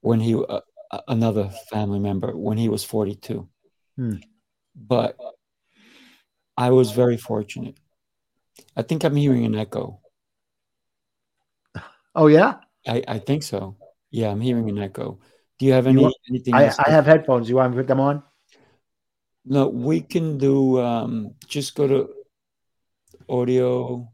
when 0.00 0.18
he 0.18 0.34
uh, 0.34 0.62
uh, 0.90 1.00
another 1.06 1.50
family 1.70 2.00
member 2.00 2.36
when 2.36 2.58
he 2.58 2.68
was 2.68 2.82
42. 2.82 3.48
Hmm. 3.94 4.16
But 4.74 5.16
I 6.56 6.70
was 6.70 6.90
very 6.90 7.18
fortunate. 7.18 7.78
I 8.76 8.82
think 8.82 9.04
I'm 9.04 9.14
hearing 9.14 9.44
an 9.44 9.54
echo. 9.54 10.00
Oh, 12.16 12.26
yeah? 12.26 12.56
I, 12.84 13.04
I 13.06 13.18
think 13.20 13.44
so. 13.44 13.76
Yeah, 14.12 14.30
I'm 14.30 14.40
hearing 14.40 14.68
an 14.68 14.78
echo. 14.78 15.18
Do 15.58 15.66
you 15.66 15.72
have 15.72 15.86
You 15.86 15.90
any 15.90 16.02
want- 16.02 16.14
anything 16.30 16.54
I. 16.54 16.72
I 16.78 16.90
have 16.90 17.06
headphones. 17.06 17.48
You 17.48 17.56
want 17.56 17.72
me 17.72 17.76
to 17.78 17.82
put 17.82 17.88
them 17.88 17.98
on? 18.00 18.22
No, 19.44 19.66
we 19.68 20.00
can 20.00 20.38
do 20.38 20.80
um 20.80 21.34
just 21.48 21.74
go 21.74 21.88
to 21.88 22.08
audio 23.28 24.08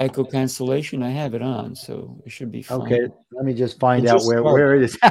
echo 0.00 0.22
cancellation. 0.24 1.02
I 1.02 1.10
have 1.10 1.34
it 1.34 1.42
on, 1.42 1.74
so 1.74 2.20
it 2.24 2.30
should 2.30 2.52
be 2.52 2.62
fine. 2.62 2.80
Okay, 2.82 3.00
let 3.32 3.44
me 3.44 3.54
just 3.54 3.80
find 3.80 4.04
It's 4.04 4.12
out 4.12 4.16
just 4.18 4.28
where, 4.28 4.42
where 4.42 4.74
it 4.76 4.82
is. 4.84 4.98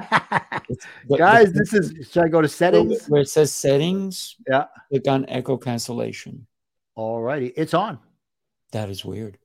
The- 1.08 1.18
Guys, 1.18 1.54
the- 1.54 1.60
this 1.60 1.74
is, 1.74 2.10
should 2.12 2.24
I 2.26 2.28
go 2.28 2.42
to 2.42 2.48
settings? 2.50 3.06
where 3.08 3.22
it 3.22 3.30
says 3.30 3.54
settings, 3.54 4.36
Yeah. 4.50 4.66
click 4.90 5.08
on 5.08 5.26
echo 5.30 5.56
cancellation. 5.58 6.46
All 6.96 7.22
righty. 7.22 7.48
It's 7.56 7.74
on. 7.74 8.00
That 8.74 8.90
is 8.90 9.06
weird. 9.06 9.38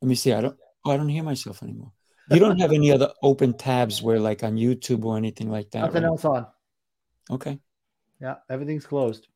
Let 0.00 0.08
me 0.08 0.14
see. 0.14 0.32
I 0.32 0.40
don't 0.42 0.56
oh, 0.84 0.90
I 0.92 0.96
don't 0.96 1.08
hear 1.08 1.24
myself 1.24 1.62
anymore. 1.64 1.90
You 2.30 2.38
don't 2.38 2.60
have 2.60 2.72
any 2.72 2.92
other 2.92 3.12
open 3.22 3.54
tabs 3.54 4.02
where 4.02 4.20
like 4.20 4.42
on 4.44 4.56
YouTube 4.56 5.04
or 5.04 5.16
anything 5.16 5.50
like 5.50 5.70
that. 5.72 5.80
Nothing 5.82 6.02
right? 6.02 6.08
else 6.08 6.24
on. 6.24 6.46
Okay. 7.30 7.58
Yeah, 8.20 8.36
everything's 8.48 8.86
closed. 8.86 9.26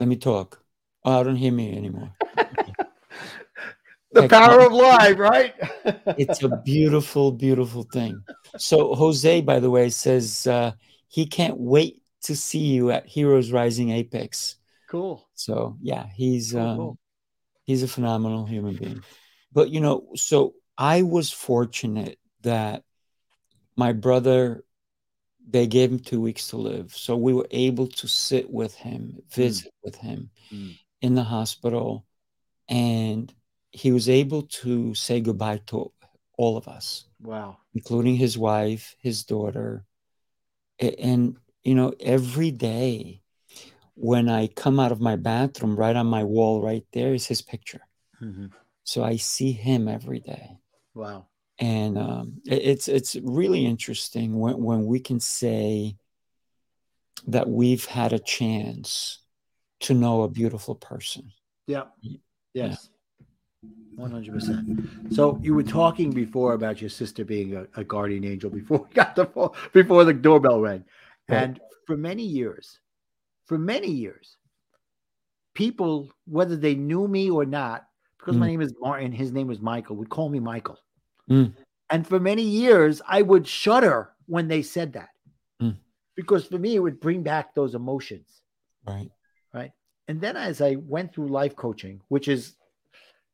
Let 0.00 0.08
me 0.08 0.16
talk. 0.16 0.62
Oh, 1.04 1.20
I 1.20 1.22
don't 1.22 1.36
hear 1.36 1.52
me 1.52 1.76
anymore. 1.76 2.12
The 4.12 4.28
power 4.28 4.60
of 4.60 4.72
live, 4.72 5.18
right? 5.18 5.54
it's 6.16 6.42
a 6.42 6.48
beautiful, 6.48 7.32
beautiful 7.32 7.82
thing. 7.82 8.22
So 8.56 8.94
Jose, 8.94 9.42
by 9.42 9.60
the 9.60 9.70
way, 9.70 9.90
says 9.90 10.46
uh, 10.46 10.72
he 11.08 11.26
can't 11.26 11.58
wait 11.58 12.00
to 12.22 12.34
see 12.34 12.60
you 12.60 12.90
at 12.90 13.06
Heroes 13.06 13.52
Rising 13.52 13.90
Apex. 13.90 14.56
cool. 14.88 15.28
So 15.34 15.76
yeah, 15.82 16.06
he's 16.14 16.52
Cool, 16.52 16.60
um, 16.62 16.76
cool. 16.76 16.98
he's 17.64 17.82
a 17.82 17.88
phenomenal 17.88 18.46
human 18.46 18.76
being. 18.76 19.02
But 19.52 19.68
you 19.68 19.80
know, 19.80 20.08
so 20.14 20.54
I 20.78 21.02
was 21.02 21.30
fortunate 21.30 22.18
that 22.42 22.84
my 23.76 23.92
brother 23.92 24.64
they 25.48 25.66
gave 25.66 25.92
him 25.92 26.00
two 26.00 26.20
weeks 26.20 26.48
to 26.48 26.56
live, 26.56 26.92
so 26.92 27.16
we 27.16 27.32
were 27.32 27.46
able 27.52 27.86
to 27.86 28.08
sit 28.08 28.50
with 28.50 28.74
him, 28.74 29.22
visit 29.28 29.72
with 29.84 29.94
him 29.94 30.28
Mm. 30.50 30.78
in 31.02 31.14
the 31.14 31.22
hospital, 31.22 32.04
and 32.68 33.32
he 33.70 33.92
was 33.92 34.08
able 34.08 34.42
to 34.42 34.92
say 34.94 35.20
goodbye 35.20 35.58
to 35.66 35.92
all 36.36 36.56
of 36.56 36.66
us 36.68 37.06
Wow. 37.20 37.58
including 37.74 38.16
his 38.16 38.36
wife, 38.36 38.96
his 39.00 39.24
daughter. 39.24 39.84
And, 40.78 41.38
you 41.62 41.74
know, 41.74 41.94
every 42.00 42.50
day 42.50 43.22
when 43.94 44.28
I 44.28 44.48
come 44.48 44.80
out 44.80 44.92
of 44.92 45.00
my 45.00 45.16
bathroom, 45.16 45.76
right 45.76 45.94
on 45.96 46.06
my 46.06 46.24
wall, 46.24 46.62
right 46.62 46.84
there 46.92 47.14
is 47.14 47.26
his 47.26 47.40
picture. 47.42 47.86
Mhm. 48.20 48.50
So 48.84 49.04
I 49.04 49.16
see 49.16 49.52
him 49.52 49.88
every 49.88 50.20
day. 50.20 50.58
Wow. 50.94 51.28
And 51.58 51.96
um, 51.98 52.40
it- 52.44 52.62
it's 52.64 52.88
it's 52.88 53.16
really 53.16 53.64
interesting 53.64 54.38
when, 54.38 54.62
when 54.62 54.86
we 54.86 55.00
can 55.00 55.20
say 55.20 55.96
that 57.26 57.48
we've 57.48 57.84
had 57.86 58.12
a 58.12 58.18
chance 58.18 59.20
to 59.80 59.94
know 59.94 60.22
a 60.22 60.28
beautiful 60.28 60.74
person. 60.74 61.32
Yeah. 61.66 61.84
Yes. 62.54 62.90
One 63.96 64.10
hundred 64.10 64.34
percent. 64.34 64.88
So 65.10 65.38
you 65.42 65.54
were 65.54 65.62
talking 65.62 66.10
before 66.10 66.52
about 66.52 66.80
your 66.82 66.90
sister 66.90 67.24
being 67.24 67.56
a, 67.56 67.66
a 67.80 67.84
guardian 67.84 68.24
angel 68.24 68.50
before 68.50 68.78
we 68.88 68.94
got 68.94 69.16
the 69.16 69.24
phone, 69.26 69.50
before 69.72 70.04
the 70.04 70.12
doorbell 70.12 70.60
rang, 70.60 70.84
Right. 71.28 71.42
and 71.42 71.60
for 71.86 71.96
many 71.96 72.22
years, 72.22 72.78
for 73.46 73.56
many 73.58 73.90
years, 73.90 74.36
people, 75.54 76.10
whether 76.26 76.56
they 76.56 76.74
knew 76.74 77.08
me 77.08 77.30
or 77.30 77.46
not, 77.46 77.86
because 78.18 78.36
my 78.36 78.46
Mm. 78.46 78.50
name 78.50 78.60
is 78.60 78.74
Martin, 78.80 79.12
his 79.12 79.32
name 79.32 79.46
was 79.46 79.60
Michael, 79.60 79.96
would 79.96 80.10
call 80.10 80.28
me 80.28 80.40
Michael. 80.40 80.78
Mm. 81.30 81.54
And 81.90 82.06
for 82.06 82.18
many 82.18 82.42
years, 82.42 83.00
I 83.06 83.22
would 83.22 83.46
shudder 83.46 84.10
when 84.26 84.48
they 84.48 84.62
said 84.62 84.92
that, 84.94 85.10
Mm. 85.60 85.76
because 86.14 86.46
for 86.46 86.58
me, 86.58 86.74
it 86.74 86.80
would 86.80 87.00
bring 87.00 87.22
back 87.22 87.54
those 87.54 87.74
emotions. 87.74 88.42
Right. 88.86 89.10
Right. 89.52 89.72
And 90.08 90.20
then 90.20 90.36
as 90.36 90.60
I 90.60 90.76
went 90.76 91.12
through 91.12 91.28
life 91.28 91.56
coaching, 91.56 92.00
which 92.08 92.28
is 92.28 92.56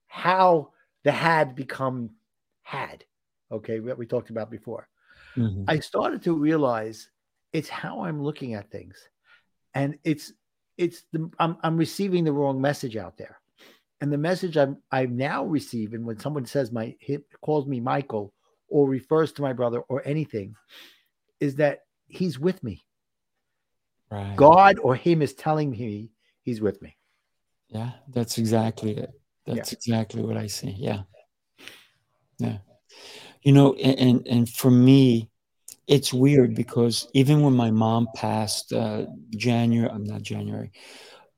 how 0.06 0.72
the 1.04 1.12
had 1.12 1.54
become 1.54 2.10
had, 2.62 3.04
okay, 3.50 3.80
what 3.80 3.98
we 3.98 4.06
talked 4.06 4.30
about 4.30 4.50
before, 4.50 4.88
Mhm. 5.34 5.64
I 5.68 5.80
started 5.80 6.22
to 6.22 6.34
realize 6.34 7.10
it's 7.52 7.68
how 7.68 8.04
I'm 8.04 8.22
looking 8.22 8.54
at 8.54 8.70
things. 8.70 8.96
And 9.74 9.98
it's 10.04 10.32
it's 10.78 11.02
the 11.12 11.30
I'm 11.38 11.58
I'm 11.62 11.76
receiving 11.76 12.24
the 12.24 12.32
wrong 12.32 12.60
message 12.60 12.96
out 12.96 13.16
there. 13.18 13.40
And 14.02 14.12
the 14.12 14.18
message 14.18 14.56
I'm 14.56 14.78
I'm 14.90 15.16
now 15.16 15.44
receiving 15.44 16.04
when 16.04 16.18
someone 16.18 16.44
says 16.44 16.72
my 16.72 16.96
hit 16.98 17.22
calls 17.40 17.68
me 17.68 17.78
Michael 17.78 18.34
or 18.68 18.88
refers 18.88 19.30
to 19.34 19.42
my 19.42 19.52
brother 19.52 19.78
or 19.82 20.02
anything 20.04 20.56
is 21.38 21.54
that 21.56 21.82
he's 22.08 22.36
with 22.36 22.64
me. 22.64 22.84
Right. 24.10 24.34
God 24.34 24.80
or 24.80 24.96
him 24.96 25.22
is 25.22 25.34
telling 25.34 25.70
me 25.70 26.10
he's 26.42 26.60
with 26.60 26.82
me. 26.82 26.96
Yeah, 27.68 27.92
that's 28.08 28.38
exactly 28.38 28.96
it. 28.96 29.12
That's 29.46 29.72
exactly 29.72 30.22
what 30.22 30.36
I 30.36 30.48
see. 30.48 30.74
Yeah. 30.76 31.02
Yeah. 32.38 32.58
You 33.42 33.52
know, 33.52 33.74
and, 33.74 33.98
and 34.00 34.26
and 34.26 34.48
for 34.48 34.70
me, 34.72 35.30
it's 35.86 36.12
weird 36.12 36.56
because 36.56 37.06
even 37.14 37.42
when 37.42 37.54
my 37.54 37.70
mom 37.70 38.08
passed 38.16 38.72
uh 38.72 39.06
January, 39.30 39.88
I'm 39.88 40.02
not 40.02 40.22
January, 40.22 40.72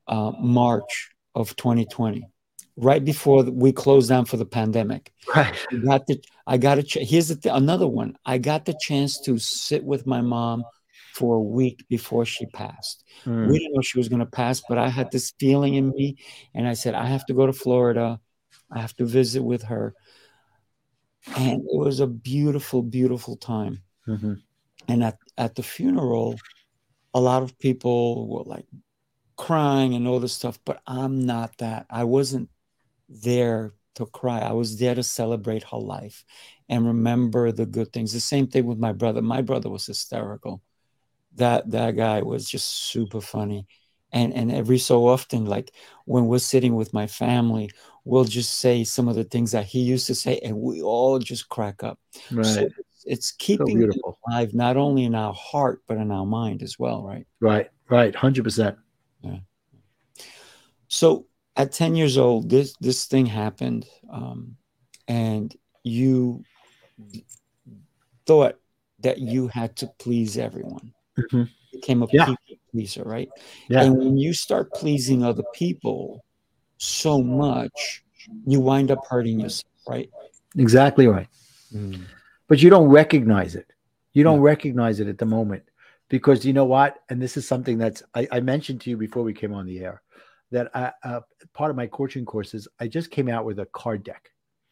uh 0.07 0.31
March 0.39 1.11
of 1.35 1.55
2020, 1.57 2.27
right 2.77 3.03
before 3.03 3.43
we 3.43 3.71
closed 3.71 4.09
down 4.09 4.25
for 4.25 4.37
the 4.37 4.45
pandemic. 4.45 5.13
Right. 5.35 5.55
I 5.71 5.75
got 5.77 6.07
the 6.07 6.23
I 6.47 6.57
got 6.57 6.77
a 6.77 6.83
ch- 6.83 6.97
here's 7.01 7.29
the 7.29 7.35
th- 7.35 7.55
another 7.55 7.87
one. 7.87 8.17
I 8.25 8.37
got 8.37 8.65
the 8.65 8.75
chance 8.79 9.19
to 9.21 9.37
sit 9.37 9.83
with 9.83 10.05
my 10.05 10.21
mom 10.21 10.63
for 11.13 11.35
a 11.35 11.41
week 11.41 11.85
before 11.89 12.25
she 12.25 12.45
passed. 12.47 13.03
Mm. 13.23 13.47
We 13.47 13.59
didn't 13.59 13.73
know 13.73 13.81
she 13.81 13.97
was 13.97 14.09
going 14.09 14.19
to 14.19 14.25
pass, 14.25 14.61
but 14.67 14.77
I 14.77 14.89
had 14.89 15.11
this 15.11 15.33
feeling 15.39 15.75
in 15.75 15.91
me, 15.91 16.17
and 16.53 16.67
I 16.67 16.73
said, 16.73 16.93
I 16.93 17.05
have 17.05 17.25
to 17.27 17.33
go 17.33 17.45
to 17.45 17.53
Florida. 17.53 18.19
I 18.69 18.81
have 18.81 18.95
to 18.97 19.05
visit 19.05 19.41
with 19.41 19.63
her. 19.63 19.95
And 21.37 21.61
it 21.61 21.77
was 21.77 22.01
a 22.01 22.07
beautiful, 22.07 22.83
beautiful 22.83 23.37
time. 23.37 23.81
Mhm. 24.07 24.41
And 24.87 25.03
at, 25.03 25.17
at 25.37 25.55
the 25.55 25.63
funeral, 25.63 26.35
a 27.13 27.21
lot 27.21 27.41
of 27.41 27.57
people 27.57 28.27
were 28.27 28.43
like 28.43 28.65
crying 29.37 29.95
and 29.95 30.07
all 30.07 30.19
this 30.19 30.33
stuff, 30.33 30.59
but 30.65 30.81
I'm 30.85 31.25
not 31.25 31.57
that. 31.59 31.85
I 31.89 32.03
wasn't 32.03 32.49
there 33.09 33.73
to 33.95 34.05
cry. 34.07 34.39
I 34.39 34.51
was 34.51 34.77
there 34.77 34.95
to 34.95 35.03
celebrate 35.03 35.63
her 35.63 35.77
life 35.77 36.23
and 36.69 36.85
remember 36.85 37.51
the 37.51 37.65
good 37.65 37.91
things. 37.93 38.13
The 38.13 38.19
same 38.19 38.47
thing 38.47 38.65
with 38.65 38.77
my 38.77 38.91
brother. 38.91 39.21
My 39.21 39.41
brother 39.41 39.69
was 39.69 39.85
hysterical. 39.85 40.61
That 41.35 41.69
that 41.71 41.95
guy 41.95 42.21
was 42.21 42.49
just 42.49 42.67
super 42.67 43.21
funny. 43.21 43.67
And 44.11 44.33
and 44.33 44.51
every 44.51 44.77
so 44.77 45.07
often, 45.07 45.45
like 45.45 45.71
when 46.05 46.27
we're 46.27 46.39
sitting 46.39 46.75
with 46.75 46.93
my 46.93 47.07
family, 47.07 47.69
we'll 48.05 48.23
just 48.23 48.59
say 48.59 48.83
some 48.83 49.07
of 49.07 49.15
the 49.15 49.23
things 49.23 49.51
that 49.51 49.65
he 49.65 49.79
used 49.81 50.07
to 50.07 50.15
say, 50.15 50.39
and 50.43 50.57
we 50.57 50.81
all 50.81 51.19
just 51.19 51.49
crack 51.49 51.83
up. 51.83 51.99
Right. 52.31 52.45
So 52.45 52.61
it's, 52.61 53.05
it's 53.05 53.27
So 53.29 53.35
keeping 53.39 53.81
it 53.81 53.95
alive, 54.27 54.53
not 54.53 54.77
only 54.77 55.03
in 55.03 55.15
our 55.15 55.33
heart, 55.33 55.81
but 55.87 55.97
in 55.97 56.11
our 56.11 56.25
mind 56.25 56.63
as 56.63 56.79
well, 56.79 57.03
right? 57.03 57.27
Right. 57.39 57.69
Right. 57.89 58.15
Hundred 58.15 58.43
percent. 58.43 58.77
Yeah. 59.21 59.39
So 60.87 61.27
at 61.55 61.71
10 61.71 61.95
years 61.95 62.17
old, 62.17 62.49
this 62.49 62.75
this 62.79 63.05
thing 63.05 63.25
happened, 63.25 63.87
um, 64.09 64.57
and 65.07 65.55
you 65.83 66.43
thought 68.25 68.57
that 68.99 69.19
you 69.19 69.47
had 69.47 69.75
to 69.77 69.87
please 69.99 70.37
everyone. 70.37 70.93
Mhm. 71.17 71.47
You 71.71 71.79
became 71.79 72.03
a 72.03 72.07
Yeah. 72.11 72.25
people 72.25 72.57
pleaser, 72.71 73.03
right? 73.03 73.29
Yeah. 73.69 73.83
And 73.83 73.97
when 73.97 74.17
you 74.17 74.33
start 74.33 74.73
pleasing 74.73 75.23
other 75.23 75.43
people 75.53 76.25
so 76.77 77.21
much, 77.21 78.03
you 78.45 78.59
wind 78.59 78.91
up 78.91 79.05
hurting 79.07 79.39
yourself, 79.39 79.71
right? 79.87 80.09
Exactly 80.57 81.07
right. 81.07 81.27
but 82.47 82.61
you 82.61 82.69
don't 82.69 82.87
recognize 82.87 83.55
it. 83.55 83.67
You 84.13 84.23
don't 84.23 84.39
recognize 84.39 84.99
it 84.99 85.07
at 85.07 85.17
the 85.17 85.25
moment 85.25 85.63
because 86.09 86.45
you 86.45 86.53
know 86.53 86.63
what? 86.63 87.03
And 87.09 87.21
this 87.21 87.35
is 87.37 87.47
something 87.47 87.77
that's 87.77 88.01
I, 88.13 88.27
I 88.31 88.39
mentioned 88.39 88.81
to 88.81 88.89
you 88.89 88.97
before 88.97 89.23
we 89.23 89.33
came 89.33 89.53
on 89.53 89.65
the 89.65 89.79
air 89.79 90.01
that 90.55 90.71
I, 90.73 90.93
uh, 91.03 91.19
part 91.53 91.69
of 91.69 91.75
my 91.75 91.85
coaching 91.85 92.23
courses, 92.23 92.65
I 92.79 92.87
just 92.87 93.11
came 93.11 93.27
out 93.27 93.43
with 93.43 93.59
a 93.59 93.65
card 93.65 94.05
deck. 94.05 94.29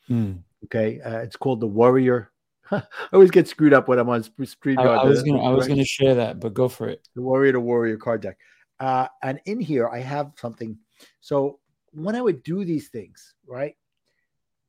Mm. 0.09 0.39
Okay, 0.63 1.01
uh, 1.01 1.17
it's 1.17 1.35
called 1.35 1.59
the 1.59 1.67
Warrior. 1.67 2.31
I 2.71 2.83
always 3.11 3.31
get 3.31 3.49
screwed 3.49 3.73
up 3.73 3.89
when 3.89 3.99
I'm 3.99 4.07
on 4.07 4.23
Street. 4.45 4.79
I, 4.79 4.83
I, 4.83 5.03
was 5.03 5.23
gonna 5.23 5.43
I 5.43 5.49
was 5.49 5.67
gonna 5.67 5.83
share 5.83 6.15
that, 6.15 6.39
but 6.39 6.53
go 6.53 6.69
for 6.69 6.87
it. 6.87 7.05
The 7.15 7.21
Warrior 7.21 7.51
to 7.51 7.59
Warrior 7.59 7.97
card 7.97 8.21
deck, 8.21 8.37
uh, 8.79 9.09
and 9.21 9.41
in 9.45 9.59
here 9.59 9.89
I 9.89 9.99
have 9.99 10.31
something. 10.37 10.77
So 11.19 11.59
when 11.91 12.15
I 12.15 12.21
would 12.21 12.43
do 12.43 12.63
these 12.63 12.87
things, 12.87 13.35
right, 13.45 13.75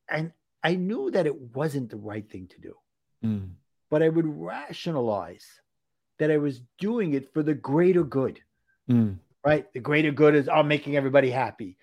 and 0.09 0.33
I 0.65 0.75
knew 0.75 1.13
that 1.13 1.27
it 1.27 1.41
wasn't 1.55 1.91
the 1.91 1.97
right 1.97 2.29
thing 2.29 2.49
to 2.49 2.61
do, 2.61 2.75
Mm. 3.25 3.51
but 3.89 4.03
I 4.03 4.09
would 4.09 4.27
rationalize 4.27 5.47
that 6.19 6.33
I 6.33 6.39
was 6.39 6.61
doing 6.79 7.15
it 7.15 7.33
for 7.33 7.45
the 7.45 7.55
greater 7.55 8.03
good, 8.03 8.41
Mm. 8.91 9.19
Right? 9.45 9.73
The 9.73 9.81
greater 9.81 10.11
good 10.11 10.35
is 10.35 10.49
I'm 10.49 10.69
making 10.69 10.97
everybody 10.97 11.31
happy, 11.31 11.77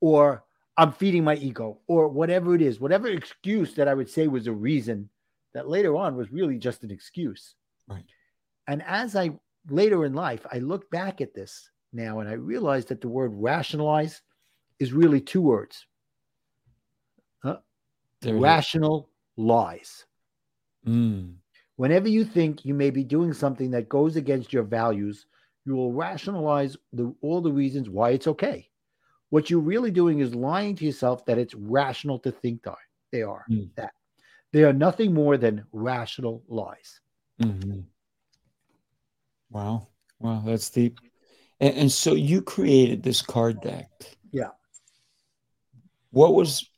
or 0.00 0.44
I'm 0.76 0.92
feeding 0.92 1.24
my 1.24 1.36
ego, 1.36 1.78
or 1.86 2.08
whatever 2.08 2.54
it 2.54 2.62
is, 2.62 2.80
whatever 2.80 3.08
excuse 3.08 3.74
that 3.74 3.88
I 3.88 3.94
would 3.94 4.10
say 4.10 4.28
was 4.28 4.46
a 4.46 4.52
reason 4.52 5.08
that 5.54 5.68
later 5.68 5.96
on 5.96 6.16
was 6.16 6.30
really 6.30 6.58
just 6.58 6.82
an 6.84 6.90
excuse. 6.90 7.54
Right. 7.88 8.04
And 8.68 8.82
as 8.82 9.16
I 9.16 9.30
later 9.70 10.04
in 10.04 10.14
life, 10.14 10.44
I 10.52 10.58
look 10.58 10.90
back 10.90 11.20
at 11.20 11.34
this 11.34 11.70
now 11.92 12.20
and 12.20 12.28
I 12.28 12.32
realize 12.32 12.84
that 12.86 13.00
the 13.00 13.08
word 13.08 13.32
rationalize 13.34 14.20
is 14.78 14.92
really 14.92 15.20
two 15.20 15.40
words 15.40 15.86
is. 18.22 18.40
rational 18.40 19.08
lies. 19.36 20.04
Mm. 20.86 21.34
Whenever 21.76 22.08
you 22.08 22.24
think 22.24 22.64
you 22.64 22.74
may 22.74 22.90
be 22.90 23.04
doing 23.04 23.32
something 23.32 23.70
that 23.72 23.88
goes 23.88 24.16
against 24.16 24.52
your 24.52 24.62
values, 24.62 25.26
you 25.66 25.74
will 25.74 25.92
rationalize 25.92 26.76
the, 26.92 27.12
all 27.20 27.40
the 27.40 27.52
reasons 27.52 27.90
why 27.90 28.10
it's 28.10 28.28
okay. 28.28 28.70
What 29.30 29.50
you're 29.50 29.60
really 29.60 29.90
doing 29.90 30.20
is 30.20 30.34
lying 30.34 30.76
to 30.76 30.84
yourself 30.84 31.26
that 31.26 31.38
it's 31.38 31.54
rational 31.54 32.20
to 32.20 32.30
think 32.30 32.62
that 32.62 32.76
they 33.10 33.22
are 33.22 33.44
Mm. 33.50 33.74
that. 33.74 33.92
They 34.52 34.62
are 34.62 34.72
nothing 34.72 35.12
more 35.12 35.36
than 35.36 35.64
rational 35.72 36.44
lies. 36.48 37.00
Mhm. 37.40 37.84
Wow. 39.50 39.88
Wow, 40.20 40.42
that's 40.46 40.70
deep. 40.70 41.00
And, 41.60 41.74
and 41.74 41.92
so 41.92 42.14
you 42.14 42.40
created 42.40 43.02
this 43.02 43.20
card 43.20 43.60
deck. 43.60 43.90
Yeah. 44.30 44.50
What 46.10 46.34
was 46.34 46.70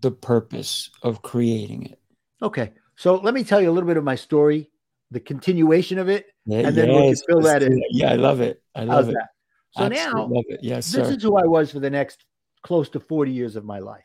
the 0.00 0.10
purpose 0.10 0.90
of 1.02 1.22
creating 1.22 1.86
it? 1.86 2.00
Okay. 2.42 2.72
So 2.96 3.16
let 3.16 3.34
me 3.34 3.44
tell 3.44 3.62
you 3.62 3.70
a 3.70 3.72
little 3.72 3.88
bit 3.88 3.96
of 3.96 4.04
my 4.04 4.14
story, 4.14 4.70
the 5.10 5.20
continuation 5.20 5.98
of 5.98 6.08
it. 6.08 6.26
Yeah, 6.46 6.68
And 6.68 6.76
then 6.76 6.88
we 6.88 7.08
can 7.08 7.16
fill 7.28 7.40
that 7.42 7.62
in. 7.62 7.82
Yeah, 7.90 8.12
I 8.12 8.16
love 8.16 8.40
it. 8.40 8.62
I 8.74 8.80
How's 8.80 8.88
love 8.88 9.08
it. 9.10 9.14
that? 9.14 9.28
So 9.76 9.82
Absolutely 9.84 10.42
now. 10.52 10.58
Yes, 10.62 10.90
this 10.92 11.08
sir. 11.08 11.14
is 11.14 11.22
who 11.22 11.36
I 11.36 11.44
was 11.44 11.70
for 11.72 11.80
the 11.80 11.90
next 11.90 12.24
close 12.62 12.88
to 12.90 13.00
40 13.00 13.30
years 13.32 13.56
of 13.56 13.64
my 13.64 13.78
life. 13.78 14.04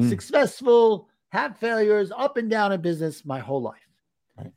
Mm. 0.00 0.08
Successful, 0.08 1.08
had 1.30 1.56
failures, 1.58 2.12
up 2.16 2.36
and 2.36 2.48
down 2.48 2.72
in 2.72 2.80
business 2.80 3.24
my 3.24 3.38
whole 3.40 3.60
life. 3.62 3.80
Right. 4.38 4.52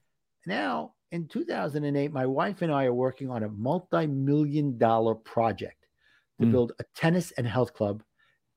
Now, 0.45 0.93
in 1.11 1.27
2008, 1.27 2.11
my 2.13 2.25
wife 2.25 2.61
and 2.61 2.71
I 2.71 2.85
are 2.85 2.93
working 2.93 3.29
on 3.29 3.43
a 3.43 3.49
multi 3.49 4.05
million 4.07 4.77
dollar 4.77 5.15
project 5.15 5.87
to 6.39 6.45
Mm. 6.45 6.51
build 6.51 6.71
a 6.79 6.83
tennis 6.95 7.31
and 7.31 7.45
health 7.47 7.73
club 7.73 8.03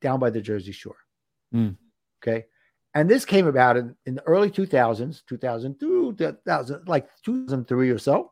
down 0.03 0.21
by 0.21 0.31
the 0.31 0.41
Jersey 0.41 0.73
Shore. 0.73 0.97
Mm. 1.55 1.77
Okay. 2.23 2.45
And 2.95 3.09
this 3.09 3.25
came 3.25 3.47
about 3.47 3.77
in, 3.79 3.97
in 4.05 4.15
the 4.17 4.23
early 4.25 4.51
2000s, 4.51 5.23
2002, 5.27 6.13
2000, 6.17 6.87
like 6.89 7.09
2003 7.25 7.91
or 7.91 7.99
so. 7.99 8.32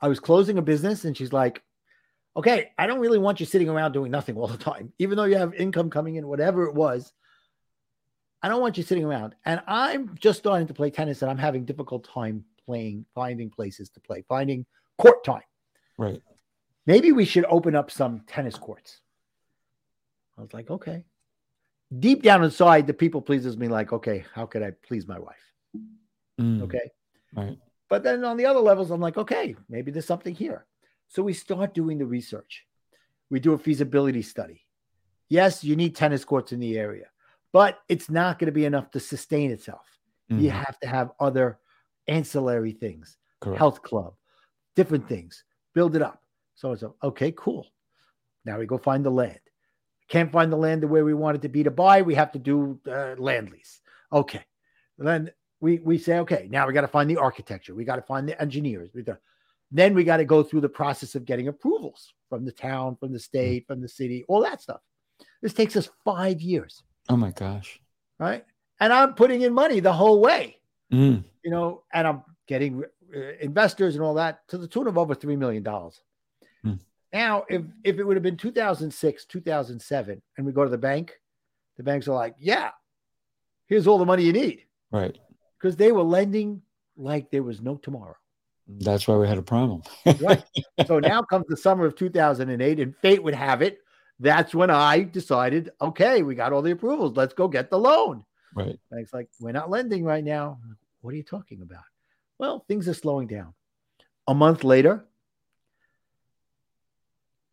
I 0.00 0.08
was 0.08 0.20
closing 0.20 0.58
a 0.58 0.62
business 0.62 1.04
and 1.04 1.16
she's 1.16 1.32
like, 1.32 1.62
okay, 2.36 2.72
I 2.76 2.86
don't 2.86 3.00
really 3.00 3.18
want 3.18 3.40
you 3.40 3.46
sitting 3.46 3.68
around 3.68 3.92
doing 3.92 4.10
nothing 4.10 4.36
all 4.36 4.48
the 4.48 4.58
time, 4.58 4.92
even 4.98 5.16
though 5.16 5.24
you 5.24 5.36
have 5.36 5.54
income 5.54 5.90
coming 5.90 6.16
in, 6.16 6.26
whatever 6.26 6.64
it 6.64 6.74
was. 6.74 7.12
I 8.42 8.48
don't 8.48 8.60
want 8.60 8.76
you 8.76 8.82
sitting 8.82 9.04
around. 9.04 9.34
And 9.46 9.62
I'm 9.66 10.16
just 10.18 10.38
starting 10.38 10.66
to 10.66 10.74
play 10.74 10.90
tennis 10.90 11.22
and 11.22 11.30
I'm 11.30 11.38
having 11.38 11.64
difficult 11.64 12.04
time 12.04 12.44
playing, 12.66 13.06
finding 13.14 13.50
places 13.50 13.88
to 13.90 14.00
play, 14.00 14.24
finding 14.28 14.66
court 14.98 15.24
time. 15.24 15.42
Right. 15.96 16.20
Maybe 16.86 17.12
we 17.12 17.24
should 17.24 17.46
open 17.46 17.74
up 17.74 17.90
some 17.90 18.20
tennis 18.26 18.56
courts. 18.56 19.00
I 20.36 20.42
was 20.42 20.52
like, 20.52 20.70
okay. 20.70 21.04
Deep 21.98 22.22
down 22.22 22.42
inside, 22.42 22.86
the 22.86 22.92
people 22.92 23.22
pleases 23.22 23.56
me 23.56 23.68
like, 23.68 23.92
okay, 23.92 24.24
how 24.34 24.46
could 24.46 24.62
I 24.62 24.72
please 24.86 25.06
my 25.06 25.18
wife? 25.18 25.36
Mm. 26.40 26.62
Okay. 26.62 26.90
Right. 27.34 27.58
But 27.94 28.02
then 28.02 28.24
on 28.24 28.36
the 28.36 28.46
other 28.46 28.58
levels, 28.58 28.90
I'm 28.90 29.00
like, 29.00 29.16
okay, 29.16 29.54
maybe 29.68 29.92
there's 29.92 30.04
something 30.04 30.34
here. 30.34 30.66
So 31.06 31.22
we 31.22 31.32
start 31.32 31.74
doing 31.74 31.96
the 31.96 32.04
research. 32.04 32.66
We 33.30 33.38
do 33.38 33.52
a 33.52 33.58
feasibility 33.58 34.20
study. 34.20 34.66
Yes, 35.28 35.62
you 35.62 35.76
need 35.76 35.94
tennis 35.94 36.24
courts 36.24 36.50
in 36.50 36.58
the 36.58 36.76
area, 36.76 37.06
but 37.52 37.78
it's 37.88 38.10
not 38.10 38.40
going 38.40 38.46
to 38.46 38.52
be 38.52 38.64
enough 38.64 38.90
to 38.90 38.98
sustain 38.98 39.52
itself. 39.52 39.86
You 40.26 40.50
Mhm. 40.50 40.64
have 40.64 40.80
to 40.80 40.88
have 40.88 41.12
other 41.20 41.60
ancillary 42.08 42.72
things, 42.72 43.16
Correct. 43.38 43.60
health 43.60 43.82
club, 43.82 44.16
different 44.74 45.06
things, 45.08 45.44
build 45.72 45.94
it 45.94 46.02
up. 46.02 46.20
So 46.56 46.72
it's 46.72 46.82
a, 46.82 46.92
okay, 47.00 47.30
cool. 47.30 47.64
Now 48.44 48.58
we 48.58 48.66
go 48.66 48.76
find 48.76 49.04
the 49.04 49.10
land. 49.10 49.38
Can't 50.08 50.32
find 50.32 50.50
the 50.50 50.56
land 50.56 50.82
the 50.82 50.88
way 50.88 51.02
we 51.02 51.14
want 51.14 51.36
it 51.36 51.42
to 51.42 51.48
be 51.48 51.62
to 51.62 51.70
buy. 51.70 52.02
We 52.02 52.16
have 52.16 52.32
to 52.32 52.40
do 52.40 52.80
uh, 52.88 53.14
land 53.18 53.52
lease. 53.52 53.80
Okay. 54.10 54.44
Then 54.98 55.30
we 55.64 55.78
we 55.78 55.96
say, 55.96 56.18
okay, 56.18 56.46
now 56.50 56.66
we 56.66 56.74
got 56.74 56.82
to 56.82 56.88
find 56.96 57.08
the 57.08 57.16
architecture. 57.16 57.74
We 57.74 57.84
got 57.84 57.96
to 57.96 58.02
find 58.02 58.28
the 58.28 58.40
engineers. 58.40 58.90
We 58.94 59.02
got, 59.02 59.16
then 59.72 59.94
we 59.94 60.04
got 60.04 60.18
to 60.18 60.24
go 60.26 60.42
through 60.42 60.60
the 60.60 60.68
process 60.68 61.14
of 61.14 61.24
getting 61.24 61.48
approvals 61.48 62.12
from 62.28 62.44
the 62.44 62.52
town, 62.52 62.96
from 63.00 63.12
the 63.12 63.18
state, 63.18 63.66
from 63.66 63.80
the 63.80 63.88
city, 63.88 64.24
all 64.28 64.42
that 64.42 64.60
stuff. 64.60 64.82
This 65.40 65.54
takes 65.54 65.74
us 65.76 65.88
five 66.04 66.42
years, 66.42 66.82
Oh 67.08 67.16
my 67.16 67.30
gosh. 67.30 67.80
right? 68.18 68.44
And 68.78 68.92
I'm 68.92 69.14
putting 69.14 69.40
in 69.42 69.54
money 69.54 69.80
the 69.80 69.92
whole 69.92 70.20
way, 70.20 70.58
Mm. 70.92 71.24
you 71.42 71.50
know, 71.50 71.82
and 71.94 72.06
I'm 72.06 72.22
getting 72.46 72.84
uh, 73.16 73.18
investors 73.40 73.94
and 73.94 74.04
all 74.04 74.14
that 74.14 74.46
to 74.48 74.58
the 74.58 74.68
tune 74.68 74.86
of 74.86 74.98
over 74.98 75.14
three 75.14 75.34
million 75.36 75.62
dollars. 75.62 75.98
Hmm. 76.62 76.74
Now, 77.12 77.44
if 77.48 77.62
if 77.84 77.98
it 77.98 78.04
would 78.04 78.16
have 78.16 78.22
been 78.22 78.36
2006, 78.36 79.24
2007, 79.24 80.20
and 80.36 80.46
we 80.46 80.52
go 80.52 80.62
to 80.64 80.70
the 80.70 80.84
bank, 80.90 81.18
the 81.78 81.82
banks 81.82 82.06
are 82.06 82.14
like, 82.14 82.34
"Yeah, 82.38 82.70
here's 83.66 83.86
all 83.86 83.98
the 83.98 84.04
money 84.12 84.24
you 84.24 84.32
need," 84.32 84.58
Right. 84.92 85.16
Because 85.64 85.76
they 85.76 85.92
were 85.92 86.02
lending 86.02 86.60
like 86.94 87.30
there 87.30 87.42
was 87.42 87.62
no 87.62 87.76
tomorrow. 87.76 88.14
That's 88.68 89.08
why 89.08 89.16
we 89.16 89.26
had 89.26 89.38
a 89.38 89.42
problem. 89.42 89.82
Right. 90.20 90.44
so 90.86 90.98
now 90.98 91.22
comes 91.22 91.46
the 91.48 91.56
summer 91.56 91.86
of 91.86 91.96
2008, 91.96 92.80
and 92.80 92.94
fate 92.98 93.22
would 93.22 93.34
have 93.34 93.62
it. 93.62 93.78
That's 94.20 94.54
when 94.54 94.68
I 94.68 95.04
decided, 95.04 95.70
okay, 95.80 96.22
we 96.22 96.34
got 96.34 96.52
all 96.52 96.60
the 96.60 96.72
approvals. 96.72 97.16
Let's 97.16 97.32
go 97.32 97.48
get 97.48 97.70
the 97.70 97.78
loan. 97.78 98.26
Right. 98.54 98.78
Bank's 98.90 99.14
like, 99.14 99.30
we're 99.40 99.52
not 99.52 99.70
lending 99.70 100.04
right 100.04 100.22
now. 100.22 100.58
What 101.00 101.14
are 101.14 101.16
you 101.16 101.22
talking 101.22 101.62
about? 101.62 101.82
Well, 102.38 102.62
things 102.68 102.86
are 102.86 102.94
slowing 102.94 103.26
down. 103.26 103.54
A 104.28 104.34
month 104.34 104.64
later, 104.64 105.06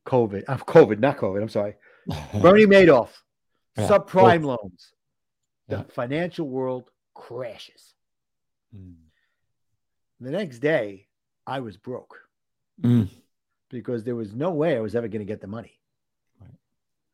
COVID, 0.05 0.43
uh, 0.49 0.57
COVID, 0.57 0.99
not 0.99 1.17
COVID, 1.17 1.41
I'm 1.41 1.49
sorry. 1.49 1.75
Bernie 2.41 2.65
Madoff, 2.65 3.09
Yeah. 3.77 3.87
subprime 3.87 4.43
loans. 4.43 4.91
The 5.69 5.77
Yeah. 5.77 5.83
financial 5.93 6.49
world 6.49 6.91
crashes. 7.13 7.93
Mm. 8.75 8.95
The 10.19 10.31
next 10.31 10.59
day, 10.59 11.07
I 11.47 11.59
was 11.59 11.77
broke 11.77 12.17
Mm. 12.81 13.09
because 13.69 14.03
there 14.03 14.15
was 14.15 14.33
no 14.33 14.51
way 14.51 14.77
I 14.77 14.79
was 14.79 14.95
ever 14.95 15.07
going 15.07 15.19
to 15.21 15.25
get 15.25 15.41
the 15.41 15.47
money. 15.47 15.79
Right. 16.39 16.57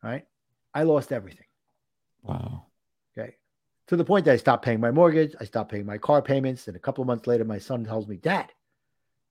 Right. 0.03 0.27
I 0.73 0.83
lost 0.83 1.11
everything. 1.11 1.47
Wow. 2.23 2.65
Okay. 3.17 3.35
To 3.87 3.95
the 3.95 4.05
point 4.05 4.25
that 4.25 4.33
I 4.33 4.37
stopped 4.37 4.63
paying 4.65 4.79
my 4.79 4.91
mortgage. 4.91 5.35
I 5.39 5.45
stopped 5.45 5.71
paying 5.71 5.85
my 5.85 5.97
car 5.97 6.21
payments. 6.21 6.67
And 6.67 6.75
a 6.75 6.79
couple 6.79 7.01
of 7.01 7.07
months 7.07 7.27
later, 7.27 7.45
my 7.45 7.57
son 7.57 7.85
tells 7.85 8.07
me, 8.07 8.17
Dad, 8.17 8.51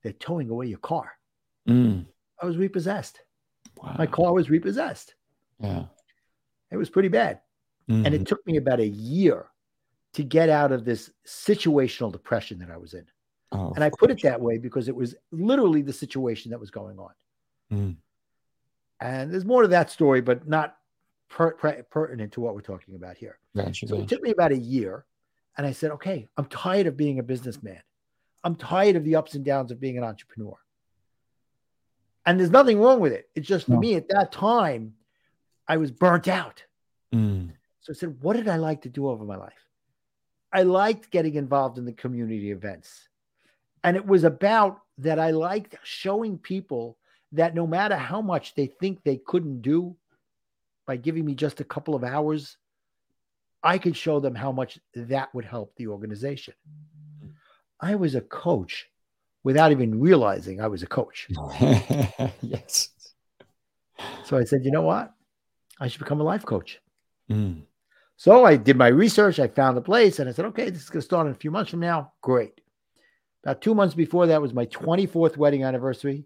they're 0.02 0.12
towing 0.12 0.50
away 0.50 0.66
your 0.66 0.78
car. 0.78 1.12
Mm. 1.68 2.06
I 2.42 2.46
was 2.46 2.56
repossessed. 2.56 3.20
Wow. 3.76 3.94
My 3.98 4.06
car 4.06 4.32
was 4.32 4.50
repossessed. 4.50 5.14
Yeah. 5.60 5.86
It 6.70 6.76
was 6.76 6.90
pretty 6.90 7.08
bad. 7.08 7.40
And 7.88 8.06
Mhm. 8.06 8.14
it 8.14 8.26
took 8.26 8.44
me 8.46 8.56
about 8.56 8.80
a 8.80 8.86
year 8.86 9.46
to 10.16 10.24
get 10.24 10.48
out 10.48 10.72
of 10.72 10.84
this 10.84 11.10
situational 11.26 12.10
depression 12.10 12.58
that 12.58 12.70
I 12.70 12.78
was 12.78 12.94
in. 12.94 13.04
Oh, 13.52 13.72
And 13.74 13.84
I 13.84 13.90
put 13.90 14.10
it 14.10 14.22
that 14.22 14.40
way 14.40 14.56
because 14.58 14.88
it 14.88 14.96
was 14.96 15.14
literally 15.30 15.82
the 15.82 15.92
situation 15.92 16.50
that 16.50 16.58
was 16.58 16.70
going 16.70 16.98
on. 16.98 17.10
Mm. 17.70 17.96
And 19.00 19.30
there's 19.30 19.44
more 19.44 19.62
to 19.62 19.68
that 19.68 19.90
story, 19.90 20.22
but 20.22 20.48
not 20.48 20.78
per- 21.28 21.52
per- 21.52 21.82
pertinent 21.84 22.32
to 22.32 22.40
what 22.40 22.54
we're 22.54 22.62
talking 22.62 22.94
about 22.94 23.18
here. 23.18 23.38
Gotcha. 23.54 23.86
So 23.88 23.96
it 23.98 24.08
took 24.08 24.22
me 24.22 24.30
about 24.30 24.52
a 24.52 24.58
year. 24.58 25.04
And 25.58 25.66
I 25.66 25.72
said, 25.72 25.90
okay, 25.92 26.26
I'm 26.38 26.46
tired 26.46 26.86
of 26.86 26.96
being 26.96 27.18
a 27.18 27.22
businessman. 27.22 27.80
I'm 28.42 28.56
tired 28.56 28.96
of 28.96 29.04
the 29.04 29.16
ups 29.16 29.34
and 29.34 29.44
downs 29.44 29.70
of 29.70 29.80
being 29.80 29.98
an 29.98 30.04
entrepreneur. 30.04 30.56
And 32.24 32.40
there's 32.40 32.50
nothing 32.50 32.80
wrong 32.80 33.00
with 33.00 33.12
it. 33.12 33.28
It's 33.34 33.46
just 33.46 33.66
for 33.66 33.72
No. 33.72 33.80
me 33.80 33.94
at 33.96 34.08
that 34.08 34.32
time, 34.32 34.94
I 35.68 35.76
was 35.76 35.90
burnt 35.90 36.26
out. 36.26 36.64
Mm. 37.14 37.50
So 37.80 37.92
I 37.92 37.94
said, 37.94 38.16
what 38.22 38.36
did 38.36 38.48
I 38.48 38.56
like 38.56 38.82
to 38.82 38.88
do 38.88 39.08
over 39.08 39.24
my 39.24 39.36
life? 39.36 39.52
I 40.52 40.62
liked 40.62 41.10
getting 41.10 41.34
involved 41.34 41.78
in 41.78 41.84
the 41.84 41.92
community 41.92 42.50
events. 42.50 43.08
And 43.84 43.96
it 43.96 44.06
was 44.06 44.24
about 44.24 44.80
that 44.98 45.18
I 45.18 45.30
liked 45.30 45.76
showing 45.82 46.38
people 46.38 46.96
that 47.32 47.54
no 47.54 47.66
matter 47.66 47.96
how 47.96 48.20
much 48.20 48.54
they 48.54 48.66
think 48.66 49.02
they 49.02 49.18
couldn't 49.18 49.62
do 49.62 49.96
by 50.86 50.96
giving 50.96 51.24
me 51.24 51.34
just 51.34 51.60
a 51.60 51.64
couple 51.64 51.94
of 51.94 52.04
hours, 52.04 52.56
I 53.62 53.78
could 53.78 53.96
show 53.96 54.20
them 54.20 54.34
how 54.34 54.52
much 54.52 54.78
that 54.94 55.34
would 55.34 55.44
help 55.44 55.74
the 55.76 55.88
organization. 55.88 56.54
I 57.80 57.94
was 57.96 58.14
a 58.14 58.20
coach 58.20 58.88
without 59.44 59.72
even 59.72 60.00
realizing 60.00 60.60
I 60.60 60.68
was 60.68 60.82
a 60.82 60.86
coach. 60.86 61.28
yes. 62.40 62.90
So 64.24 64.36
I 64.36 64.44
said, 64.44 64.64
you 64.64 64.70
know 64.70 64.82
what? 64.82 65.12
I 65.78 65.88
should 65.88 65.98
become 65.98 66.20
a 66.20 66.24
life 66.24 66.44
coach. 66.44 66.80
Mm. 67.30 67.62
So 68.16 68.44
I 68.44 68.56
did 68.56 68.76
my 68.76 68.88
research. 68.88 69.38
I 69.38 69.48
found 69.48 69.76
a 69.76 69.82
place 69.82 70.18
and 70.18 70.28
I 70.28 70.32
said, 70.32 70.46
okay, 70.46 70.70
this 70.70 70.82
is 70.82 70.90
going 70.90 71.00
to 71.00 71.04
start 71.06 71.26
in 71.26 71.32
a 71.32 71.36
few 71.36 71.50
months 71.50 71.70
from 71.70 71.80
now. 71.80 72.12
Great. 72.22 72.60
About 73.44 73.60
two 73.60 73.74
months 73.74 73.94
before 73.94 74.26
that 74.28 74.40
was 74.42 74.54
my 74.54 74.66
24th 74.66 75.36
wedding 75.36 75.64
anniversary. 75.64 76.24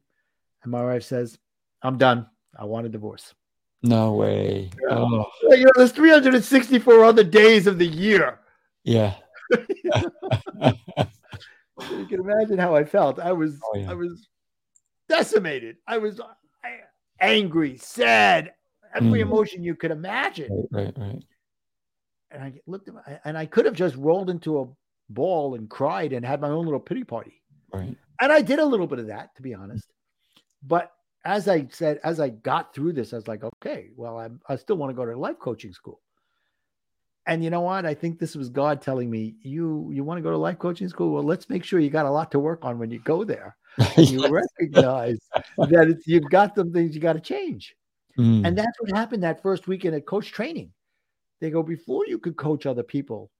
And 0.62 0.72
my 0.72 0.84
wife 0.84 1.03
says, 1.03 1.38
I'm 1.82 1.99
done. 1.99 2.26
I 2.59 2.64
want 2.64 2.86
a 2.86 2.88
divorce. 2.88 3.34
No 3.82 4.12
way. 4.14 4.70
Oh, 4.91 5.24
You 5.49 5.64
know, 5.64 5.72
there's 5.74 5.93
364 5.93 7.05
other 7.05 7.24
days 7.24 7.66
of 7.66 7.78
the 7.78 7.86
year. 7.86 8.41
yeah. 8.84 9.14
You 11.97 12.05
can 12.05 12.20
imagine 12.20 12.59
how 12.59 12.74
I 12.76 12.84
felt. 12.84 13.18
I 13.18 13.32
was, 13.32 13.59
Oh, 13.64 13.78
yeah. 13.78 13.91
I 13.91 13.95
was 13.95 14.28
decimated. 15.09 15.76
I 15.86 15.97
was 15.97 16.20
angry, 17.20 17.78
sad, 17.78 18.53
every 18.95 19.20
Mm. 19.20 19.22
emotion 19.22 19.64
you 19.64 19.74
could 19.74 19.91
imagine. 19.91 20.68
right, 20.70 20.95
right, 20.97 20.99
right. 20.99 21.22
And 22.31 22.43
I 22.43 22.53
looked 22.66 22.89
at 22.89 22.95
my, 22.95 23.20
and 23.24 23.37
I 23.37 23.47
could 23.47 23.64
have 23.64 23.74
just 23.74 23.97
rolled 23.97 24.31
into 24.31 24.61
a 24.61 24.66
ball 25.09 25.55
and 25.55 25.68
cried 25.68 26.12
and 26.12 26.24
had 26.24 26.41
my 26.41 26.49
own 26.49 26.64
little 26.64 26.81
pity 26.81 27.05
party. 27.05 27.43
Right. 27.72 27.97
And 28.20 28.33
I 28.33 28.43
did 28.43 28.59
a 28.59 28.64
little 28.64 28.87
bit 28.87 28.99
of 28.99 29.09
that, 29.09 29.35
to 29.37 29.43
be 29.43 29.55
honest. 29.55 29.91
But 30.62 30.93
as 31.24 31.49
I 31.49 31.66
said, 31.70 32.01
as 32.05 32.20
I 32.20 32.28
got 32.28 32.74
through 32.74 32.93
this, 32.93 33.12
I 33.12 33.16
was 33.16 33.28
like, 33.28 33.43
okay, 33.45 33.91
well, 33.97 34.18
I'm, 34.18 34.41
I 34.49 34.57
still 34.57 34.76
want 34.76 34.91
to 34.91 34.95
go 34.95 35.05
to 35.05 35.16
life 35.16 35.39
coaching 35.39 35.72
school. 35.72 36.01
And 37.26 37.45
you 37.45 37.51
know 37.51 37.61
what? 37.61 37.85
I 37.85 37.95
think 37.95 38.18
this 38.18 38.35
was 38.35 38.49
God 38.49 38.81
telling 38.81 39.11
me, 39.11 39.37
you 39.43 39.91
you 39.93 40.03
want 40.03 40.18
to 40.18 40.22
go 40.22 40.31
to 40.31 40.39
life 40.39 40.59
coaching 40.59 40.89
school? 40.89 41.12
Well, 41.12 41.22
let's 41.22 41.49
make 41.51 41.64
sure 41.64 41.78
you 41.78 41.91
got 41.91 42.07
a 42.07 42.11
lot 42.11 42.31
to 42.33 42.39
work 42.39 42.64
on 42.64 42.78
when 42.78 42.91
you 42.91 42.99
go 43.01 43.24
there. 43.24 43.57
You 43.97 44.26
recognize 44.28 45.18
that 45.59 45.89
it's, 45.89 46.07
you've 46.07 46.28
got 46.31 46.57
some 46.57 46.72
things 46.72 46.95
you 46.95 47.01
got 47.01 47.12
to 47.12 47.20
change. 47.20 47.76
Mm. 48.18 48.47
And 48.47 48.59
that's 48.59 48.81
what 48.81 48.91
happened 48.91 49.22
that 49.22 49.43
first 49.43 49.68
weekend 49.68 49.95
at 49.95 50.07
coach 50.07 50.33
training. 50.33 50.72
They 51.41 51.51
go, 51.51 51.62
before 51.62 52.07
you 52.07 52.18
could 52.18 52.36
coach 52.36 52.66
other 52.66 52.82
people, 52.82 53.30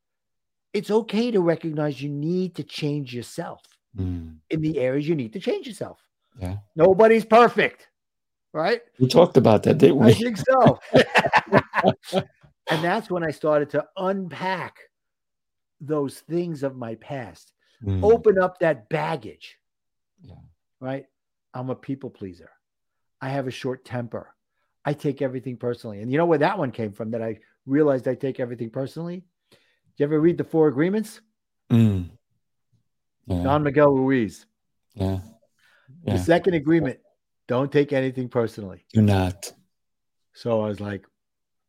it's 0.73 0.91
okay 0.91 1.31
to 1.31 1.41
recognize 1.41 2.01
you 2.03 2.09
need 2.09 2.55
to 2.57 2.63
change 2.65 3.15
yourself 3.15 3.63
Mm. 3.99 4.37
in 4.51 4.61
the 4.61 4.79
areas 4.79 5.09
you 5.09 5.17
need 5.17 5.33
to 5.33 5.41
change 5.41 5.67
yourself. 5.67 5.99
Yeah. 6.39 6.59
Nobody's 6.77 7.25
perfect, 7.25 7.89
right? 8.53 8.81
We 9.01 9.09
talked 9.09 9.37
about 9.37 9.65
that, 9.65 9.79
didn't 9.79 9.97
we? 9.99 10.13
I 10.13 10.15
think 10.15 10.37
so. 10.37 10.79
and 12.71 12.85
that's 12.85 13.11
when 13.11 13.25
I 13.25 13.33
started 13.33 13.69
to 13.71 13.85
unpack 13.97 14.77
those 15.81 16.21
things 16.21 16.63
of 16.63 16.77
my 16.77 16.95
past, 16.97 17.53
Mm. 17.83 18.05
open 18.05 18.39
up 18.39 18.59
that 18.61 18.89
baggage. 18.91 19.57
Yeah. 20.23 20.35
Right? 20.81 21.07
I'm 21.55 21.71
a 21.71 21.75
people 21.75 22.11
pleaser. 22.11 22.51
I 23.21 23.31
have 23.31 23.47
a 23.49 23.51
short 23.51 23.85
temper. 23.85 24.35
I 24.85 24.93
take 24.93 25.21
everything 25.23 25.57
personally. 25.57 26.01
And 26.03 26.13
you 26.13 26.19
know 26.19 26.27
where 26.27 26.39
that 26.39 26.59
one 26.59 26.71
came 26.73 26.93
from 26.93 27.11
that 27.11 27.23
I 27.23 27.39
realized 27.67 28.09
I 28.09 28.15
take 28.15 28.41
everything 28.41 28.71
personally? 28.71 29.23
Did 29.51 29.59
you 29.97 30.05
ever 30.05 30.21
read 30.21 30.39
the 30.39 30.45
Four 30.45 30.69
Agreements? 30.69 31.21
Mm. 31.71 32.11
Yeah. 33.27 33.43
Don 33.43 33.63
Miguel 33.63 33.93
Ruiz. 33.93 34.47
yeah. 34.95 35.19
The 36.05 36.19
second 36.19 36.55
agreement 36.55 36.99
don't 37.47 37.71
take 37.71 37.93
anything 37.93 38.29
personally. 38.29 38.85
Do 38.93 39.03
not. 39.03 39.53
So 40.35 40.63
I 40.63 40.69
was 40.69 40.81
like, 40.81 41.05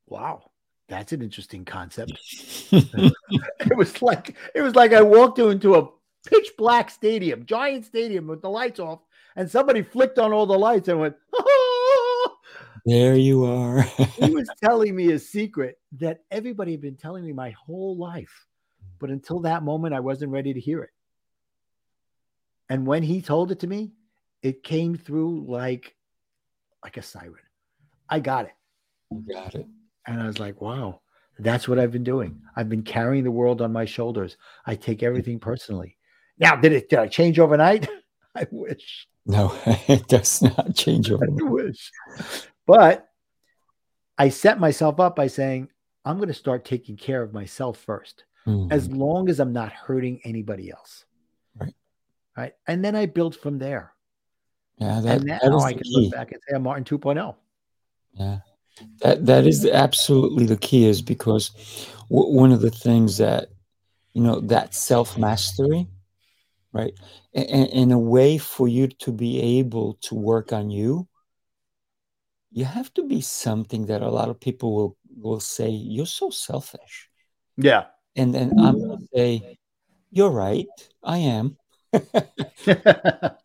wow, 0.07 0.43
that's 0.87 1.11
an 1.11 1.21
interesting 1.21 1.65
concept. 1.65 2.13
it 2.71 3.75
was 3.75 4.01
like 4.01 4.35
it 4.55 4.61
was 4.61 4.75
like 4.75 4.93
I 4.93 5.01
walked 5.01 5.39
into 5.39 5.75
a 5.75 5.89
pitch 6.25 6.51
black 6.57 6.89
stadium, 6.89 7.45
giant 7.45 7.85
stadium 7.85 8.27
with 8.27 8.41
the 8.41 8.49
lights 8.49 8.79
off, 8.79 8.99
and 9.35 9.49
somebody 9.49 9.81
flicked 9.81 10.19
on 10.19 10.33
all 10.33 10.45
the 10.45 10.57
lights 10.57 10.87
and 10.87 10.99
went, 10.99 11.15
there 12.85 13.15
you 13.15 13.45
are. 13.45 13.81
he 13.81 14.29
was 14.33 14.49
telling 14.63 14.95
me 14.95 15.11
a 15.11 15.19
secret 15.19 15.79
that 15.99 16.19
everybody 16.31 16.71
had 16.71 16.81
been 16.81 16.97
telling 16.97 17.25
me 17.25 17.33
my 17.33 17.51
whole 17.51 17.97
life. 17.97 18.47
But 18.99 19.09
until 19.09 19.39
that 19.41 19.63
moment, 19.63 19.93
I 19.93 19.99
wasn't 19.99 20.31
ready 20.31 20.53
to 20.53 20.59
hear 20.59 20.83
it. 20.83 20.91
And 22.69 22.85
when 22.85 23.03
he 23.03 23.21
told 23.21 23.51
it 23.51 23.59
to 23.59 23.67
me, 23.67 23.91
it 24.41 24.63
came 24.63 24.95
through 24.95 25.45
like 25.47 25.95
like 26.83 26.97
a 26.97 27.01
siren. 27.01 27.35
I 28.09 28.19
got 28.19 28.45
it. 28.45 28.53
Got 29.31 29.55
it. 29.55 29.67
And 30.07 30.21
I 30.21 30.25
was 30.25 30.39
like, 30.39 30.61
wow, 30.61 31.01
that's 31.37 31.67
what 31.67 31.79
I've 31.79 31.91
been 31.91 32.03
doing. 32.03 32.41
I've 32.55 32.69
been 32.69 32.83
carrying 32.83 33.23
the 33.23 33.31
world 33.31 33.61
on 33.61 33.71
my 33.71 33.85
shoulders. 33.85 34.37
I 34.65 34.75
take 34.75 34.99
mm-hmm. 34.99 35.07
everything 35.07 35.39
personally. 35.39 35.97
Now, 36.39 36.55
did 36.55 36.71
it 36.71 36.89
did 36.89 36.99
I 36.99 37.07
change 37.07 37.39
overnight? 37.39 37.87
I 38.35 38.47
wish. 38.51 39.07
No, 39.25 39.53
it 39.65 40.07
does 40.07 40.41
not 40.41 40.75
change 40.75 41.11
I 41.11 41.15
overnight. 41.15 41.51
wish. 41.51 41.91
But 42.67 43.07
I 44.17 44.29
set 44.29 44.59
myself 44.59 44.99
up 44.99 45.15
by 45.15 45.27
saying, 45.27 45.69
I'm 46.05 46.17
going 46.17 46.27
to 46.29 46.33
start 46.33 46.65
taking 46.65 46.97
care 46.97 47.21
of 47.21 47.33
myself 47.33 47.77
first, 47.77 48.25
Mm. 48.47 48.71
as 48.71 48.89
long 48.89 49.29
as 49.29 49.39
I'm 49.39 49.53
not 49.53 49.71
hurting 49.71 50.19
anybody 50.23 50.71
else. 50.71 51.05
Right. 51.55 51.75
Right. 52.35 52.53
And 52.67 52.83
then 52.83 52.95
I 52.95 53.05
built 53.05 53.35
from 53.35 53.59
there. 53.59 53.93
yeah, 54.77 54.99
that, 54.99 55.17
and 55.17 55.25
now 55.25 55.37
that 55.39 55.63
I 55.63 55.73
can 55.73 55.83
key. 55.83 56.01
look 56.05 56.11
back 56.13 56.31
and 56.31 56.41
say 56.47 56.55
I'm 56.55 56.63
Martin 56.63 56.85
oh." 56.91 56.97
2.0. 56.97 57.35
Yeah, 58.13 58.39
that 59.01 59.25
that 59.27 59.45
is 59.45 59.65
absolutely 59.65 60.45
the 60.47 60.57
key. 60.57 60.85
Is 60.87 61.01
because 61.03 61.51
w- 62.09 62.35
one 62.35 62.51
of 62.51 62.61
the 62.61 62.71
things 62.71 63.17
that 63.17 63.49
you 64.13 64.21
know 64.23 64.39
that 64.41 64.73
self 64.73 65.17
mastery, 65.19 65.87
right? 66.73 66.93
And 67.35 67.69
in 67.69 67.91
a 67.91 67.99
way 67.99 68.37
for 68.39 68.67
you 68.67 68.87
to 68.87 69.11
be 69.11 69.39
able 69.59 69.93
to 70.01 70.15
work 70.15 70.51
on 70.51 70.71
you, 70.71 71.07
you 72.51 72.65
have 72.65 72.93
to 72.95 73.03
be 73.07 73.21
something 73.21 73.85
that 73.87 74.01
a 74.01 74.09
lot 74.09 74.29
of 74.29 74.39
people 74.39 74.75
will 74.75 74.97
will 75.15 75.39
say 75.39 75.69
you're 75.69 76.05
so 76.05 76.29
selfish, 76.29 77.09
Yeah. 77.57 77.85
and 78.15 78.33
then 78.33 78.59
I'm 78.59 78.79
gonna 78.79 79.05
say 79.15 79.57
you're 80.11 80.31
right. 80.31 80.67
I 81.03 81.17
am. 81.19 81.57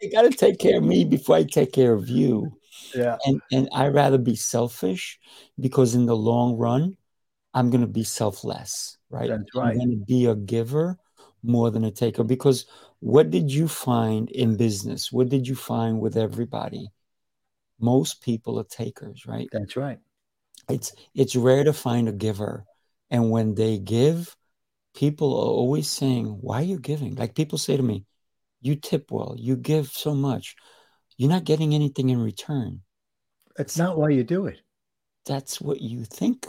You 0.02 0.12
got 0.12 0.22
to 0.22 0.30
take 0.30 0.58
care 0.58 0.76
of 0.78 0.84
me 0.84 1.04
before 1.04 1.36
I 1.36 1.42
take 1.44 1.72
care 1.72 1.92
of 1.92 2.08
you. 2.08 2.52
yeah. 2.94 3.16
and 3.26 3.40
and 3.50 3.68
I 3.72 3.88
rather 3.88 4.18
be 4.18 4.36
selfish 4.36 5.18
because 5.58 5.94
in 5.94 6.06
the 6.06 6.16
long 6.16 6.56
run, 6.56 6.96
I'm 7.54 7.70
gonna 7.70 7.86
be 7.86 8.04
selfless, 8.04 8.98
right? 9.10 9.28
That's 9.30 9.50
I'm 9.56 9.78
gonna 9.78 9.96
be 10.06 10.26
a 10.26 10.34
giver 10.36 10.98
more 11.42 11.70
than 11.70 11.84
a 11.84 11.90
taker. 11.90 12.24
Because 12.24 12.66
what 13.00 13.30
did 13.30 13.50
you 13.50 13.68
find 13.68 14.30
in 14.30 14.56
business? 14.56 15.10
What 15.10 15.28
did 15.28 15.48
you 15.48 15.54
find 15.54 16.00
with 16.00 16.16
everybody? 16.16 16.90
Most 17.78 18.22
people 18.22 18.58
are 18.58 18.64
takers, 18.64 19.26
right? 19.26 19.48
That's 19.52 19.76
right. 19.76 19.98
It's 20.68 20.92
it's 21.14 21.36
rare 21.36 21.64
to 21.64 21.72
find 21.72 22.08
a 22.08 22.12
giver, 22.12 22.64
and 23.10 23.30
when 23.30 23.54
they 23.54 23.78
give, 23.78 24.34
people 24.94 25.32
are 25.34 25.50
always 25.50 25.88
saying, 25.88 26.26
"Why 26.26 26.60
are 26.60 26.64
you 26.64 26.78
giving?" 26.80 27.14
Like 27.14 27.34
people 27.34 27.58
say 27.58 27.76
to 27.76 27.82
me, 27.82 28.04
"You 28.60 28.74
tip 28.76 29.10
well, 29.10 29.36
you 29.38 29.56
give 29.56 29.88
so 29.88 30.14
much, 30.14 30.56
you're 31.16 31.30
not 31.30 31.44
getting 31.44 31.74
anything 31.74 32.08
in 32.08 32.20
return." 32.20 32.82
That's 33.56 33.78
not 33.78 33.96
why 33.96 34.10
you 34.10 34.24
do 34.24 34.46
it. 34.46 34.60
that's 35.24 35.60
what 35.60 35.80
you 35.80 36.04
think. 36.04 36.46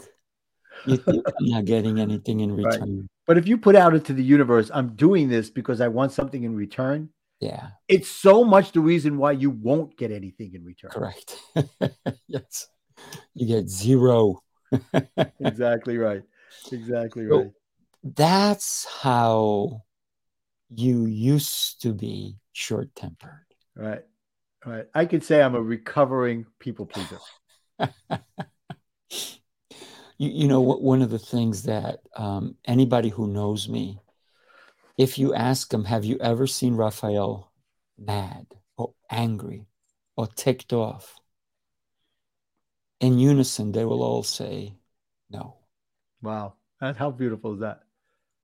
You 0.86 0.96
think 0.96 1.26
I'm 1.26 1.46
not 1.46 1.64
getting 1.64 2.00
anything 2.00 2.40
in 2.40 2.52
Right. 2.56 2.80
return. 2.80 3.08
But 3.26 3.36
if 3.38 3.46
you 3.46 3.58
put 3.58 3.76
out 3.76 3.94
into 3.94 4.14
the 4.14 4.22
universe, 4.22 4.70
I'm 4.72 4.94
doing 4.94 5.28
this 5.28 5.50
because 5.50 5.80
I 5.80 5.88
want 5.88 6.12
something 6.12 6.44
in 6.44 6.54
return, 6.54 7.10
Yeah, 7.40 7.68
it's 7.86 8.08
so 8.08 8.42
much 8.44 8.72
the 8.72 8.80
reason 8.80 9.16
why 9.18 9.32
you 9.32 9.50
won't 9.50 9.96
get 9.96 10.10
anything 10.10 10.54
in 10.54 10.64
return. 10.64 10.90
correct. 10.90 11.36
yes. 12.26 12.66
You 13.34 13.46
get 13.46 13.68
zero. 13.68 14.42
exactly 15.40 15.98
right. 15.98 16.22
Exactly 16.72 17.28
So- 17.28 17.36
right. 17.38 17.50
That's 18.04 18.86
how 19.02 19.82
you 20.70 21.06
used 21.06 21.82
to 21.82 21.92
be 21.92 22.36
short 22.52 22.94
tempered. 22.94 23.46
Right. 23.76 24.04
Right. 24.64 24.86
I 24.94 25.04
could 25.06 25.22
say 25.24 25.40
I'm 25.42 25.54
a 25.54 25.62
recovering 25.62 26.46
people 26.58 26.86
pleaser. 26.86 27.18
You, 30.20 30.30
you 30.30 30.48
know, 30.48 30.60
one 30.60 31.00
of 31.00 31.10
the 31.10 31.18
things 31.18 31.62
that 31.62 32.00
um, 32.16 32.56
anybody 32.64 33.08
who 33.08 33.28
knows 33.28 33.68
me, 33.68 34.00
if 34.98 35.16
you 35.16 35.32
ask 35.32 35.70
them, 35.70 35.84
have 35.84 36.04
you 36.04 36.18
ever 36.20 36.46
seen 36.46 36.74
Rafael 36.74 37.50
mad 37.96 38.46
or 38.76 38.92
angry 39.10 39.66
or 40.16 40.26
ticked 40.26 40.72
off? 40.72 41.14
In 43.00 43.18
unison, 43.18 43.70
they 43.70 43.84
will 43.84 44.02
all 44.02 44.24
say, 44.24 44.74
no, 45.30 45.54
Wow. 46.20 46.54
That, 46.80 46.96
how 46.96 47.10
beautiful 47.12 47.54
is 47.54 47.60
that? 47.60 47.80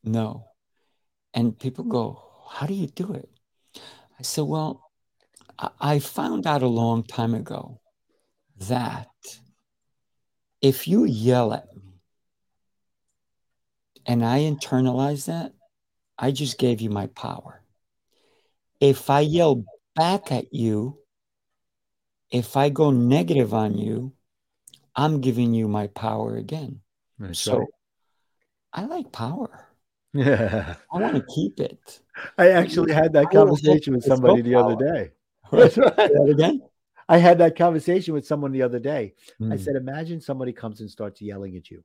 no. 0.05 0.47
And 1.35 1.59
people 1.59 1.85
go, 1.85 2.23
How 2.49 2.67
do 2.67 2.75
you 2.75 2.87
do 2.87 3.13
it? 3.15 3.29
I 4.19 4.23
said, 4.23 4.45
Well, 4.45 4.81
I 5.81 5.99
found 5.99 6.47
out 6.47 6.63
a 6.63 6.69
long 6.69 7.03
time 7.03 7.35
ago 7.35 7.81
that 8.69 9.09
if 10.61 10.87
you 10.87 11.05
yell 11.05 11.53
at 11.53 11.67
me 11.75 12.01
and 14.07 14.25
I 14.25 14.41
internalize 14.41 15.27
that, 15.27 15.53
I 16.19 16.31
just 16.31 16.59
gave 16.59 16.81
you 16.81 16.91
my 16.91 17.07
power. 17.09 17.63
If 18.81 19.11
I 19.11 19.21
yell 19.21 19.65
back 19.95 20.31
at 20.33 20.53
you, 20.53 20.99
if 22.31 22.57
I 22.57 22.69
go 22.69 22.91
negative 22.91 23.55
on 23.55 23.79
you, 23.79 24.13
I'm 24.97 25.21
giving 25.21 25.55
you 25.55 25.69
my 25.69 25.89
power 25.89 26.37
again. 26.37 26.81
That's 27.19 27.39
so 27.39 27.59
right. 27.59 27.69
I 28.73 28.85
like 28.87 29.13
power. 29.13 29.69
Yeah. 30.13 30.75
I 30.93 30.99
want 30.99 31.17
to 31.17 31.35
keep 31.35 31.61
it. 31.61 32.01
I 32.39 32.51
actually 32.51 32.93
had 32.93 33.13
that 33.15 33.31
conversation 33.31 33.95
with 33.95 34.05
somebody 34.05 34.43
the 34.43 34.55
other 34.55 34.77
day. 34.77 35.11
That's 35.53 35.77
right. 35.99 36.11
again? 36.29 36.63
I 37.09 37.19
had 37.19 37.39
that 37.39 37.57
conversation 37.57 38.15
with 38.15 38.27
someone 38.27 38.53
the 38.53 38.63
other 38.63 38.79
day. 38.79 39.15
Mm. 39.41 39.53
I 39.53 39.57
hmm. 39.57 39.63
said, 39.63 39.77
imagine 39.77 40.21
somebody 40.21 40.53
comes 40.53 40.81
and 40.81 40.91
starts 40.91 41.21
yelling 41.21 41.57
at 41.57 41.71
you. 41.71 41.85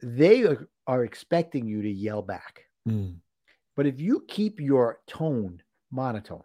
They 0.00 0.44
are, 0.44 0.68
are 0.86 1.04
expecting 1.04 1.66
you 1.66 1.82
to 1.82 1.90
yell 1.90 2.22
back. 2.22 2.67
Mm. 2.88 3.14
But 3.76 3.86
if 3.86 4.00
you 4.00 4.24
keep 4.26 4.60
your 4.60 5.00
tone 5.06 5.62
monotone, 5.90 6.42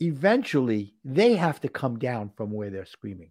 eventually 0.00 0.94
they 1.04 1.34
have 1.34 1.60
to 1.60 1.68
come 1.68 1.98
down 1.98 2.30
from 2.36 2.52
where 2.52 2.70
they're 2.70 2.86
screaming 2.86 3.30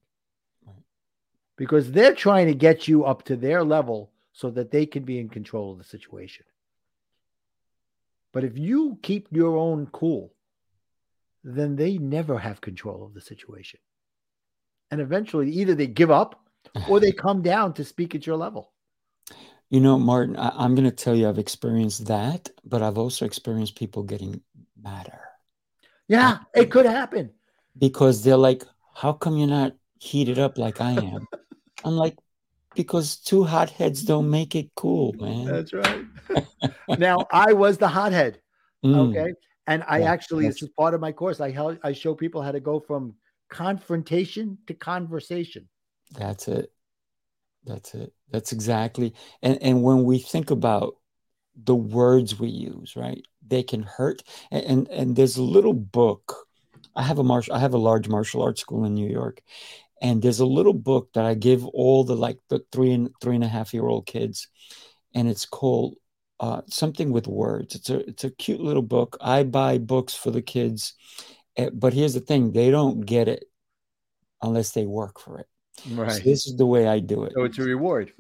because 1.58 1.92
they're 1.92 2.14
trying 2.14 2.48
to 2.48 2.54
get 2.54 2.88
you 2.88 3.04
up 3.04 3.24
to 3.24 3.36
their 3.36 3.64
level 3.64 4.12
so 4.32 4.52
that 4.52 4.72
they 4.72 4.86
can 4.86 5.04
be 5.04 5.20
in 5.20 5.30
control 5.30 5.72
of 5.72 5.80
the 5.80 5.84
situation. 5.84 6.46
But 8.32 8.44
if 8.44 8.58
you 8.58 9.00
keep 9.02 9.28
your 9.32 9.58
own 9.58 9.88
cool, 9.88 10.34
then 11.44 11.76
they 11.76 11.98
never 11.98 12.38
have 12.38 12.62
control 12.62 13.04
of 13.04 13.14
the 13.14 13.22
situation. 13.22 13.80
And 14.92 15.02
eventually, 15.02 15.50
either 15.52 15.74
they 15.74 15.88
give 15.88 16.12
up 16.12 16.40
or 16.88 17.00
they 17.00 17.12
come 17.26 17.42
down 17.42 17.74
to 17.74 17.84
speak 17.84 18.14
at 18.14 18.28
your 18.28 18.38
level. 18.38 18.74
You 19.70 19.82
know, 19.82 20.00
Martin, 20.00 20.38
I, 20.38 20.64
am 20.64 20.76
going 20.76 20.90
to 20.90 20.96
tell 20.96 21.16
you, 21.16 21.28
I've 21.28 21.40
experienced 21.40 22.06
that, 22.08 22.50
but 22.64 22.82
I've 22.82 22.98
also 22.98 23.26
experienced 23.26 23.76
people 23.76 24.04
getting 24.04 24.42
madder. 24.82 25.20
Yeah, 26.08 26.40
it 26.56 26.72
could 26.72 26.86
happen. 26.86 27.32
Because 27.78 28.24
they're 28.24 28.38
like, 28.38 28.64
how 28.96 29.14
come 29.14 29.38
you're 29.38 29.48
not 29.48 29.74
heated 30.00 30.40
up 30.40 30.58
like 30.58 30.80
I 30.80 30.92
am? 30.92 31.28
I'm 31.84 31.98
like, 31.98 32.16
because 32.76 33.18
two 33.18 33.44
hotheads 33.44 34.04
don't 34.04 34.30
make 34.30 34.56
it 34.56 34.70
cool, 34.76 35.14
man. 35.14 35.46
That's 35.46 35.74
right. 35.74 36.06
now 37.00 37.26
I 37.32 37.54
was 37.54 37.78
the 37.78 37.88
hothead. 37.88 38.40
Mm. 38.86 39.10
Okay. 39.10 39.34
And 39.66 39.84
I 39.88 40.00
yeah, 40.00 40.12
actually, 40.12 40.48
this 40.48 40.62
is 40.62 40.70
part 40.70 40.94
of 40.94 41.02
my 41.02 41.12
course. 41.12 41.42
I 41.42 41.52
help, 41.52 41.78
I 41.84 41.92
show 41.92 42.16
people 42.16 42.42
how 42.42 42.52
to 42.52 42.60
go 42.60 42.80
from 42.80 43.16
confrontation 43.50 44.58
to 44.68 44.74
conversation. 44.74 45.68
That's 46.12 46.48
it. 46.48 46.72
That's 47.68 47.94
it. 47.94 48.14
That's 48.32 48.54
exactly. 48.54 49.14
And 49.42 49.62
and 49.62 49.84
when 49.84 50.04
we 50.04 50.20
think 50.20 50.52
about 50.52 50.96
the 51.56 51.76
words 51.76 52.40
we 52.40 52.50
use, 52.50 52.96
right? 52.96 53.26
They 53.46 53.64
can 53.64 53.84
hurt. 53.84 54.24
And 54.52 54.66
and, 54.66 54.88
and 54.90 55.16
there's 55.16 55.38
a 55.38 55.44
little 55.44 55.74
book. 55.74 56.48
I 56.96 57.04
have 57.04 57.20
a 57.20 57.24
martial. 57.24 57.54
I 57.54 57.60
have 57.60 57.74
a 57.74 57.78
large 57.80 58.08
martial 58.10 58.42
arts 58.44 58.62
school 58.62 58.86
in 58.86 58.96
New 58.96 59.10
York, 59.10 59.42
and 60.02 60.22
there's 60.22 60.40
a 60.42 60.46
little 60.46 60.74
book 60.74 61.14
that 61.14 61.26
I 61.26 61.36
give 61.36 61.66
all 61.68 62.04
the 62.06 62.16
like 62.16 62.40
the 62.50 62.62
three 62.72 62.94
and 62.94 63.10
three 63.22 63.36
and 63.36 63.44
a 63.44 63.50
half 63.50 63.74
year 63.74 63.88
old 63.88 64.08
kids, 64.08 64.48
and 65.16 65.30
it's 65.30 65.46
called 65.46 65.96
uh, 66.40 66.62
something 66.70 67.12
with 67.12 67.28
words. 67.28 67.76
It's 67.76 67.90
a 67.90 68.10
it's 68.10 68.24
a 68.26 68.32
cute 68.32 68.62
little 68.62 68.84
book. 68.84 69.18
I 69.22 69.44
buy 69.44 69.80
books 69.80 70.16
for 70.16 70.32
the 70.32 70.42
kids, 70.44 70.96
eh, 71.58 71.70
but 71.74 71.94
here's 71.94 72.14
the 72.16 72.22
thing: 72.22 72.54
they 72.54 72.72
don't 72.72 73.02
get 73.06 73.28
it 73.30 73.46
unless 74.42 74.72
they 74.74 74.86
work 74.86 75.20
for 75.20 75.40
it. 75.40 75.48
Right. 75.90 76.12
So 76.12 76.20
this 76.20 76.48
is 76.48 76.58
the 76.58 76.66
way 76.66 76.88
I 76.88 77.00
do 77.00 77.24
it. 77.24 77.34
So 77.36 77.44
it's 77.44 77.58
a 77.58 77.64
reward. 77.64 78.14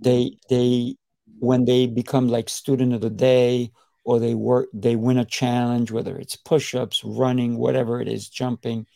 They 0.00 0.38
they 0.48 0.96
when 1.38 1.64
they 1.64 1.86
become 1.86 2.28
like 2.28 2.48
student 2.48 2.92
of 2.94 3.00
the 3.00 3.10
day 3.10 3.72
or 4.04 4.18
they 4.18 4.34
work 4.34 4.68
they 4.72 4.96
win 4.96 5.18
a 5.18 5.24
challenge 5.24 5.90
whether 5.90 6.16
it's 6.16 6.36
push-ups 6.36 7.02
running 7.04 7.56
whatever 7.56 8.00
it 8.00 8.08
is 8.08 8.28
jumping 8.28 8.86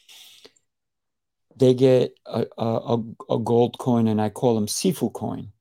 they 1.56 1.74
get 1.74 2.12
a, 2.26 2.46
a, 2.58 2.98
a 3.30 3.38
gold 3.38 3.78
coin 3.78 4.08
and 4.08 4.20
I 4.20 4.28
call 4.28 4.54
them 4.54 4.66
Sifu 4.66 5.12
coin. 5.12 5.52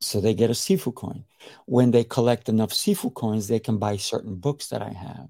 So 0.00 0.20
they 0.20 0.34
get 0.34 0.50
a 0.50 0.54
Sifu 0.54 0.94
coin. 0.94 1.24
When 1.66 1.90
they 1.90 2.04
collect 2.04 2.48
enough 2.48 2.70
Sifu 2.70 3.12
coins, 3.14 3.48
they 3.48 3.58
can 3.58 3.78
buy 3.78 3.96
certain 3.96 4.34
books 4.36 4.68
that 4.68 4.82
I 4.82 4.90
have. 4.90 5.28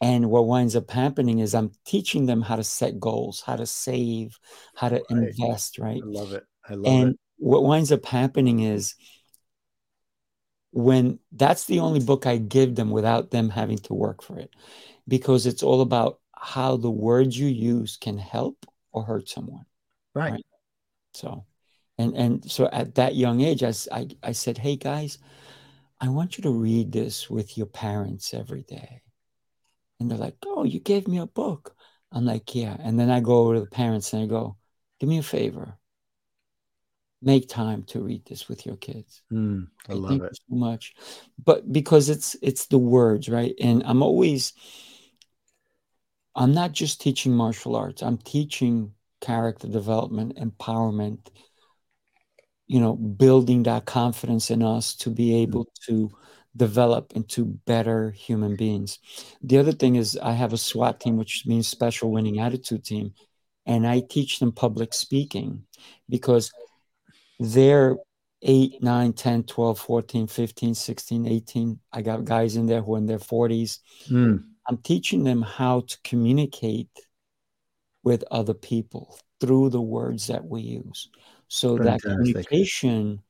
And 0.00 0.30
what 0.30 0.46
winds 0.46 0.76
up 0.76 0.90
happening 0.90 1.40
is 1.40 1.54
I'm 1.54 1.72
teaching 1.84 2.26
them 2.26 2.40
how 2.40 2.54
to 2.54 2.62
set 2.62 3.00
goals, 3.00 3.42
how 3.44 3.56
to 3.56 3.66
save, 3.66 4.38
how 4.76 4.90
to 4.90 5.02
right. 5.10 5.32
invest, 5.38 5.78
right? 5.78 6.00
I 6.02 6.06
love 6.06 6.32
it. 6.32 6.44
I 6.68 6.74
love 6.74 6.86
and 6.86 7.10
it. 7.10 7.20
what 7.38 7.64
winds 7.64 7.90
up 7.90 8.04
happening 8.04 8.60
is 8.60 8.94
when 10.70 11.18
that's 11.32 11.64
the 11.64 11.80
only 11.80 11.98
book 11.98 12.26
I 12.26 12.36
give 12.36 12.76
them 12.76 12.90
without 12.90 13.30
them 13.30 13.50
having 13.50 13.78
to 13.78 13.94
work 13.94 14.22
for 14.22 14.38
it, 14.38 14.54
because 15.08 15.46
it's 15.46 15.64
all 15.64 15.80
about 15.80 16.20
how 16.32 16.76
the 16.76 16.90
words 16.90 17.36
you 17.36 17.48
use 17.48 17.96
can 17.96 18.18
help 18.18 18.66
or 18.92 19.02
hurt 19.02 19.28
someone. 19.28 19.64
Right. 20.14 20.32
right? 20.32 20.46
So, 21.14 21.44
and 21.96 22.14
and 22.14 22.48
so 22.48 22.68
at 22.70 22.94
that 22.94 23.16
young 23.16 23.40
age, 23.40 23.64
I, 23.64 23.72
I, 23.90 24.08
I 24.22 24.32
said, 24.32 24.58
hey 24.58 24.76
guys, 24.76 25.18
I 26.00 26.08
want 26.08 26.38
you 26.38 26.42
to 26.42 26.50
read 26.50 26.92
this 26.92 27.28
with 27.28 27.58
your 27.58 27.66
parents 27.66 28.32
every 28.32 28.62
day. 28.62 29.02
And 30.00 30.10
they're 30.10 30.18
like, 30.18 30.36
oh, 30.46 30.64
you 30.64 30.80
gave 30.80 31.08
me 31.08 31.18
a 31.18 31.26
book. 31.26 31.74
I'm 32.12 32.24
like, 32.24 32.54
yeah. 32.54 32.76
And 32.80 32.98
then 32.98 33.10
I 33.10 33.20
go 33.20 33.38
over 33.38 33.54
to 33.54 33.60
the 33.60 33.66
parents 33.66 34.12
and 34.12 34.22
I 34.22 34.26
go, 34.26 34.56
do 35.00 35.06
me 35.06 35.18
a 35.18 35.22
favor. 35.22 35.76
Make 37.20 37.48
time 37.48 37.82
to 37.88 38.00
read 38.00 38.24
this 38.26 38.48
with 38.48 38.64
your 38.64 38.76
kids. 38.76 39.22
Mm, 39.32 39.66
I, 39.88 39.92
I 39.92 39.96
love 39.96 40.22
it 40.22 40.36
so 40.36 40.54
much, 40.54 40.94
but 41.44 41.70
because 41.72 42.08
it's 42.08 42.36
it's 42.42 42.66
the 42.66 42.78
words, 42.78 43.28
right? 43.28 43.54
And 43.60 43.82
I'm 43.84 44.02
always 44.02 44.52
I'm 46.36 46.54
not 46.54 46.72
just 46.72 47.00
teaching 47.00 47.34
martial 47.34 47.74
arts, 47.74 48.02
I'm 48.02 48.18
teaching 48.18 48.92
character 49.20 49.66
development, 49.66 50.36
empowerment, 50.36 51.26
you 52.68 52.78
know, 52.78 52.94
building 52.94 53.64
that 53.64 53.86
confidence 53.86 54.50
in 54.50 54.62
us 54.62 54.94
to 54.96 55.10
be 55.10 55.34
able 55.42 55.66
to 55.86 56.10
develop 56.56 57.12
into 57.14 57.44
better 57.44 58.10
human 58.10 58.56
beings. 58.56 58.98
The 59.42 59.58
other 59.58 59.72
thing 59.72 59.96
is, 59.96 60.18
I 60.20 60.32
have 60.32 60.52
a 60.52 60.58
SWAT 60.58 61.00
team, 61.00 61.16
which 61.16 61.44
means 61.46 61.68
Special 61.68 62.10
Winning 62.10 62.40
Attitude 62.40 62.84
Team, 62.84 63.14
and 63.66 63.86
I 63.86 64.00
teach 64.00 64.38
them 64.38 64.52
public 64.52 64.94
speaking 64.94 65.64
because 66.08 66.50
they're 67.38 67.96
8, 68.42 68.82
9, 68.82 69.12
10, 69.12 69.42
12, 69.44 69.78
14, 69.78 70.26
15, 70.26 70.74
16, 70.74 71.26
18. 71.26 71.80
I 71.92 72.02
got 72.02 72.24
guys 72.24 72.56
in 72.56 72.66
there 72.66 72.82
who 72.82 72.94
are 72.94 72.98
in 72.98 73.06
their 73.06 73.18
40s. 73.18 73.78
Mm. 74.08 74.44
I'm 74.68 74.78
teaching 74.78 75.24
them 75.24 75.42
how 75.42 75.80
to 75.80 75.98
communicate 76.04 76.90
with 78.04 78.24
other 78.30 78.54
people 78.54 79.18
through 79.40 79.70
the 79.70 79.80
words 79.80 80.28
that 80.28 80.44
we 80.44 80.60
use. 80.60 81.10
So 81.48 81.76
Fantastic. 81.76 82.02
that 82.02 82.16
communication 82.16 83.22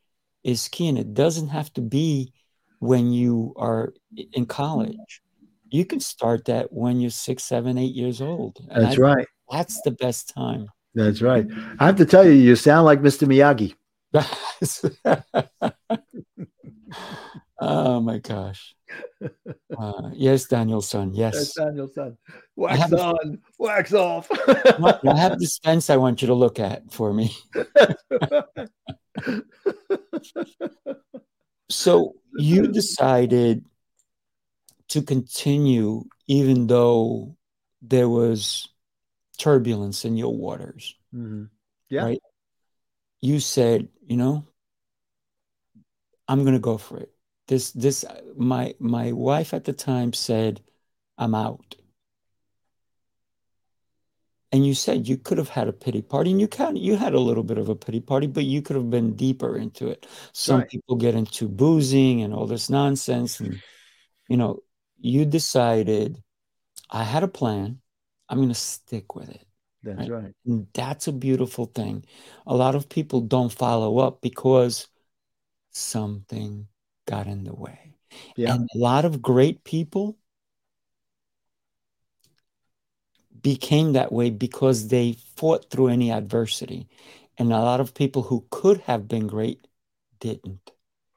is 0.44 0.68
key. 0.68 0.88
And 0.88 0.98
it 0.98 1.14
doesn't 1.14 1.48
have 1.48 1.72
to 1.74 1.80
be 1.80 2.32
when 2.78 3.12
you 3.12 3.52
are 3.56 3.92
in 4.32 4.46
college. 4.46 5.22
You 5.70 5.84
can 5.84 6.00
start 6.00 6.46
that 6.46 6.72
when 6.72 7.00
you're 7.00 7.10
six, 7.10 7.44
seven, 7.44 7.76
eight 7.76 7.94
years 7.94 8.22
old. 8.22 8.56
And 8.70 8.84
that's 8.84 8.98
I, 8.98 9.02
right. 9.02 9.26
That's 9.50 9.80
the 9.82 9.90
best 9.90 10.32
time. 10.34 10.68
That's 10.94 11.22
right. 11.22 11.46
I 11.78 11.86
have 11.86 11.96
to 11.96 12.06
tell 12.06 12.24
you, 12.24 12.32
you 12.32 12.56
sound 12.56 12.86
like 12.86 13.00
Mr. 13.00 13.28
Miyagi. 13.28 13.74
oh 17.60 18.00
my 18.00 18.18
gosh. 18.18 18.74
Uh, 19.78 20.10
yes, 20.14 20.46
Daniel-san. 20.46 21.14
Yes. 21.14 21.34
Yes, 21.34 21.54
Daniel-san. 21.54 22.16
Wax 22.56 22.92
on, 22.92 23.38
wax 23.58 23.92
off. 23.92 24.28
I 24.30 25.16
have 25.16 25.38
this 25.38 25.58
fence 25.58 25.90
I 25.90 25.96
want 25.96 26.22
you 26.22 26.28
to 26.28 26.34
look 26.34 26.58
at 26.58 26.90
for 26.90 27.12
me. 27.12 27.36
so 31.68 32.14
you 32.38 32.66
decided 32.72 33.64
to 34.88 35.02
continue 35.02 36.04
even 36.26 36.66
though 36.66 37.36
there 37.82 38.08
was 38.08 38.68
turbulence 39.38 40.04
in 40.04 40.16
your 40.16 40.36
waters. 40.36 40.96
Mm-hmm. 41.14 41.44
Yeah. 41.90 42.04
Right? 42.04 42.22
You 43.20 43.40
said, 43.40 43.88
you 44.06 44.16
know, 44.16 44.46
I'm 46.26 46.42
going 46.42 46.54
to 46.54 46.60
go 46.60 46.78
for 46.78 46.98
it 46.98 47.12
this 47.48 47.72
this 47.72 48.04
my 48.36 48.74
my 48.78 49.10
wife 49.12 49.52
at 49.52 49.64
the 49.64 49.72
time 49.72 50.12
said 50.12 50.60
i'm 51.16 51.34
out 51.34 51.74
and 54.52 54.66
you 54.66 54.74
said 54.74 55.06
you 55.06 55.16
could 55.18 55.38
have 55.38 55.48
had 55.50 55.68
a 55.68 55.72
pity 55.72 56.00
party 56.02 56.30
and 56.30 56.40
you 56.40 56.48
kind 56.48 56.78
you 56.78 56.96
had 56.96 57.14
a 57.14 57.20
little 57.20 57.42
bit 57.44 57.58
of 57.58 57.68
a 57.68 57.74
pity 57.74 58.00
party 58.00 58.26
but 58.26 58.44
you 58.44 58.62
could 58.62 58.76
have 58.76 58.90
been 58.90 59.14
deeper 59.16 59.56
into 59.56 59.88
it 59.88 60.06
some 60.32 60.60
Right. 60.60 60.68
people 60.70 60.96
get 60.96 61.14
into 61.14 61.48
boozing 61.48 62.22
and 62.22 62.32
all 62.34 62.46
this 62.46 62.70
nonsense 62.70 63.40
and 63.40 63.60
you 64.28 64.36
know 64.36 64.62
you 65.00 65.24
decided 65.24 66.22
i 66.90 67.04
had 67.04 67.22
a 67.22 67.28
plan 67.28 67.80
i'm 68.28 68.38
going 68.38 68.48
to 68.48 68.54
stick 68.54 69.14
with 69.14 69.28
it 69.28 69.46
That's 69.82 70.08
Right. 70.08 70.24
right. 70.24 70.34
and 70.46 70.66
that's 70.72 71.08
a 71.08 71.12
beautiful 71.12 71.66
thing 71.66 72.04
a 72.46 72.54
lot 72.56 72.74
of 72.74 72.88
people 72.88 73.20
don't 73.20 73.52
follow 73.52 73.98
up 73.98 74.20
because 74.22 74.88
something 75.70 76.66
got 77.06 77.26
in 77.26 77.44
the 77.44 77.54
way 77.54 77.94
Yeah. 78.36 78.54
and 78.54 78.68
a 78.74 78.78
lot 78.78 79.04
of 79.04 79.20
great 79.22 79.64
people 79.64 80.16
became 83.42 83.92
that 83.92 84.12
way 84.12 84.30
because 84.30 84.88
they 84.88 85.16
fought 85.36 85.70
through 85.70 85.88
any 85.88 86.10
adversity. 86.10 86.88
And 87.38 87.52
a 87.52 87.58
lot 87.58 87.80
of 87.80 87.94
people 87.94 88.22
who 88.22 88.46
could 88.50 88.80
have 88.82 89.06
been 89.06 89.26
great 89.26 89.66
didn't. 90.20 90.72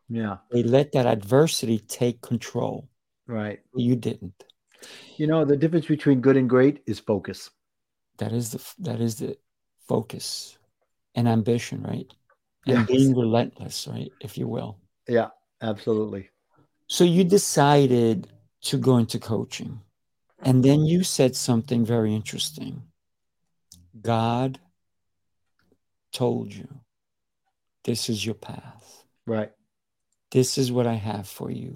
Yeah. 0.09 0.38
They 0.51 0.63
let 0.63 0.91
that 0.91 1.05
adversity 1.05 1.80
take 1.80 2.22
control. 2.22 2.89
Right. 3.28 3.59
You 3.74 3.95
didn't. 3.95 4.43
You 5.17 5.28
know, 5.28 5.45
the 5.45 5.57
difference 5.57 5.86
between 5.86 6.22
good 6.22 6.38
and 6.38 6.49
great 6.49 6.84
is 6.86 6.99
focus. 6.99 7.49
That 8.17 8.34
is 8.34 8.51
the 8.51 8.74
that 8.80 9.01
is 9.01 9.15
the 9.15 9.38
focus 9.88 10.57
and 11.15 11.28
ambition, 11.28 11.84
right? 11.84 12.11
And 12.67 12.80
Yes. 12.80 12.88
being 12.88 13.15
relentless, 13.15 13.88
right? 13.88 14.11
If 14.22 14.38
you 14.38 14.47
will. 14.47 14.80
Yeah, 15.07 15.30
absolutely. 15.61 16.30
So 16.88 17.03
you 17.03 17.24
decided 17.24 18.28
to 18.63 18.78
go 18.78 18.97
into 18.97 19.17
coaching. 19.17 19.82
And 20.43 20.63
then 20.63 20.85
you 20.85 21.03
said 21.03 21.35
something 21.35 21.85
very 21.85 22.15
interesting. 22.15 22.83
God 24.01 24.59
told 26.11 26.53
you 26.53 26.67
this 27.83 28.09
is 28.09 28.25
your 28.25 28.35
path. 28.35 29.05
Right. 29.25 29.51
This 30.31 30.57
is 30.57 30.71
what 30.71 30.87
I 30.87 30.93
have 30.95 31.27
for 31.27 31.51
you. 31.51 31.75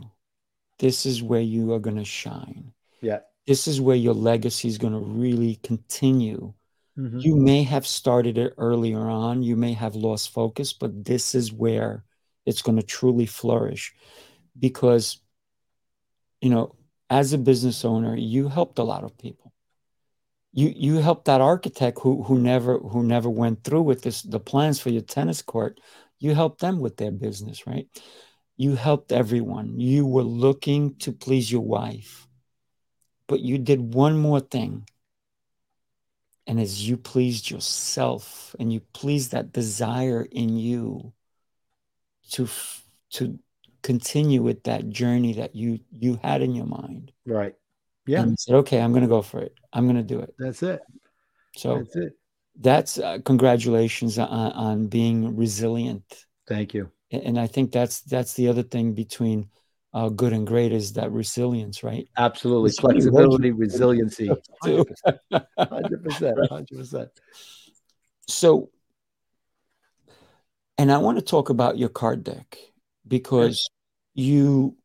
This 0.79 1.05
is 1.05 1.21
where 1.21 1.41
you 1.41 1.73
are 1.73 1.79
going 1.79 1.97
to 1.97 2.05
shine. 2.05 2.73
Yeah. 3.01 3.19
This 3.47 3.67
is 3.67 3.79
where 3.79 3.95
your 3.95 4.13
legacy 4.13 4.67
is 4.67 4.77
going 4.77 4.93
to 4.93 4.99
really 4.99 5.55
continue. 5.57 6.53
Mhm. 6.97 7.21
You 7.21 7.35
may 7.35 7.63
have 7.63 7.85
started 7.85 8.37
it 8.37 8.53
earlier 8.57 9.07
on, 9.07 9.43
you 9.43 9.55
may 9.55 9.73
have 9.73 9.95
lost 9.95 10.31
focus, 10.31 10.73
but 10.73 11.03
this 11.03 11.35
is 11.35 11.51
where 11.51 12.03
it's 12.45 12.61
going 12.61 12.77
to 12.77 12.83
truly 12.83 13.25
flourish 13.25 13.93
because, 14.57 15.19
you 16.41 16.49
know, 16.49 16.75
as 17.09 17.33
a 17.33 17.37
business 17.37 17.85
owner, 17.85 18.15
you 18.15 18.47
helped 18.47 18.79
a 18.79 18.83
lot 18.83 19.03
of 19.03 19.17
people. 19.17 19.53
You 20.53 20.73
you 20.75 20.95
helped 20.97 21.25
that 21.25 21.41
architect 21.41 21.99
who 22.01 22.23
who 22.23 22.39
never 22.39 22.79
who 22.79 23.03
never 23.03 23.29
went 23.29 23.63
through 23.63 23.83
with 23.83 24.01
this 24.01 24.21
the 24.21 24.39
plans 24.39 24.79
for 24.79 24.89
your 24.89 25.01
tennis 25.01 25.41
court. 25.41 25.81
You 26.19 26.33
helped 26.33 26.61
them 26.61 26.79
with 26.79 26.97
their 26.97 27.11
business, 27.11 27.67
right? 27.67 27.87
You 28.57 28.75
helped 28.75 29.11
everyone. 29.11 29.79
You 29.79 30.05
were 30.05 30.23
looking 30.23 30.95
to 30.99 31.11
please 31.11 31.51
your 31.51 31.61
wife, 31.61 32.25
but 33.27 33.41
you 33.41 33.57
did 33.57 33.93
one 33.93 34.17
more 34.17 34.39
thing. 34.39 34.87
And 36.47 36.59
as 36.59 36.87
you 36.87 36.95
pleased 36.95 37.49
yourself 37.49 38.55
and 38.59 38.71
you 38.71 38.79
pleased 38.79 39.31
that 39.31 39.51
desire 39.51 40.25
in 40.31 40.57
you 40.57 41.11
to 42.31 42.47
to 43.11 43.39
continue 43.85 44.41
with 44.41 44.63
that 44.63 44.89
journey 44.89 45.33
that 45.33 45.55
you 45.55 45.79
you 45.91 46.19
had 46.23 46.41
in 46.41 46.55
your 46.55 46.65
mind. 46.65 47.11
Right. 47.25 47.53
Yeah. 48.07 48.23
And 48.23 48.37
said, 48.39 48.55
okay, 48.55 48.81
I'm 48.81 48.91
going 48.91 49.03
to 49.03 49.07
go 49.07 49.21
for 49.21 49.39
it. 49.39 49.53
I'm 49.71 49.85
going 49.85 49.95
to 49.95 50.03
do 50.03 50.19
it. 50.19 50.33
That's 50.39 50.63
it. 50.63 50.81
So 51.55 51.77
That's 51.77 51.95
it. 51.95 52.13
that's 52.59 52.97
uh, 52.97 53.19
congratulations 53.23 54.17
on, 54.17 54.27
on 54.27 54.87
being 54.87 55.35
resilient. 55.35 56.25
Thank 56.47 56.73
you. 56.73 56.91
And 57.11 57.39
I 57.39 57.45
think 57.45 57.71
that's 57.71 58.01
that's 58.01 58.33
the 58.33 58.47
other 58.47 58.63
thing 58.63 58.93
between 58.93 59.49
uh, 59.93 60.09
good 60.09 60.33
and 60.33 60.47
great 60.47 60.73
is 60.73 60.93
that 60.93 61.11
resilience, 61.11 61.83
right? 61.83 62.09
Absolutely. 62.17 62.69
There's 62.69 62.77
so 62.77 62.87
many 62.87 62.97
words 62.97 63.09
Flexibility, 63.11 63.51
resiliency. 63.51 64.29
Too. 64.63 64.83
100%. 65.31 65.39
100%. 65.57 67.09
so, 68.27 68.69
and 70.79 70.91
I 70.91 70.97
want 70.97 71.19
to 71.19 71.23
talk 71.23 71.49
about 71.49 71.77
your 71.77 71.89
card 71.89 72.23
deck 72.23 72.57
because 73.07 73.69
you 74.15 74.77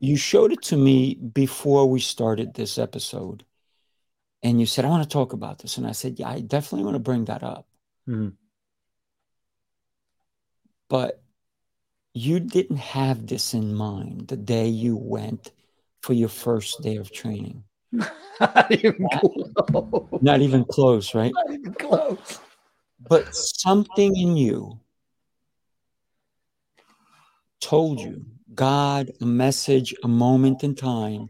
you 0.00 0.16
showed 0.16 0.52
it 0.52 0.62
to 0.62 0.76
me 0.76 1.14
before 1.14 1.88
we 1.88 2.00
started 2.00 2.54
this 2.54 2.78
episode, 2.78 3.44
and 4.42 4.58
you 4.60 4.66
said 4.66 4.84
I 4.84 4.88
want 4.88 5.02
to 5.04 5.08
talk 5.08 5.32
about 5.32 5.60
this, 5.60 5.78
and 5.78 5.86
I 5.86 5.92
said, 5.92 6.18
yeah, 6.18 6.28
I 6.30 6.40
definitely 6.40 6.84
want 6.84 6.96
to 6.96 7.00
bring 7.00 7.26
that 7.26 7.42
up. 7.44 7.66
Mhm. 8.08 8.34
but 10.88 11.22
you 12.14 12.38
didn't 12.40 12.76
have 12.76 13.26
this 13.26 13.54
in 13.54 13.74
mind 13.74 14.28
the 14.28 14.36
day 14.36 14.68
you 14.68 14.96
went 14.96 15.52
for 16.02 16.12
your 16.12 16.28
first 16.28 16.82
day 16.82 16.96
of 16.96 17.10
training. 17.10 17.64
Not 18.40 18.70
even 18.70 19.08
close. 19.12 19.52
Not 20.22 20.40
even 20.42 20.64
close, 20.64 21.14
right? 21.14 21.32
Not 21.34 21.50
even 21.52 21.74
close. 21.74 22.40
But 23.08 23.34
something 23.34 24.16
in 24.16 24.36
you 24.36 24.78
told 27.60 28.00
you, 28.00 28.24
God, 28.54 29.10
a 29.20 29.26
message, 29.26 29.94
a 30.04 30.08
moment 30.08 30.64
in 30.64 30.74
time 30.74 31.26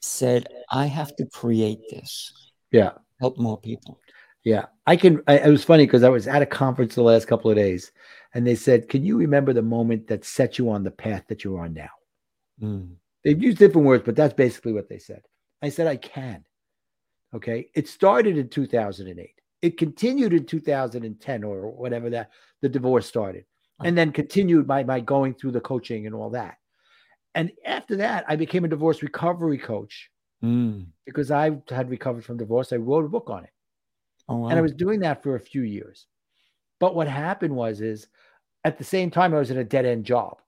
said, 0.00 0.46
I 0.70 0.86
have 0.86 1.14
to 1.16 1.26
create 1.26 1.80
this, 1.90 2.32
Yeah. 2.70 2.92
help 3.20 3.38
more 3.38 3.60
people. 3.60 4.00
Yeah, 4.44 4.66
I 4.86 4.96
can. 4.96 5.22
I, 5.26 5.38
it 5.38 5.48
was 5.48 5.64
funny 5.64 5.86
because 5.86 6.02
I 6.02 6.10
was 6.10 6.28
at 6.28 6.42
a 6.42 6.46
conference 6.46 6.94
the 6.94 7.02
last 7.02 7.26
couple 7.26 7.50
of 7.50 7.56
days, 7.56 7.92
and 8.34 8.46
they 8.46 8.54
said, 8.54 8.90
"Can 8.90 9.02
you 9.02 9.16
remember 9.16 9.54
the 9.54 9.62
moment 9.62 10.06
that 10.08 10.22
set 10.26 10.58
you 10.58 10.68
on 10.68 10.84
the 10.84 10.90
path 10.90 11.24
that 11.28 11.44
you're 11.44 11.60
on 11.60 11.72
now?" 11.72 11.88
Mm, 12.60 12.96
They've 13.24 13.42
used 13.42 13.56
different 13.56 13.86
words, 13.86 14.04
but 14.04 14.16
that's 14.16 14.34
basically 14.34 14.74
what 14.74 14.90
they 14.90 14.98
said. 14.98 15.22
I 15.62 15.70
said, 15.70 15.86
"I 15.86 15.96
can." 15.96 16.44
Okay, 17.34 17.70
it 17.74 17.88
started 17.88 18.36
in 18.36 18.50
2008. 18.50 19.30
It 19.62 19.78
continued 19.78 20.34
in 20.34 20.44
2010 20.44 21.42
or 21.42 21.70
whatever 21.70 22.10
that 22.10 22.28
the 22.60 22.68
divorce 22.68 23.06
started, 23.06 23.46
and 23.82 23.96
then 23.96 24.12
continued 24.12 24.66
by 24.66 24.84
my 24.84 25.00
going 25.00 25.32
through 25.32 25.52
the 25.52 25.60
coaching 25.62 26.04
and 26.04 26.14
all 26.14 26.28
that. 26.30 26.58
And 27.34 27.50
after 27.64 27.96
that, 27.96 28.24
I 28.28 28.36
became 28.36 28.64
a 28.64 28.68
divorce 28.68 29.02
recovery 29.02 29.58
coach 29.58 30.10
mm. 30.42 30.86
because 31.04 31.30
I 31.30 31.58
had 31.68 31.90
recovered 31.90 32.24
from 32.24 32.36
divorce. 32.36 32.72
I 32.72 32.76
wrote 32.76 33.04
a 33.04 33.08
book 33.08 33.28
on 33.28 33.44
it. 33.44 33.50
Oh, 34.28 34.36
wow. 34.36 34.48
and 34.48 34.58
I 34.58 34.62
was 34.62 34.72
doing 34.72 35.00
that 35.00 35.22
for 35.22 35.34
a 35.34 35.40
few 35.40 35.62
years. 35.62 36.06
But 36.80 36.94
what 36.94 37.08
happened 37.08 37.54
was 37.54 37.80
is 37.80 38.06
at 38.64 38.78
the 38.78 38.84
same 38.84 39.10
time 39.10 39.34
I 39.34 39.38
was 39.38 39.50
in 39.50 39.58
a 39.58 39.64
dead 39.64 39.84
end 39.84 40.04
job. 40.04 40.38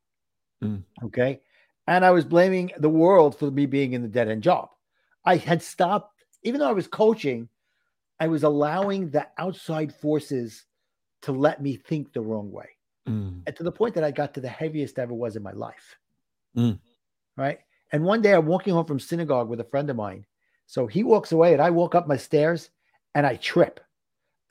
Mm. 0.62 0.82
Okay. 1.04 1.40
And 1.86 2.04
I 2.04 2.10
was 2.10 2.24
blaming 2.24 2.72
the 2.78 2.88
world 2.88 3.38
for 3.38 3.50
me 3.50 3.66
being 3.66 3.92
in 3.92 4.02
the 4.02 4.08
dead 4.08 4.28
end 4.28 4.42
job. 4.42 4.70
I 5.24 5.36
had 5.36 5.62
stopped, 5.62 6.24
even 6.42 6.60
though 6.60 6.68
I 6.68 6.72
was 6.72 6.86
coaching, 6.86 7.48
I 8.18 8.28
was 8.28 8.44
allowing 8.44 9.10
the 9.10 9.26
outside 9.38 9.94
forces 9.94 10.64
to 11.22 11.32
let 11.32 11.60
me 11.60 11.76
think 11.76 12.12
the 12.12 12.20
wrong 12.20 12.50
way. 12.50 12.68
Mm, 13.08 13.42
And 13.46 13.56
to 13.56 13.62
the 13.62 13.72
point 13.72 13.94
that 13.94 14.04
I 14.04 14.10
got 14.10 14.34
to 14.34 14.40
the 14.40 14.48
heaviest 14.48 14.98
I 14.98 15.02
ever 15.02 15.14
was 15.14 15.36
in 15.36 15.42
my 15.42 15.52
life. 15.52 15.96
Mm. 16.56 16.78
Right. 17.36 17.58
And 17.92 18.04
one 18.04 18.22
day 18.22 18.32
I'm 18.32 18.46
walking 18.46 18.74
home 18.74 18.86
from 18.86 18.98
synagogue 18.98 19.48
with 19.48 19.60
a 19.60 19.64
friend 19.64 19.88
of 19.90 19.96
mine. 19.96 20.24
So 20.66 20.86
he 20.86 21.04
walks 21.04 21.32
away 21.32 21.52
and 21.52 21.62
I 21.62 21.70
walk 21.70 21.94
up 21.94 22.08
my 22.08 22.16
stairs 22.16 22.70
and 23.14 23.26
I 23.26 23.36
trip 23.36 23.80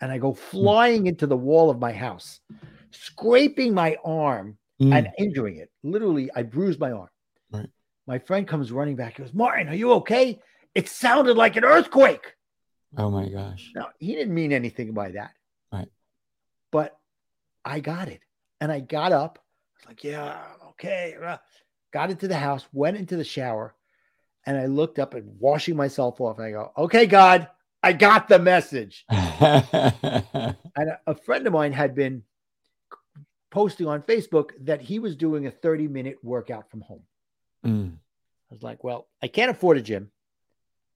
and 0.01 0.11
I 0.11 0.17
go 0.17 0.33
flying 0.33 1.07
into 1.07 1.27
the 1.27 1.37
wall 1.37 1.69
of 1.69 1.79
my 1.79 1.91
house, 1.91 2.39
scraping 2.91 3.73
my 3.73 3.97
arm 4.03 4.57
mm. 4.81 4.93
and 4.93 5.09
injuring 5.17 5.57
it. 5.57 5.69
Literally, 5.83 6.29
I 6.35 6.43
bruised 6.43 6.79
my 6.79 6.91
arm. 6.91 7.09
Right. 7.51 7.69
My 8.07 8.19
friend 8.19 8.47
comes 8.47 8.71
running 8.71 8.95
back. 8.95 9.17
He 9.17 9.23
goes, 9.23 9.33
Martin, 9.33 9.67
are 9.69 9.75
you 9.75 9.93
okay? 9.93 10.39
It 10.73 10.89
sounded 10.89 11.37
like 11.37 11.55
an 11.55 11.63
earthquake. 11.63 12.35
oh 12.97 13.09
my 13.09 13.27
gosh. 13.29 13.71
Now, 13.75 13.89
he 13.99 14.15
didn't 14.15 14.33
mean 14.33 14.53
anything 14.53 14.93
by 14.93 15.11
that. 15.11 15.31
Right. 15.71 15.87
But 16.71 16.97
I 17.63 17.79
got 17.79 18.07
it. 18.07 18.21
And 18.61 18.71
I 18.71 18.79
got 18.79 19.11
up. 19.11 19.39
I 19.39 19.77
was 19.79 19.87
like, 19.87 20.03
yeah, 20.03 20.37
okay. 20.69 21.15
Got 21.95 22.11
into 22.11 22.27
the 22.27 22.35
house, 22.35 22.67
went 22.73 22.97
into 22.97 23.15
the 23.15 23.23
shower, 23.23 23.73
and 24.45 24.57
I 24.57 24.65
looked 24.65 24.99
up 24.99 25.13
and 25.13 25.39
washing 25.39 25.77
myself 25.77 26.19
off. 26.19 26.39
And 26.39 26.45
I 26.45 26.51
go, 26.51 26.73
okay, 26.77 27.05
God, 27.05 27.47
I 27.81 27.93
got 27.93 28.27
the 28.27 28.37
message. 28.37 29.05
And 30.77 30.89
a, 30.89 30.99
a 31.07 31.15
friend 31.15 31.47
of 31.47 31.53
mine 31.53 31.71
had 31.71 31.95
been 31.95 32.23
posting 33.49 33.87
on 33.87 34.01
Facebook 34.01 34.49
that 34.65 34.81
he 34.81 34.99
was 34.99 35.15
doing 35.15 35.47
a 35.47 35.51
30 35.51 35.87
minute 35.87 36.17
workout 36.21 36.69
from 36.69 36.81
home. 36.81 37.03
Mm, 37.65 37.93
I 37.93 38.53
was 38.53 38.61
like, 38.61 38.83
well, 38.83 39.07
I 39.23 39.29
can't 39.29 39.51
afford 39.51 39.77
a 39.77 39.81
gym. 39.81 40.11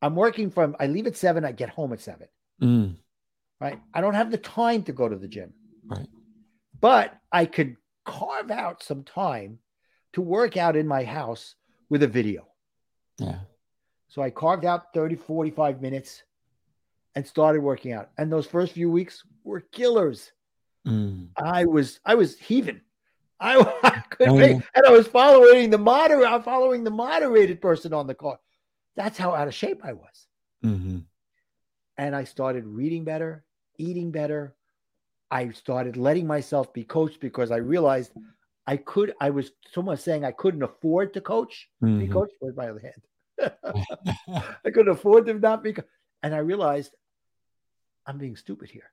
I'm 0.02 0.18
working 0.18 0.52
from, 0.52 0.76
I 0.82 0.88
leave 0.88 1.08
at 1.08 1.16
seven, 1.16 1.46
I 1.46 1.54
get 1.54 1.70
home 1.70 1.94
at 1.94 2.02
seven, 2.02 2.28
mm, 2.62 2.96
right? 3.62 3.80
I 3.94 4.02
don't 4.02 4.16
have 4.16 4.32
the 4.32 4.38
time 4.38 4.84
to 4.84 4.92
go 4.92 5.08
to 5.08 5.16
the 5.16 5.30
gym. 5.30 5.54
Right. 5.86 6.10
But 6.82 7.18
I 7.32 7.46
could 7.46 7.78
carve 8.04 8.52
out 8.52 8.84
some 8.84 9.06
time 9.06 9.60
to 10.14 10.22
work 10.22 10.58
out 10.58 10.76
in 10.76 10.88
my 10.88 11.04
house 11.04 11.56
with 11.90 12.04
a 12.04 12.08
video. 12.08 12.48
yeah. 13.18 13.40
So 14.08 14.22
I 14.24 14.32
carved 14.32 14.66
out 14.66 14.92
30, 14.94 15.16
45 15.16 15.82
minutes 15.82 16.24
and 17.16 17.26
started 17.28 17.62
working 17.62 17.94
out. 17.94 18.10
And 18.18 18.32
those 18.32 18.48
first 18.48 18.74
few 18.74 18.90
weeks 18.90 19.24
were 19.44 19.62
killers. 19.62 20.32
Mm. 20.88 21.28
I 21.38 21.66
was 21.66 22.00
I 22.06 22.16
was 22.16 22.38
heaving. 22.40 22.82
I, 23.40 23.58
I 23.84 24.02
couldn't 24.10 24.34
Oh, 24.34 24.38
make, 24.40 24.58
and 24.76 24.86
I 24.86 24.92
was 24.92 25.08
following 25.08 25.70
the 25.70 25.78
moderate. 25.78 26.28
I'm 26.28 26.42
following 26.44 26.84
the 26.84 26.92
moderated 26.92 27.62
person 27.62 27.94
on 27.94 28.08
the 28.08 28.16
car. 28.16 28.40
That's 28.96 29.18
how 29.18 29.34
out 29.36 29.48
of 29.48 29.54
shape 29.54 29.82
I 29.86 29.94
was. 29.94 30.28
hmm 30.64 31.00
And 31.98 32.16
I 32.16 32.24
started 32.24 32.66
reading 32.66 33.04
better, 33.04 33.46
eating 33.78 34.12
better. 34.12 34.56
I 35.32 35.52
started 35.52 35.96
letting 35.98 36.26
myself 36.26 36.74
be 36.74 36.84
coached 36.84 37.20
because 37.20 37.52
I 37.52 37.58
realized 37.58 38.12
I 38.68 38.78
could. 38.78 39.14
I 39.20 39.30
was 39.32 39.52
someone 39.72 39.98
saying 39.98 40.24
I 40.26 40.32
couldn't 40.32 40.64
afford 40.64 41.14
to 41.14 41.22
coach. 41.22 41.70
Be 41.82 41.88
Mhm. 42.08 42.12
coached 42.12 42.36
with 42.42 42.56
my 42.56 42.70
other 42.70 42.80
hand. 42.80 43.02
I 44.66 44.70
couldn't 44.72 44.90
afford 44.90 45.26
to 45.28 45.34
not 45.34 45.64
be. 45.64 45.74
co- 45.74 45.84
And 46.24 46.36
I 46.36 46.40
realized 46.40 46.96
I'm 48.06 48.18
being 48.18 48.36
stupid 48.36 48.70
here. 48.70 48.92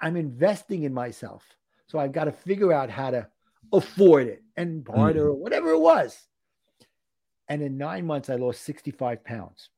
I'm 0.00 0.16
investing 0.16 0.82
in 0.84 0.92
myself. 0.94 1.44
So 1.86 1.98
I've 1.98 2.12
got 2.12 2.24
to 2.24 2.32
figure 2.32 2.72
out 2.72 2.90
how 2.90 3.10
to 3.10 3.28
afford 3.72 4.26
it 4.26 4.42
and 4.56 4.84
barter 4.84 5.28
or 5.28 5.34
whatever 5.34 5.70
it 5.70 5.78
was. 5.78 6.26
And 7.48 7.62
in 7.62 7.76
nine 7.78 8.06
months, 8.06 8.30
I 8.30 8.36
lost 8.36 8.62
65 8.62 9.24
pounds. 9.24 9.70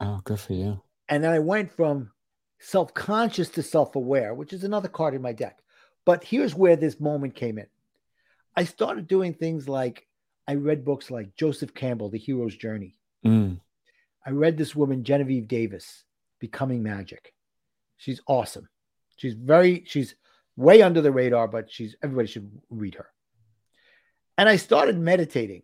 Oh, 0.00 0.20
good 0.24 0.40
for 0.40 0.52
you. 0.54 0.82
And 1.08 1.22
then 1.22 1.32
I 1.32 1.38
went 1.38 1.70
from 1.72 2.10
self 2.58 2.92
conscious 2.94 3.48
to 3.50 3.62
self 3.62 3.94
aware, 3.96 4.34
which 4.34 4.52
is 4.52 4.64
another 4.64 4.88
card 4.88 5.14
in 5.14 5.22
my 5.22 5.32
deck. 5.32 5.60
But 6.04 6.24
here's 6.24 6.54
where 6.54 6.76
this 6.76 7.00
moment 7.00 7.34
came 7.34 7.58
in. 7.58 7.66
I 8.56 8.64
started 8.64 9.06
doing 9.06 9.34
things 9.34 9.68
like 9.68 10.06
I 10.48 10.54
read 10.54 10.84
books 10.84 11.10
like 11.10 11.36
Joseph 11.36 11.74
Campbell, 11.74 12.08
The 12.08 12.18
Hero's 12.18 12.56
Journey. 12.56 12.94
Mm. 13.24 13.60
I 14.24 14.30
read 14.30 14.56
this 14.56 14.74
woman, 14.74 15.04
Genevieve 15.04 15.48
Davis, 15.48 16.04
Becoming 16.40 16.82
Magic. 16.82 17.34
She's 17.96 18.20
awesome. 18.26 18.68
She's 19.16 19.34
very, 19.34 19.84
she's 19.86 20.14
way 20.56 20.82
under 20.82 21.00
the 21.00 21.12
radar, 21.12 21.48
but 21.48 21.70
she's 21.70 21.96
everybody 22.02 22.28
should 22.28 22.50
read 22.70 22.94
her. 22.94 23.06
And 24.38 24.48
I 24.48 24.56
started 24.56 24.98
meditating, 24.98 25.62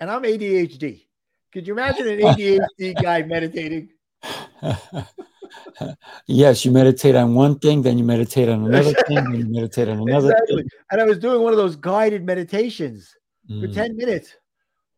and 0.00 0.10
I'm 0.10 0.22
ADHD. 0.22 1.06
Could 1.52 1.66
you 1.66 1.74
imagine 1.74 2.08
an 2.08 2.20
ADHD 2.20 3.02
guy 3.02 3.22
meditating? 3.22 3.90
yes, 6.26 6.64
you 6.64 6.70
meditate 6.70 7.14
on 7.14 7.34
one 7.34 7.58
thing, 7.58 7.82
then 7.82 7.98
you 7.98 8.04
meditate 8.04 8.48
on 8.48 8.64
another 8.64 8.92
thing, 9.06 9.16
then 9.16 9.34
you 9.34 9.46
meditate 9.48 9.88
on 9.88 9.98
another 10.00 10.30
Exactly. 10.32 10.64
And 10.90 11.00
I 11.00 11.04
was 11.04 11.18
doing 11.18 11.42
one 11.42 11.52
of 11.52 11.56
those 11.58 11.76
guided 11.76 12.24
meditations 12.24 13.14
thing. 13.48 13.60
for 13.60 13.68
Mm. 13.68 13.74
10 13.74 13.96
minutes. 13.96 14.36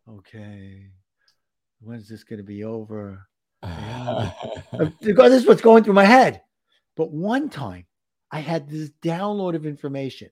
Okay. 0.08 0.90
When's 1.80 2.08
this 2.08 2.24
going 2.24 2.38
to 2.38 2.44
be 2.44 2.64
over? 2.64 3.26
Because 3.60 4.92
this 5.00 5.42
is 5.42 5.46
what's 5.46 5.62
going 5.62 5.84
through 5.84 5.94
my 5.94 6.04
head. 6.04 6.42
But 6.96 7.10
one 7.10 7.48
time 7.48 7.86
I 8.30 8.40
had 8.40 8.68
this 8.68 8.90
download 9.02 9.54
of 9.54 9.66
information 9.66 10.30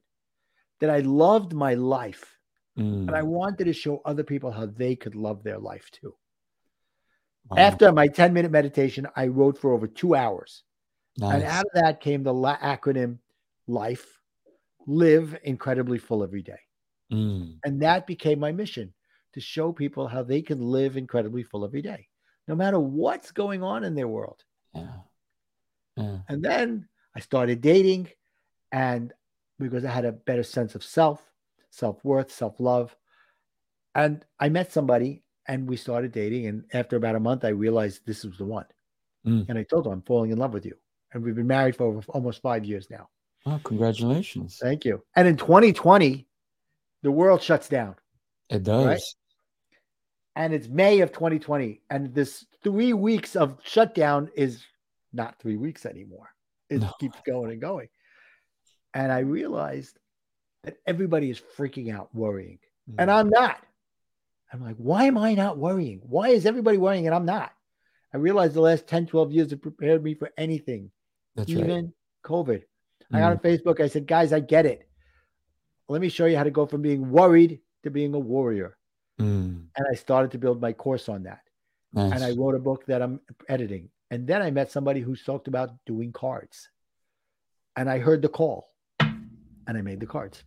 that 0.81 0.91
I 0.91 1.01
loved 1.01 1.53
my 1.53 1.75
life 1.75 2.39
Mm. 2.79 3.07
and 3.07 3.11
I 3.11 3.21
wanted 3.23 3.65
to 3.65 3.75
show 3.75 4.01
other 4.07 4.25
people 4.25 4.51
how 4.51 4.65
they 4.65 4.97
could 4.97 5.15
love 5.15 5.43
their 5.43 5.59
life 5.59 5.91
too. 5.93 6.15
Wow. 7.51 7.59
After 7.59 7.93
my 7.93 8.09
10 8.09 8.33
minute 8.33 8.51
meditation, 8.51 9.07
I 9.17 9.27
wrote 9.27 9.59
for 9.59 9.73
over 9.73 9.87
two 9.87 10.15
hours. 10.15 10.63
And 11.21 11.43
out 11.43 11.65
of 11.67 11.73
that 11.75 12.01
came 12.01 12.23
the 12.23 12.33
la- 12.33 12.57
acronym 12.59 13.19
LIFE 13.67 14.19
Live 14.87 15.37
Incredibly 15.45 15.99
Full 15.99 16.23
Every 16.23 16.43
Day. 16.43 16.59
Mm. 17.13 17.59
And 17.65 17.83
that 17.83 18.07
became 18.07 18.39
my 18.39 18.53
mission 18.53 18.95
to 19.35 19.41
show 19.41 19.73
people 19.73 20.07
how 20.07 20.23
they 20.23 20.43
can 20.43 20.61
live 20.61 20.97
incredibly 20.97 21.43
full 21.43 21.65
every 21.65 21.83
day, 21.83 22.09
no 22.49 22.55
matter 22.55 22.79
what's 22.79 23.31
going 23.31 23.63
on 23.63 23.85
in 23.85 23.95
their 23.95 24.09
world. 24.09 24.43
Yeah. 24.75 24.89
Yeah. 25.97 26.19
And 26.29 26.43
then 26.43 26.89
I 27.15 27.21
started 27.21 27.61
dating, 27.61 28.09
and 28.71 29.13
because 29.59 29.85
I 29.85 29.91
had 29.91 30.07
a 30.07 30.13
better 30.13 30.43
sense 30.43 30.75
of 30.75 30.83
self, 30.83 31.23
self 31.71 32.03
worth, 32.05 32.33
self 32.33 32.59
love. 32.59 32.97
And 33.95 34.25
I 34.41 34.49
met 34.49 34.73
somebody 34.73 35.23
and 35.49 35.67
we 35.69 35.77
started 35.77 36.13
dating. 36.13 36.47
And 36.47 36.65
after 36.73 36.97
about 36.97 37.17
a 37.17 37.21
month, 37.21 37.45
I 37.45 37.49
realized 37.49 38.01
this 38.07 38.25
was 38.25 38.39
the 38.39 38.45
one. 38.45 38.67
Mm. 39.27 39.49
And 39.49 39.59
I 39.59 39.63
told 39.63 39.87
her, 39.87 39.93
I'm 39.93 40.03
falling 40.03 40.31
in 40.31 40.39
love 40.39 40.53
with 40.55 40.67
you. 40.67 40.75
And 41.13 41.23
we've 41.23 41.35
been 41.35 41.47
married 41.47 41.77
for 41.77 41.85
over, 41.85 42.01
almost 42.09 42.41
five 42.43 42.65
years 42.65 42.89
now. 42.91 43.09
Oh, 43.47 43.61
congratulations. 43.65 44.59
Thank 44.61 44.85
you. 44.85 45.03
And 45.17 45.27
in 45.29 45.37
2020, 45.37 46.27
the 47.03 47.11
world 47.11 47.43
shuts 47.43 47.69
down. 47.69 47.97
It 48.49 48.63
does. 48.63 48.87
Right? 48.87 49.01
and 50.35 50.55
it's 50.55 50.67
May 50.67 51.01
of 51.01 51.13
2020, 51.13 51.83
and 51.91 52.15
this 52.15 52.47
three 52.65 52.95
weeks 52.95 53.37
of 53.37 53.59
shutdown 53.65 54.31
is 54.35 54.65
not 55.13 55.39
three 55.39 55.57
weeks 55.59 55.85
anymore. 55.85 56.31
It 56.71 56.81
No. 56.81 56.91
keeps 56.99 57.19
going 57.27 57.51
and 57.53 57.61
going. 57.61 57.89
And 58.95 59.13
I 59.13 59.19
realized 59.19 59.99
that 60.65 60.79
everybody 60.87 61.29
is 61.29 61.39
freaking 61.57 61.95
out, 61.95 62.15
worrying, 62.15 62.59
and 62.99 63.11
Mm. 63.11 63.15
I'm 63.15 63.29
not. 63.29 63.63
I'm 64.53 64.63
like, 64.63 64.77
why 64.77 65.05
am 65.05 65.17
I 65.17 65.35
not 65.35 65.59
worrying? 65.59 66.01
Why 66.03 66.29
is 66.29 66.45
everybody 66.47 66.77
worrying 66.79 67.07
and 67.07 67.15
I'm 67.15 67.25
not? 67.25 67.53
I 68.13 68.19
realized 68.19 68.55
the 68.55 68.61
last 68.61 68.87
10, 68.87 69.07
12 69.07 69.33
years 69.33 69.51
have 69.51 69.63
prepared 69.63 70.03
me 70.05 70.15
for 70.15 70.31
anything, 70.37 70.91
That's 71.35 71.49
even 71.49 71.71
right. 71.71 71.85
COVID. 72.25 72.63
I 73.11 73.17
Mm. 73.17 73.21
got 73.21 73.33
on 73.33 73.39
Facebook. 73.39 73.81
I 73.81 73.89
said, 73.89 74.07
guys, 74.07 74.33
I 74.33 74.41
get 74.41 74.67
it. 74.67 74.87
Let 75.89 76.01
me 76.01 76.09
show 76.11 76.27
you 76.27 76.37
how 76.37 76.45
to 76.45 76.51
go 76.51 76.67
from 76.67 76.83
being 76.83 77.11
worried 77.11 77.61
to 77.83 77.91
being 77.91 78.15
a 78.15 78.19
warrior. 78.19 78.77
Mm. 79.19 79.67
And 79.77 79.87
I 79.91 79.95
started 79.95 80.31
to 80.33 80.39
build 80.39 80.61
my 80.61 80.73
course 80.73 81.09
on 81.09 81.23
that. 81.25 81.41
Nice. 81.95 82.13
and 82.15 82.25
I 82.25 82.31
wrote 82.33 82.55
a 82.55 82.59
book 82.59 82.87
that 82.87 83.03
I'm 83.03 83.21
editing. 83.51 83.91
And 84.11 84.27
then 84.27 84.41
I 84.41 84.51
met 84.51 84.71
somebody 84.71 85.01
who 85.01 85.15
talked 85.15 85.47
about 85.47 85.71
doing 85.85 86.11
cards. 86.11 86.71
And 87.77 87.89
I 87.91 87.99
heard 87.99 88.23
the 88.23 88.31
call 88.31 88.67
and 89.01 89.77
I 89.79 89.83
made 89.83 90.01
the 90.01 90.07
cards. 90.07 90.43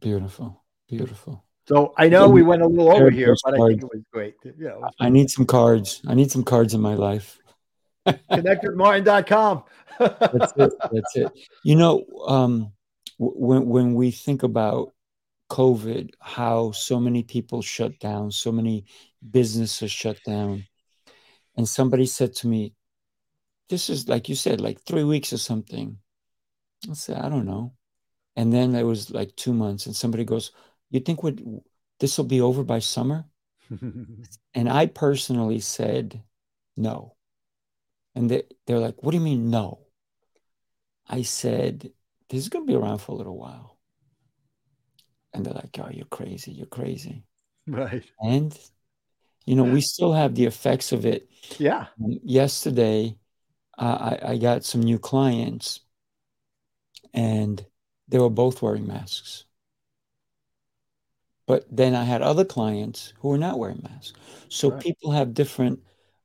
Beautiful. 0.00 0.62
Beautiful. 0.88 1.44
So 1.66 1.94
I 1.96 2.08
know 2.08 2.28
we 2.28 2.42
went 2.42 2.62
a 2.62 2.66
little 2.66 2.92
over 2.92 3.10
here, 3.10 3.34
but 3.44 3.54
I 3.54 3.68
think 3.68 3.82
it 3.82 3.90
was 3.92 4.02
great. 4.12 4.34
You 4.44 4.54
know, 4.58 4.90
I 5.00 5.08
need 5.08 5.30
some 5.30 5.46
cards. 5.46 6.02
I 6.06 6.14
need 6.14 6.30
some 6.30 6.44
cards 6.44 6.74
in 6.74 6.80
my 6.80 6.94
life. 6.94 7.38
connectedmartin.com. 8.06 9.64
That's 9.98 10.52
it. 10.56 10.72
That's 10.92 11.16
it. 11.16 11.32
You 11.62 11.76
know, 11.76 12.04
um, 12.26 12.72
when 13.18 13.66
when 13.66 13.94
we 13.94 14.10
think 14.10 14.42
about 14.42 14.92
COVID, 15.50 16.10
how 16.20 16.72
so 16.72 17.00
many 17.00 17.22
people 17.22 17.62
shut 17.62 17.98
down, 17.98 18.30
so 18.30 18.52
many 18.52 18.84
businesses 19.30 19.90
shut 19.90 20.18
down, 20.26 20.64
and 21.56 21.66
somebody 21.66 22.04
said 22.04 22.34
to 22.36 22.48
me, 22.48 22.74
"This 23.70 23.88
is 23.88 24.06
like 24.06 24.28
you 24.28 24.34
said, 24.34 24.60
like 24.60 24.82
three 24.82 25.04
weeks 25.04 25.32
or 25.32 25.38
something." 25.38 25.96
I 26.90 26.92
said, 26.92 27.16
"I 27.16 27.30
don't 27.30 27.46
know," 27.46 27.72
and 28.36 28.52
then 28.52 28.74
it 28.74 28.82
was 28.82 29.10
like 29.10 29.34
two 29.34 29.54
months, 29.54 29.86
and 29.86 29.96
somebody 29.96 30.24
goes, 30.24 30.52
"You 30.94 31.00
think 31.00 31.22
would 31.22 31.60
this 32.00 32.16
will 32.16 32.24
be 32.24 32.40
over 32.40 32.64
by 32.64 32.78
summer?" 32.78 33.26
And 34.54 34.68
I 34.68 34.86
personally 34.86 35.60
said, 35.60 36.22
no. 36.76 37.16
And 38.14 38.30
they, 38.30 38.44
they're 38.66 38.78
like, 38.78 39.02
what 39.02 39.10
do 39.10 39.16
you 39.16 39.22
mean, 39.24 39.50
no? 39.50 39.80
I 41.08 41.22
said, 41.22 41.90
this 42.28 42.40
is 42.40 42.48
going 42.48 42.64
to 42.66 42.72
be 42.72 42.76
around 42.76 42.98
for 42.98 43.12
a 43.12 43.16
little 43.16 43.36
while. 43.36 43.78
And 45.32 45.44
they're 45.44 45.54
like, 45.54 45.76
oh, 45.80 45.90
you're 45.90 46.06
crazy. 46.06 46.52
You're 46.52 46.66
crazy. 46.66 47.24
right. 47.66 48.04
And, 48.20 48.56
you 49.44 49.56
know, 49.56 49.64
we 49.64 49.80
still 49.80 50.12
have 50.12 50.36
the 50.36 50.46
effects 50.46 50.92
of 50.92 51.04
it. 51.04 51.28
Yeah. 51.58 51.88
Um, 52.02 52.20
Yesterday, 52.22 53.16
uh, 53.76 54.16
I, 54.22 54.32
I 54.32 54.38
got 54.38 54.64
some 54.64 54.82
new 54.82 55.00
clients 55.00 55.80
and 57.12 57.64
they 58.06 58.18
were 58.18 58.30
both 58.30 58.62
wearing 58.62 58.86
masks. 58.86 59.44
But 61.46 61.66
then 61.70 61.94
I 61.94 62.04
had 62.04 62.22
other 62.22 62.44
clients 62.44 63.12
who 63.18 63.28
were 63.28 63.38
not 63.38 63.58
wearing 63.58 63.80
masks. 63.82 64.18
So 64.48 64.70
Right. 64.70 64.82
people 64.82 65.10
have 65.12 65.34
different 65.34 65.80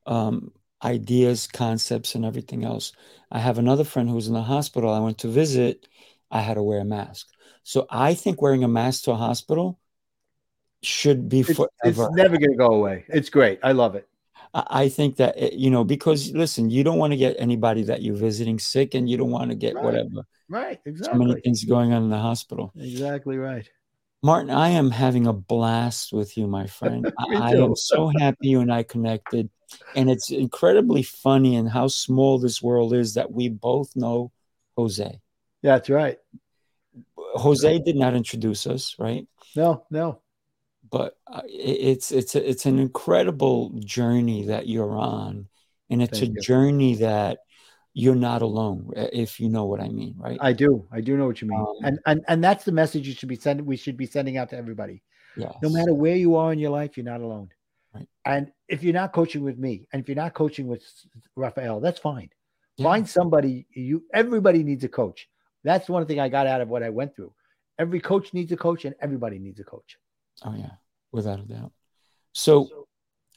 um, 0.05 0.51
ideas, 0.83 1.45
concepts, 1.45 2.15
and 2.15 2.25
everything 2.25 2.63
else. 2.63 2.93
I 3.31 3.39
have 3.39 3.57
another 3.57 3.83
friend 3.83 4.07
who 4.09 4.15
was 4.15 4.27
in 4.27 4.33
the 4.33 4.41
hospital. 4.41 4.89
I 4.91 4.99
went 4.99 5.17
to 5.19 5.27
visit. 5.27 5.87
I 6.31 6.41
had 6.41 6.55
to 6.55 6.63
wear 6.63 6.79
a 6.79 6.85
mask. 6.85 7.27
So 7.63 7.85
I 7.89 8.13
think 8.13 8.41
wearing 8.41 8.63
a 8.63 8.67
mask 8.67 9.03
to 9.03 9.11
a 9.11 9.15
hospital 9.15 9.79
should 10.81 11.27
be 11.27 11.41
It's, 11.41 11.53
forever. 11.53 11.69
it's 11.83 12.15
never 12.15 12.37
going 12.37 12.51
to 12.51 12.57
go 12.57 12.71
away. 12.73 13.05
It's 13.09 13.29
great. 13.29 13.59
I 13.61 13.73
love 13.73 13.95
it. 13.95 14.07
I 14.53 14.89
think 14.89 15.17
that 15.17 15.37
it- 15.37 15.53
you 15.53 15.69
know 15.69 15.83
because 15.83 16.31
listen, 16.31 16.69
you 16.71 16.83
don't 16.83 16.97
want 16.97 17.11
to 17.11 17.17
get 17.17 17.35
anybody 17.37 17.83
that 17.83 18.01
you're 18.01 18.15
visiting 18.15 18.57
sick, 18.57 18.95
and 18.95 19.07
you 19.09 19.17
don't 19.17 19.29
want 19.29 19.51
to 19.51 19.55
get 19.55 19.75
Right. 19.75 19.83
whatever. 19.83 20.25
Right. 20.47 20.79
Exactly. 20.85 21.19
So 21.19 21.23
many 21.27 21.41
things 21.41 21.63
going 21.65 21.93
on 21.93 22.03
in 22.03 22.09
the 22.09 22.17
hospital. 22.17 22.71
Exactly 22.75 23.37
right. 23.37 23.69
Martin, 24.21 24.51
I 24.51 24.69
am 24.69 24.91
having 24.91 25.27
a 25.27 25.33
blast 25.33 26.11
with 26.11 26.37
you, 26.37 26.47
my 26.47 26.67
friend. 26.79 27.11
I, 27.17 27.55
am 27.55 27.75
so 27.75 28.11
happy 28.19 28.49
you 28.49 28.61
and 28.61 28.71
I 28.71 28.83
connected, 28.83 29.49
and 29.95 30.09
it's 30.09 30.31
incredibly 30.31 31.03
funny 31.03 31.55
and 31.55 31.69
how 31.69 31.87
small 31.87 32.39
this 32.39 32.61
world 32.61 32.93
is 32.93 33.13
that 33.13 33.31
we 33.31 33.49
both 33.49 33.95
know 33.95 34.31
Jose. 34.77 35.19
That's 35.63 35.89
right. 35.89 36.17
Jose 37.17 37.79
did 37.79 37.95
not 37.95 38.15
introduce 38.15 38.65
us, 38.65 38.95
right? 38.97 39.27
No, 39.55 39.85
no. 39.89 40.21
but 40.89 41.17
uh, 41.27 41.41
it's 41.45 42.11
it's 42.11 42.35
a, 42.35 42.49
it's 42.49 42.65
an 42.65 42.79
incredible 42.79 43.71
journey 43.79 44.45
that 44.47 44.67
you're 44.67 44.97
on 44.97 45.47
and 45.89 46.01
it's 46.01 46.19
Thank 46.19 46.31
a 46.31 46.33
you. 46.35 46.41
journey 46.41 46.95
that 46.95 47.39
you're 47.93 48.15
not 48.15 48.41
alone 48.41 48.89
uh, 48.95 49.07
if 49.11 49.39
you 49.39 49.49
know 49.49 49.65
what 49.65 49.79
i 49.81 49.89
mean 49.89 50.13
right 50.17 50.37
I 50.41 50.53
do. 50.53 50.87
I 50.91 51.01
do 51.01 51.17
know 51.17 51.27
what 51.27 51.41
you 51.41 51.47
mean. 51.47 51.59
Um, 51.59 51.75
and 51.83 51.99
and 52.05 52.21
and 52.27 52.43
that's 52.43 52.63
the 52.63 52.71
message 52.71 53.07
you 53.07 53.13
should 53.13 53.29
be 53.29 53.35
sending. 53.35 53.65
We 53.65 53.77
should 53.77 53.97
be 53.97 54.05
sending 54.05 54.37
out 54.37 54.49
to 54.51 54.57
everybody. 54.57 55.01
yes. 55.35 55.53
No 55.63 55.69
matter 55.69 55.93
where 55.93 56.15
you 56.15 56.35
are 56.35 56.53
in 56.53 56.59
your 56.59 56.69
life, 56.69 56.95
you're 56.97 57.03
not 57.13 57.21
alone. 57.21 57.49
Right. 57.95 58.07
And 58.25 58.51
if 58.67 58.83
you're 58.83 58.93
not 58.93 59.11
coaching 59.13 59.43
with 59.43 59.57
me, 59.57 59.87
and 59.91 60.01
if 60.01 60.07
you're 60.07 60.15
not 60.25 60.33
coaching 60.35 60.67
with 60.67 60.83
Rafael, 61.35 61.79
that's 61.79 61.99
fine. 61.99 62.29
Yeah. 62.77 62.83
Find 62.89 63.09
somebody. 63.09 63.65
You 63.73 64.03
everybody 64.13 64.63
needs 64.63 64.83
a 64.83 64.89
coach. 64.89 65.27
That's 65.63 65.89
one 65.89 66.05
thing 66.05 66.19
I 66.19 66.29
got 66.29 66.45
out 66.47 66.61
of 66.61 66.69
what 66.69 66.83
I 66.83 66.89
went 66.89 67.15
through. 67.15 67.33
Every 67.79 67.99
coach 67.99 68.33
needs 68.33 68.51
a 68.51 68.57
coach, 68.57 68.85
and 68.85 68.93
everybody 69.01 69.39
needs 69.39 69.59
a 69.59 69.63
coach. 69.63 69.97
Oh 70.45 70.53
yeah, 70.55 70.75
without 71.11 71.39
a 71.39 71.43
doubt. 71.43 71.71
So 72.33 72.87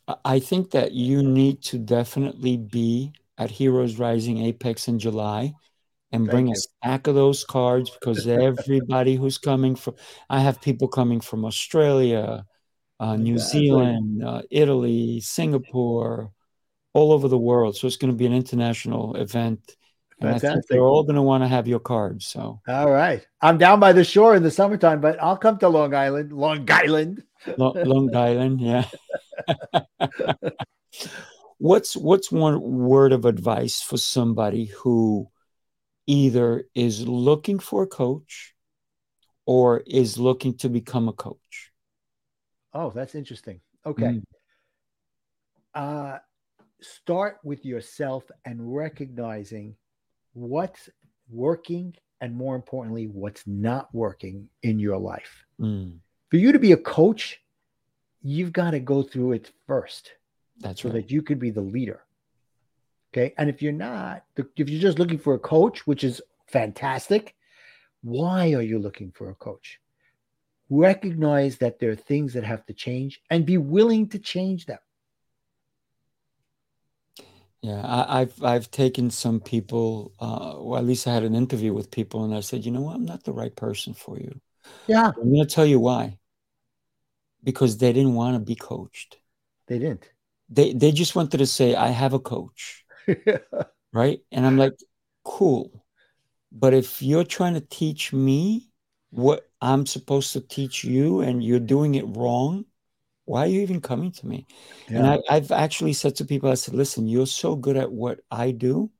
I- 0.06 0.16
I 0.34 0.38
think 0.40 0.70
that 0.72 0.92
you 0.92 1.22
need 1.22 1.62
to 1.70 1.78
definitely 1.78 2.56
be 2.58 3.12
at 3.38 3.50
Heroes 3.50 3.98
Rising 3.98 4.38
Apex 4.44 4.88
in 4.88 4.98
July 4.98 5.52
and 6.12 6.24
Thank 6.24 6.30
bring 6.30 6.52
a 6.52 6.56
stack 6.56 7.06
of 7.06 7.14
those 7.14 7.44
cards 7.44 7.90
because 7.90 8.26
everybody 8.26 9.16
who's 9.16 9.38
coming 9.38 9.74
from 9.74 9.94
I 10.28 10.40
have 10.40 10.60
people 10.60 10.88
coming 10.88 11.20
from 11.20 11.44
Australia, 11.44 12.44
uh, 13.00 13.16
New 13.16 13.34
Exactly. 13.34 13.60
Zealand, 13.60 14.24
uh, 14.24 14.42
Italy, 14.50 15.20
Singapore, 15.20 16.30
all 16.92 17.12
over 17.12 17.28
the 17.28 17.38
world. 17.38 17.76
So 17.76 17.86
it's 17.86 17.96
going 17.96 18.12
to 18.12 18.16
be 18.16 18.26
an 18.26 18.34
international 18.34 19.16
event. 19.16 19.76
And 20.20 20.28
I 20.28 20.32
think 20.34 20.42
Fantastic. 20.42 20.68
they're 20.68 20.82
all 20.82 21.02
going 21.02 21.16
to 21.16 21.22
want 21.22 21.42
to 21.42 21.48
have 21.48 21.66
your 21.66 21.80
cards. 21.80 22.26
So 22.26 22.60
All 22.68 22.90
right. 22.90 23.26
I'm 23.40 23.58
down 23.58 23.80
by 23.80 23.92
the 23.92 24.04
shore 24.04 24.36
in 24.36 24.42
the 24.42 24.50
summertime, 24.50 25.00
but 25.00 25.20
I'll 25.20 25.36
come 25.36 25.58
to 25.58 25.68
Long 25.68 25.94
Island. 25.94 26.32
Long 26.32 26.70
Island. 26.70 27.24
Lo- 27.56 27.74
Long 27.74 28.14
Island, 28.14 28.60
yeah. 28.60 28.84
what's 31.62 31.96
what's 31.96 32.32
one 32.32 32.60
word 32.60 33.12
of 33.12 33.24
advice 33.24 33.80
for 33.80 33.96
somebody 33.96 34.64
who 34.64 35.30
either 36.08 36.64
is 36.74 37.06
looking 37.06 37.60
for 37.60 37.84
a 37.84 37.86
coach 37.86 38.52
or 39.46 39.84
is 39.86 40.18
looking 40.18 40.56
to 40.58 40.68
become 40.68 41.08
a 41.08 41.12
coach? 41.12 41.70
Oh, 42.74 42.90
that's 42.90 43.14
interesting. 43.14 43.60
Okay. 43.86 44.20
Mm. 44.20 44.22
Uh, 45.72 46.18
start 46.80 47.38
with 47.44 47.64
yourself 47.64 48.24
and 48.44 48.74
recognizing 48.74 49.76
what's 50.32 50.90
working 51.30 51.94
and 52.20 52.34
more 52.34 52.56
importantly, 52.56 53.06
what's 53.06 53.46
not 53.46 53.88
working 53.94 54.48
in 54.64 54.80
your 54.80 54.98
life. 54.98 55.44
Mm, 55.60 55.98
For 56.28 56.38
you 56.38 56.50
to 56.50 56.58
be 56.58 56.72
a 56.72 56.76
coach, 56.76 57.40
you've 58.20 58.52
got 58.52 58.72
to 58.72 58.80
go 58.80 59.02
through 59.04 59.32
it 59.32 59.52
first 59.68 60.12
that's 60.62 60.82
so 60.82 60.88
right. 60.88 60.94
that 60.94 61.10
you 61.10 61.22
could 61.22 61.38
be 61.38 61.50
the 61.50 61.60
leader. 61.60 62.04
Okay. 63.12 63.34
And 63.36 63.50
if 63.50 63.60
you're 63.60 63.72
not, 63.72 64.24
if 64.36 64.68
you're 64.70 64.80
just 64.80 64.98
looking 64.98 65.18
for 65.18 65.34
a 65.34 65.38
coach, 65.38 65.86
which 65.86 66.02
is 66.02 66.22
fantastic, 66.46 67.34
why 68.02 68.54
are 68.54 68.62
you 68.62 68.78
looking 68.78 69.12
for 69.12 69.28
a 69.28 69.34
coach? 69.34 69.78
Recognize 70.70 71.58
that 71.58 71.78
there 71.78 71.90
are 71.90 71.96
things 71.96 72.32
that 72.32 72.44
have 72.44 72.64
to 72.66 72.72
change 72.72 73.20
and 73.28 73.44
be 73.44 73.58
willing 73.58 74.08
to 74.08 74.18
change 74.18 74.64
them. 74.66 74.78
Yeah, 77.60 77.80
I, 77.84 78.22
I've 78.22 78.42
I've 78.42 78.70
taken 78.70 79.10
some 79.10 79.38
people, 79.38 80.12
uh, 80.18 80.54
well, 80.58 80.78
at 80.78 80.84
least 80.84 81.06
I 81.06 81.14
had 81.14 81.22
an 81.22 81.36
interview 81.36 81.72
with 81.72 81.92
people, 81.92 82.24
and 82.24 82.34
I 82.34 82.40
said, 82.40 82.64
you 82.64 82.72
know 82.72 82.80
what, 82.80 82.96
I'm 82.96 83.04
not 83.04 83.22
the 83.22 83.32
right 83.32 83.54
person 83.54 83.94
for 83.94 84.18
you. 84.18 84.40
Yeah. 84.86 85.12
I'm 85.16 85.32
going 85.32 85.46
to 85.46 85.54
tell 85.54 85.66
you 85.66 85.78
why. 85.78 86.18
Because 87.44 87.76
they 87.76 87.92
didn't 87.92 88.14
want 88.14 88.34
to 88.34 88.40
be 88.40 88.54
coached. 88.54 89.18
They 89.66 89.78
didn't. 89.78 90.08
They 90.52 90.72
they 90.74 90.92
just 90.92 91.16
wanted 91.16 91.38
to 91.38 91.46
say, 91.46 91.74
I 91.74 91.88
have 91.88 92.12
a 92.12 92.18
coach. 92.18 92.84
right? 93.92 94.20
And 94.30 94.46
I'm 94.46 94.58
like, 94.58 94.74
cool. 95.24 95.70
But 96.52 96.74
if 96.74 97.02
you're 97.02 97.24
trying 97.24 97.54
to 97.54 97.60
teach 97.60 98.12
me 98.12 98.68
what 99.10 99.48
I'm 99.60 99.86
supposed 99.86 100.32
to 100.34 100.40
teach 100.40 100.84
you 100.84 101.20
and 101.20 101.42
you're 101.42 101.60
doing 101.60 101.94
it 101.94 102.04
wrong, 102.16 102.66
why 103.24 103.44
are 103.44 103.46
you 103.46 103.60
even 103.60 103.80
coming 103.80 104.12
to 104.12 104.26
me? 104.26 104.46
And 104.88 105.06
I, 105.06 105.18
I've 105.30 105.50
actually 105.52 105.94
said 105.94 106.16
to 106.16 106.24
people, 106.24 106.50
I 106.50 106.54
said, 106.54 106.74
listen, 106.74 107.06
you're 107.06 107.26
so 107.26 107.56
good 107.56 107.76
at 107.76 107.90
what 107.90 108.20
I 108.30 108.50
do 108.50 108.90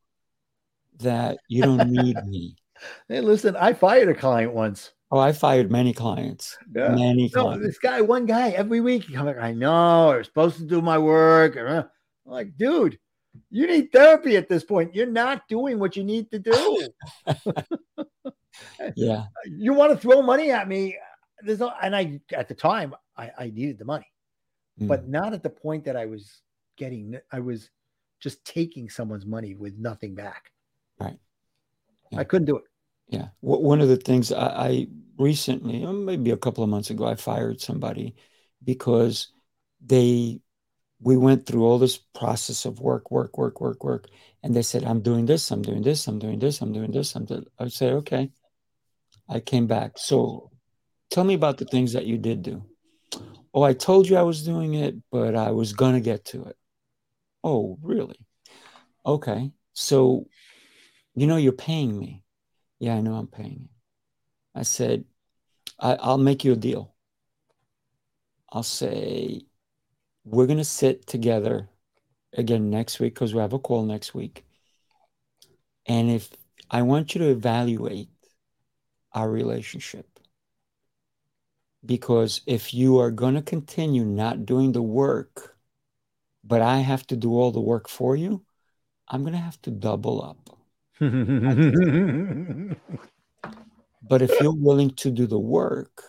that 0.99 1.39
you 1.49 1.63
don't 1.63 1.91
need 1.91 2.25
me. 2.25 2.57
Hey, 3.09 3.21
listen, 3.21 3.55
I 3.55 3.75
fired 3.75 4.09
a 4.09 4.15
client 4.15 4.55
once. 4.55 4.91
Oh, 5.13 5.19
I 5.19 5.33
fired 5.33 5.71
many 5.71 5.93
clients. 5.93 6.57
Many 6.71 7.31
No, 7.35 7.43
clients. 7.43 7.67
this 7.67 7.79
guy, 7.79 8.01
one 8.01 8.25
guy, 8.25 8.49
every 8.51 8.81
week, 8.81 9.13
come 9.13 9.27
like, 9.27 9.39
I 9.39 9.53
know, 9.53 10.13
I'm 10.13 10.25
supposed 10.25 10.57
to 10.57 10.65
do 10.65 10.81
my 10.81 10.97
work. 10.97 11.55
I'm 11.59 11.85
like, 12.25 12.57
dude, 12.57 12.99
you 13.51 13.67
need 13.67 13.93
therapy 13.93 14.39
at 14.39 14.49
this 14.49 14.65
point. 14.65 14.95
You're 14.95 15.07
not 15.07 15.47
doing 15.49 15.79
what 15.79 15.97
you 15.97 16.03
need 16.03 16.31
to 16.31 16.39
do. 16.39 16.89
Yeah. 18.97 19.25
you 19.47 19.73
want 19.73 19.93
to 19.93 19.99
throw 19.99 20.23
money 20.23 20.51
at 20.51 20.69
me. 20.69 20.97
There's 21.43 21.59
no, 21.61 21.73
and 21.83 21.95
I, 21.97 22.21
at 22.33 22.49
the 22.49 22.55
time, 22.55 22.95
I, 23.17 23.31
I 23.39 23.47
needed 23.51 23.79
the 23.79 23.85
money, 23.85 24.07
Mm. 24.81 24.89
but 24.89 25.07
not 25.07 25.35
at 25.35 25.43
the 25.43 25.51
point 25.51 25.85
that 25.85 25.97
I 25.97 26.07
was 26.07 26.41
getting, 26.77 27.19
I 27.31 27.41
was 27.41 27.69
just 28.21 28.43
taking 28.47 28.89
someone's 28.89 29.27
money 29.27 29.55
with 29.55 29.77
nothing 29.77 30.15
back. 30.15 30.51
Right. 30.99 31.19
Yeah. 32.11 32.21
I 32.21 32.25
couldn't 32.25 32.47
do 32.47 32.57
it. 32.57 32.65
Yeah. 33.13 33.29
One 33.41 33.83
of 33.83 33.89
the 33.89 33.99
things 33.99 34.33
I, 34.33 34.47
I 34.47 34.87
recently, 35.19 35.85
uh, 35.85 35.93
maybe 35.93 36.31
a 36.31 36.37
couple 36.37 36.65
of 36.65 36.71
months 36.71 36.89
ago, 36.89 37.05
I 37.05 37.15
fired 37.15 37.61
somebody 37.61 38.17
because 38.65 39.29
they, 39.85 40.41
we 40.99 41.19
went 41.19 41.45
through 41.45 41.67
all 41.67 41.79
this 41.79 41.99
process 41.99 42.65
of 42.65 42.81
work, 42.81 43.11
work, 43.11 43.37
work, 43.37 43.61
work, 43.61 43.85
work. 43.85 44.09
And 44.43 44.57
they 44.57 44.63
said, 44.63 44.85
I'm 44.85 45.03
doing 45.03 45.27
this, 45.27 45.51
I'm 45.51 45.61
doing 45.61 45.83
this, 45.83 46.09
I'm 46.09 46.19
doing 46.19 46.39
this, 46.39 46.63
I'm 46.63 46.73
doing 46.73 46.91
this. 46.91 47.15
I'm 47.15 47.27
doing, 47.27 47.45
I 47.59 47.69
say, 47.69 47.93
okay. 47.93 48.31
I 49.29 49.41
came 49.41 49.67
back. 49.67 49.99
So 49.99 50.51
tell 51.11 51.25
me 51.25 51.35
about 51.35 51.59
the 51.59 51.67
things 51.67 51.93
that 51.93 52.07
you 52.07 52.17
did 52.17 52.43
do. 52.43 52.65
Oh, 53.53 53.63
I 53.63 53.75
told 53.75 54.09
you 54.09 54.17
I 54.17 54.23
was 54.23 54.43
doing 54.43 54.73
it, 54.73 54.95
but 55.11 55.37
I 55.37 55.51
was 55.51 55.75
going 55.75 55.95
to 55.95 56.01
get 56.01 56.25
to 56.27 56.45
it. 56.45 56.57
Oh, 57.45 57.79
really? 57.83 58.19
Okay. 59.05 59.53
So, 59.75 60.29
you 61.15 61.27
know, 61.27 61.37
you're 61.37 61.53
paying 61.53 61.99
me. 61.99 62.22
Yeah, 62.83 62.97
I 62.97 63.01
know 63.01 63.15
I'm 63.15 63.29
paying. 63.29 63.69
I 64.57 64.65
said, 64.65 65.05
I, 65.79 65.95
I'll 65.95 66.19
make 66.19 66.45
you 66.45 66.51
a 66.55 66.57
deal. 66.57 66.93
I'll 68.51 68.65
say, 68.65 69.43
we're 70.25 70.47
going 70.47 70.59
to 70.59 70.65
sit 70.65 71.07
together 71.07 71.69
again 72.33 72.71
next 72.71 72.99
week 72.99 73.15
because 73.15 73.35
we 73.35 73.41
have 73.41 73.53
a 73.53 73.61
call 73.61 73.85
next 73.85 74.15
week. 74.15 74.45
And 75.87 76.11
if 76.11 76.33
I 76.73 76.83
want 76.83 77.15
you 77.15 77.21
to 77.21 77.31
evaluate 77.31 78.11
our 79.13 79.31
relationship, 79.31 80.19
because 81.87 82.41
if 82.49 82.75
you 82.75 82.99
are 82.99 83.13
going 83.13 83.35
to 83.35 83.43
continue 83.43 84.05
not 84.05 84.45
doing 84.45 84.73
the 84.73 84.83
work, 84.83 85.57
but 86.43 86.63
I 86.63 86.79
have 86.79 87.07
to 87.07 87.17
do 87.17 87.31
all 87.31 87.53
the 87.53 87.61
work 87.61 87.89
for 87.89 88.17
you, 88.17 88.45
I'm 89.07 89.23
going 89.23 89.35
to 89.35 89.39
have 89.39 89.63
to 89.63 89.71
double 89.71 90.21
up. 90.21 90.59
But 94.09 94.21
if 94.21 94.41
you're 94.41 94.53
willing 94.53 94.91
to 94.97 95.11
do 95.11 95.27
the 95.27 95.39
work, 95.39 96.03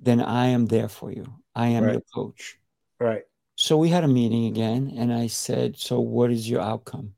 then 0.00 0.20
I 0.20 0.46
am 0.48 0.66
there 0.66 0.88
for 0.88 1.10
you. 1.10 1.24
I 1.54 1.68
am 1.68 1.84
Right. 1.84 1.92
your 1.92 2.02
coach. 2.14 2.58
right. 3.00 3.22
So 3.56 3.76
we 3.76 3.88
had 3.88 4.04
a 4.04 4.08
meeting 4.08 4.46
again, 4.46 4.92
and 4.96 5.12
I 5.12 5.28
said, 5.28 5.76
So 5.76 6.00
what 6.00 6.30
is 6.30 6.50
your 6.50 6.60
outcome? 6.60 7.14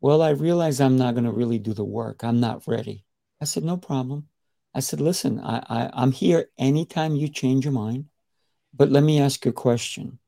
Well, 0.00 0.22
I 0.22 0.30
realize 0.30 0.80
I'm 0.80 0.96
not 0.96 1.14
going 1.14 1.24
to 1.24 1.32
really 1.32 1.58
do 1.58 1.74
the 1.74 1.84
work. 1.84 2.24
I'm 2.24 2.40
not 2.40 2.66
ready. 2.66 3.04
I 3.40 3.44
said, 3.44 3.64
No 3.64 3.76
problem. 3.76 4.28
I 4.74 4.80
said, 4.80 5.00
Listen, 5.00 5.40
I, 5.40 5.58
I, 5.68 5.90
I'm 5.92 6.12
here 6.12 6.50
anytime 6.58 7.16
you 7.16 7.28
change 7.28 7.64
your 7.64 7.72
mind. 7.72 8.06
But 8.72 8.90
let 8.90 9.02
me 9.02 9.20
ask 9.20 9.44
you 9.44 9.50
a 9.50 9.54
question. 9.54 10.18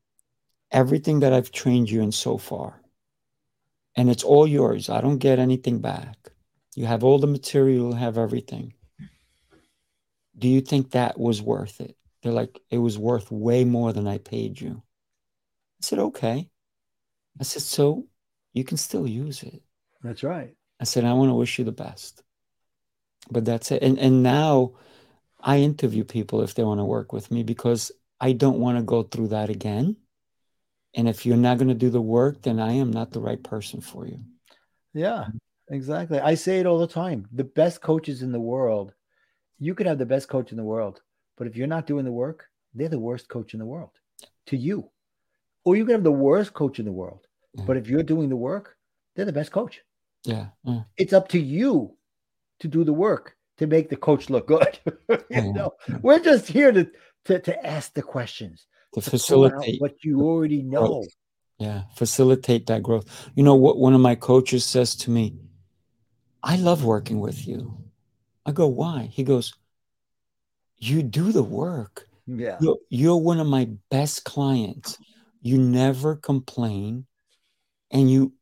Everything 0.71 1.21
that 1.21 1.33
I've 1.33 1.51
trained 1.51 1.91
you 1.91 2.03
in 2.03 2.13
so 2.13 2.37
far, 2.39 2.80
and 3.97 4.11
it's 4.11 4.25
all 4.25 4.47
yours, 4.47 4.89
I 4.89 5.01
don't 5.01 5.19
get 5.19 5.39
anything 5.39 5.81
back. 5.81 6.17
You 6.75 6.87
have 6.87 7.05
all 7.05 7.19
the 7.19 7.27
material, 7.27 7.91
you 7.91 7.97
have 7.97 8.19
everything. 8.19 8.75
Do 10.39 10.49
you 10.49 10.61
think 10.61 10.91
that 10.91 11.19
was 11.19 11.43
worth 11.43 11.81
it? 11.81 11.97
They're 12.23 12.33
like, 12.33 12.61
It 12.71 12.79
was 12.79 12.99
worth 12.99 13.31
way 13.31 13.65
more 13.65 13.93
than 13.93 14.07
I 14.07 14.19
paid 14.19 14.61
you. 14.61 14.83
I 15.81 15.83
said, 15.83 15.99
okay. 15.99 16.49
I 17.39 17.43
said, 17.43 17.63
so 17.63 18.07
you 18.53 18.65
can 18.65 18.77
still 18.77 19.07
use 19.07 19.43
it. 19.43 19.63
That's 20.03 20.23
right. 20.23 20.55
I 20.79 20.85
said, 20.85 21.05
I 21.05 21.13
want 21.15 21.31
to 21.31 21.35
wish 21.35 21.59
you 21.59 21.65
the 21.65 21.73
best. 21.73 22.23
But 23.31 23.45
that's 23.45 23.71
it. 23.71 23.83
And 23.83 23.99
and 23.99 24.23
now 24.23 24.73
I 25.41 25.59
interview 25.59 26.05
people 26.05 26.43
if 26.43 26.55
they 26.55 26.65
want 26.65 26.81
to 26.81 26.85
work 26.85 27.13
with 27.13 27.31
me 27.31 27.43
because 27.43 27.93
I 28.21 28.33
don't 28.33 28.61
want 28.61 28.79
to 28.79 28.83
go 28.83 29.03
through 29.03 29.29
that 29.29 29.51
again. 29.51 29.97
And 30.95 31.09
if 31.09 31.25
you're 31.25 31.37
not 31.37 31.59
going 31.59 31.69
to 31.69 31.75
do 31.75 31.91
the 31.91 32.01
work, 32.01 32.43
then 32.43 32.59
I 32.59 32.73
am 32.73 32.91
not 32.91 33.13
the 33.13 33.21
right 33.21 33.43
person 33.43 33.81
for 33.81 34.07
you. 34.07 34.19
Yeah, 34.93 35.27
exactly. 35.69 36.19
I 36.19 36.35
say 36.35 36.59
it 36.59 36.67
all 36.67 36.79
the 36.79 36.87
time. 36.87 37.29
The 37.33 37.45
best 37.45 37.81
coaches 37.81 38.23
in 38.23 38.33
the 38.33 38.41
world, 38.41 38.93
you 39.59 39.75
could 39.75 39.87
have 39.87 39.99
the 39.99 40.07
best 40.07 40.29
coach 40.29 40.51
in 40.51 40.57
the 40.57 40.65
world, 40.65 41.01
but 41.37 41.47
if 41.47 41.57
you're 41.57 41.69
not 41.69 41.87
doing 41.87 42.05
the 42.05 42.11
work, 42.13 42.47
they're 42.75 42.89
the 42.89 42.99
worst 42.99 43.29
coach 43.29 43.53
in 43.55 43.61
the 43.61 43.67
world 43.67 43.91
to 44.47 44.57
you. 44.57 44.91
Or 45.65 45.77
you 45.77 45.85
could 45.85 45.93
have 45.95 46.05
the 46.05 46.11
worst 46.13 46.55
coach 46.55 46.79
in 46.79 46.87
the 46.87 46.93
world, 46.93 47.27
Yeah. 47.55 47.65
but 47.67 47.77
if 47.77 47.89
you're 47.89 48.03
doing 48.03 48.29
the 48.29 48.37
work, 48.37 48.77
they're 49.15 49.25
the 49.27 49.33
best 49.33 49.53
coach. 49.53 49.81
Yeah. 50.25 50.47
yeah. 50.65 50.83
It's 50.97 51.13
up 51.13 51.29
to 51.29 51.39
you 51.41 51.97
to 52.61 52.69
do 52.69 52.83
the 52.85 52.93
work 52.93 53.37
to 53.59 53.67
make 53.67 53.91
the 53.91 53.97
coach 53.97 54.29
look 54.31 54.47
good. 54.49 54.79
you 55.09 55.19
Yeah. 55.31 55.53
know, 55.53 55.73
we're 56.03 56.19
just 56.19 56.49
here 56.49 56.73
to 56.73 56.91
to, 57.27 57.39
to 57.39 57.67
ask 57.67 57.93
the 57.93 58.03
questions, 58.03 58.67
To 58.95 59.01
to 59.01 59.11
pull 59.11 59.45
out 59.45 59.53
facilitate. 59.53 59.81
what 59.81 59.95
you 60.03 60.23
already 60.23 60.63
know. 60.63 60.87
growth. 60.87 61.09
Yeah. 61.59 61.83
Facilitate 61.95 62.67
that 62.67 62.83
growth. 62.83 63.31
You 63.35 63.43
know 63.43 63.55
what 63.55 63.79
one 63.79 63.95
of 63.95 64.01
my 64.01 64.15
coaches 64.15 64.65
says 64.65 64.97
to 64.97 65.11
me, 65.11 65.35
I 66.43 66.57
love 66.57 66.85
working 66.85 67.21
with 67.21 67.47
you. 67.47 67.77
I 68.47 68.53
go, 68.53 68.67
why? 68.67 69.11
He 69.13 69.23
goes, 69.23 69.55
You 70.79 71.03
do 71.03 71.33
the 71.33 71.43
work. 71.43 72.09
Yeah, 72.27 72.59
You're, 72.61 72.79
you're 72.89 73.17
one 73.17 73.41
of 73.41 73.47
my 73.47 73.69
best 73.91 74.25
clients. 74.25 74.99
You 75.43 75.59
never 75.59 76.17
complain 76.17 77.07
and 77.91 78.11
you 78.11 78.33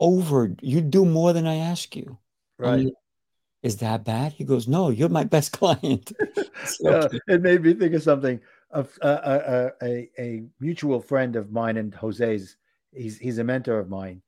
over 0.00 0.54
you 0.60 0.80
do 0.80 1.04
more 1.04 1.32
than 1.32 1.46
I 1.46 1.56
ask 1.56 1.94
you. 1.94 2.18
Right. 2.58 2.88
Is 3.62 3.78
that 3.78 4.04
bad? 4.04 4.32
He 4.32 4.44
goes, 4.44 4.68
No, 4.68 4.90
you're 4.90 5.08
my 5.08 5.24
best 5.24 5.52
client. 5.58 6.12
Uh, 6.86 7.08
it 7.28 7.42
made 7.42 7.62
me 7.62 7.74
think 7.74 7.92
of 7.92 8.02
something. 8.02 8.40
Of 8.74 8.98
uh, 9.02 9.06
uh, 9.06 9.42
uh, 9.46 9.70
a 9.82 10.10
a 10.18 10.42
mutual 10.58 11.00
friend 11.00 11.36
of 11.36 11.52
mine 11.52 11.76
and 11.76 11.94
Jose's. 11.94 12.56
He's 12.92 13.16
he's 13.18 13.38
a 13.38 13.44
mentor 13.44 13.78
of 13.78 13.88
mine. 13.88 14.20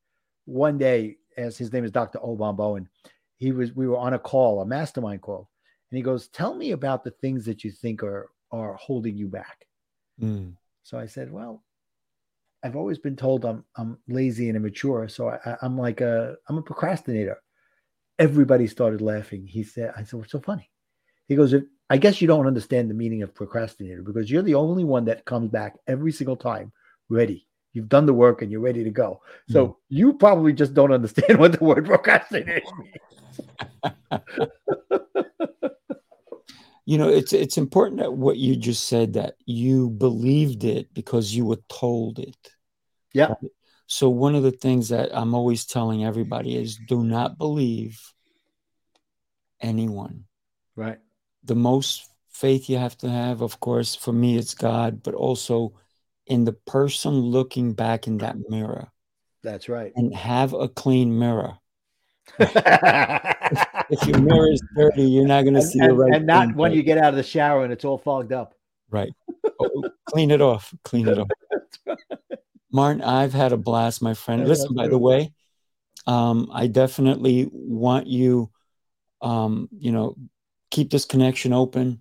One 0.44 0.78
day, 0.78 1.16
as 1.36 1.58
his 1.58 1.72
name 1.72 1.84
is 1.84 1.90
Dr. 1.90 2.20
Obon 2.20 2.56
Bowen, 2.56 2.88
he 3.36 3.50
was 3.50 3.74
we 3.74 3.88
were 3.88 3.96
on 3.98 4.14
a 4.14 4.18
call, 4.20 4.60
a 4.60 4.66
mastermind 4.66 5.20
call, 5.22 5.50
and 5.90 5.96
he 5.96 6.02
goes, 6.02 6.28
"Tell 6.28 6.54
me 6.54 6.70
about 6.70 7.02
the 7.02 7.10
things 7.10 7.44
that 7.46 7.64
you 7.64 7.72
think 7.72 8.04
are 8.04 8.30
are 8.52 8.74
holding 8.74 9.16
you 9.16 9.26
back." 9.26 9.66
Mm, 10.22 10.54
So 10.84 10.96
I 10.96 11.06
said, 11.06 11.32
"Well, 11.32 11.64
I've 12.62 12.76
always 12.76 12.98
been 13.00 13.16
told 13.16 13.44
I'm 13.44 13.64
I'm 13.76 13.98
lazy 14.06 14.48
and 14.48 14.56
immature, 14.56 15.08
so 15.08 15.28
I, 15.28 15.40
I, 15.44 15.56
I'm 15.62 15.76
like 15.76 16.00
a 16.00 16.36
I'm 16.48 16.58
a 16.58 16.62
procrastinator." 16.62 17.42
Everybody 18.20 18.66
started 18.68 19.00
laughing. 19.02 19.44
He 19.46 19.64
said, 19.64 19.92
"I 19.96 20.04
said, 20.04 20.18
what's 20.20 20.30
so 20.32 20.40
funny?" 20.40 20.70
He 21.26 21.34
goes, 21.34 21.52
"If- 21.52 21.64
"I 21.88 21.96
guess 21.96 22.20
you 22.20 22.26
don't 22.26 22.46
understand 22.46 22.90
the 22.90 22.94
meaning 22.94 23.22
of 23.22 23.34
procrastinator 23.34 24.02
because 24.02 24.30
you're 24.30 24.42
the 24.42 24.54
only 24.54 24.84
one 24.84 25.04
that 25.06 25.24
comes 25.24 25.50
back 25.50 25.76
every 25.86 26.12
single 26.12 26.36
time 26.36 26.72
ready. 27.08 27.46
You've 27.72 27.88
done 27.88 28.06
the 28.06 28.14
work 28.14 28.42
and 28.42 28.50
you're 28.50 28.60
ready 28.60 28.84
to 28.84 28.90
go. 28.90 29.20
So 29.50 29.66
hmm. 29.66 29.72
you 29.88 30.12
probably 30.14 30.52
just 30.52 30.74
don't 30.74 30.92
understand 30.92 31.38
what 31.38 31.52
the 31.52 31.64
word 31.64 31.86
procrastination 31.86 32.72
means." 32.78 34.10
You 36.88 36.98
know, 36.98 37.08
it's 37.08 37.32
it's 37.32 37.58
important 37.58 38.00
that 38.00 38.12
what 38.12 38.36
you 38.36 38.54
just 38.54 38.86
said 38.86 39.14
that 39.14 39.34
you 39.44 39.90
believed 39.90 40.62
it 40.62 40.94
because 40.94 41.34
you 41.34 41.44
were 41.44 41.58
told 41.68 42.20
it. 42.20 42.36
Yeah. 43.12 43.34
So 43.88 44.08
one 44.08 44.36
of 44.36 44.44
the 44.44 44.52
things 44.52 44.90
that 44.90 45.10
I'm 45.12 45.34
always 45.34 45.66
telling 45.66 46.04
everybody 46.04 46.56
is 46.56 46.78
do 46.88 47.02
not 47.02 47.38
believe 47.38 48.00
anyone. 49.60 50.26
Right. 50.76 50.98
The 51.46 51.54
most 51.54 52.10
faith 52.28 52.68
you 52.68 52.76
have 52.76 52.96
to 52.98 53.08
have, 53.08 53.40
of 53.40 53.60
course, 53.60 53.94
for 53.94 54.12
me 54.12 54.36
it's 54.36 54.54
God, 54.54 55.02
but 55.02 55.14
also 55.14 55.72
in 56.26 56.44
the 56.44 56.52
person 56.52 57.12
looking 57.14 57.72
back 57.72 58.06
in 58.06 58.18
that 58.18 58.36
mirror 58.48 58.88
That's 59.42 59.68
right. 59.68 59.92
and 59.96 60.14
have 60.14 60.52
a 60.52 60.68
clean 60.68 61.18
mirror. 61.18 61.58
If 63.88 64.04
your 64.04 64.18
mirror 64.18 64.50
is 64.50 64.60
dirty, 64.76 65.04
you're 65.04 65.26
not 65.26 65.42
going 65.42 65.54
to 65.54 65.60
and, 65.60 65.68
see 65.68 65.78
the 65.78 65.90
and- 65.90 65.98
right 65.98 66.14
and 66.14 66.26
not 66.26 66.56
when 66.56 66.72
you 66.72 66.82
get 66.82 66.98
out 66.98 67.10
of 67.10 67.16
the 67.16 67.22
shower 67.22 67.62
and 67.62 67.72
it's 67.72 67.84
all 67.84 67.98
fogged 67.98 68.32
up. 68.32 68.54
Right. 68.90 69.12
Oh, 69.60 69.84
clean 70.06 70.32
it 70.32 70.40
off. 70.40 70.74
Clean 70.82 71.06
it 71.06 71.18
off. 71.18 71.28
Martin, 72.72 73.02
I've 73.02 73.32
had 73.32 73.52
a 73.52 73.56
blast, 73.56 74.02
my 74.02 74.14
friend. 74.14 74.42
Yeah, 74.42 74.48
Listen, 74.48 74.74
by 74.74 74.88
the 74.88 74.98
way, 74.98 75.32
um, 76.06 76.50
I 76.52 76.66
definitely 76.66 77.48
want 77.52 78.06
you, 78.06 78.50
um, 79.22 79.68
you 79.78 79.92
know, 79.92 80.16
keep 80.70 80.90
this 80.90 81.04
connection 81.04 81.52
open 81.52 82.00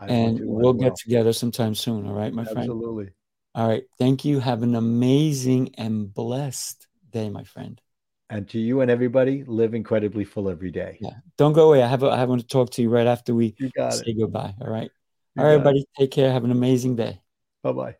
and 0.00 0.40
we'll 0.42 0.72
well. 0.72 0.90
get 0.90 0.96
together 0.96 1.32
sometime 1.32 1.74
soon. 1.74 2.06
All 2.06 2.14
right, 2.14 2.32
my 2.32 2.44
friend. 2.44 2.58
Absolutely. 2.58 3.10
All 3.54 3.68
right. 3.68 3.84
Thank 3.98 4.24
you. 4.24 4.40
Have 4.40 4.62
an 4.62 4.74
amazing 4.74 5.74
and 5.78 6.12
blessed 6.12 6.86
day, 7.10 7.30
my 7.30 7.44
friend. 7.44 7.80
And 8.30 8.48
to 8.48 8.58
you 8.58 8.80
and 8.80 8.90
everybody, 8.90 9.44
live 9.44 9.74
incredibly 9.74 10.24
full 10.24 10.48
every 10.48 10.70
day. 10.70 10.98
Yeah. 11.00 11.14
Don't 11.36 11.52
go 11.52 11.68
away. 11.68 11.82
I 11.82 11.86
have 11.86 12.02
a, 12.02 12.06
I 12.06 12.24
want 12.24 12.40
to 12.40 12.46
talk 12.46 12.70
to 12.70 12.82
you 12.82 12.88
right 12.88 13.06
after 13.06 13.34
we 13.34 13.54
got 13.76 13.94
it. 13.94 14.04
say 14.04 14.14
goodbye. 14.14 14.54
All 14.60 14.68
right. 14.70 14.90
You 15.36 15.42
All 15.42 15.48
right, 15.48 15.62
got 15.62 15.76
it. 15.76 15.86
Take 15.96 16.10
care. 16.10 16.32
Have 16.32 16.44
an 16.44 16.50
amazing 16.50 16.96
day. 16.96 17.20
Bye 17.62 17.72
bye. 17.72 17.96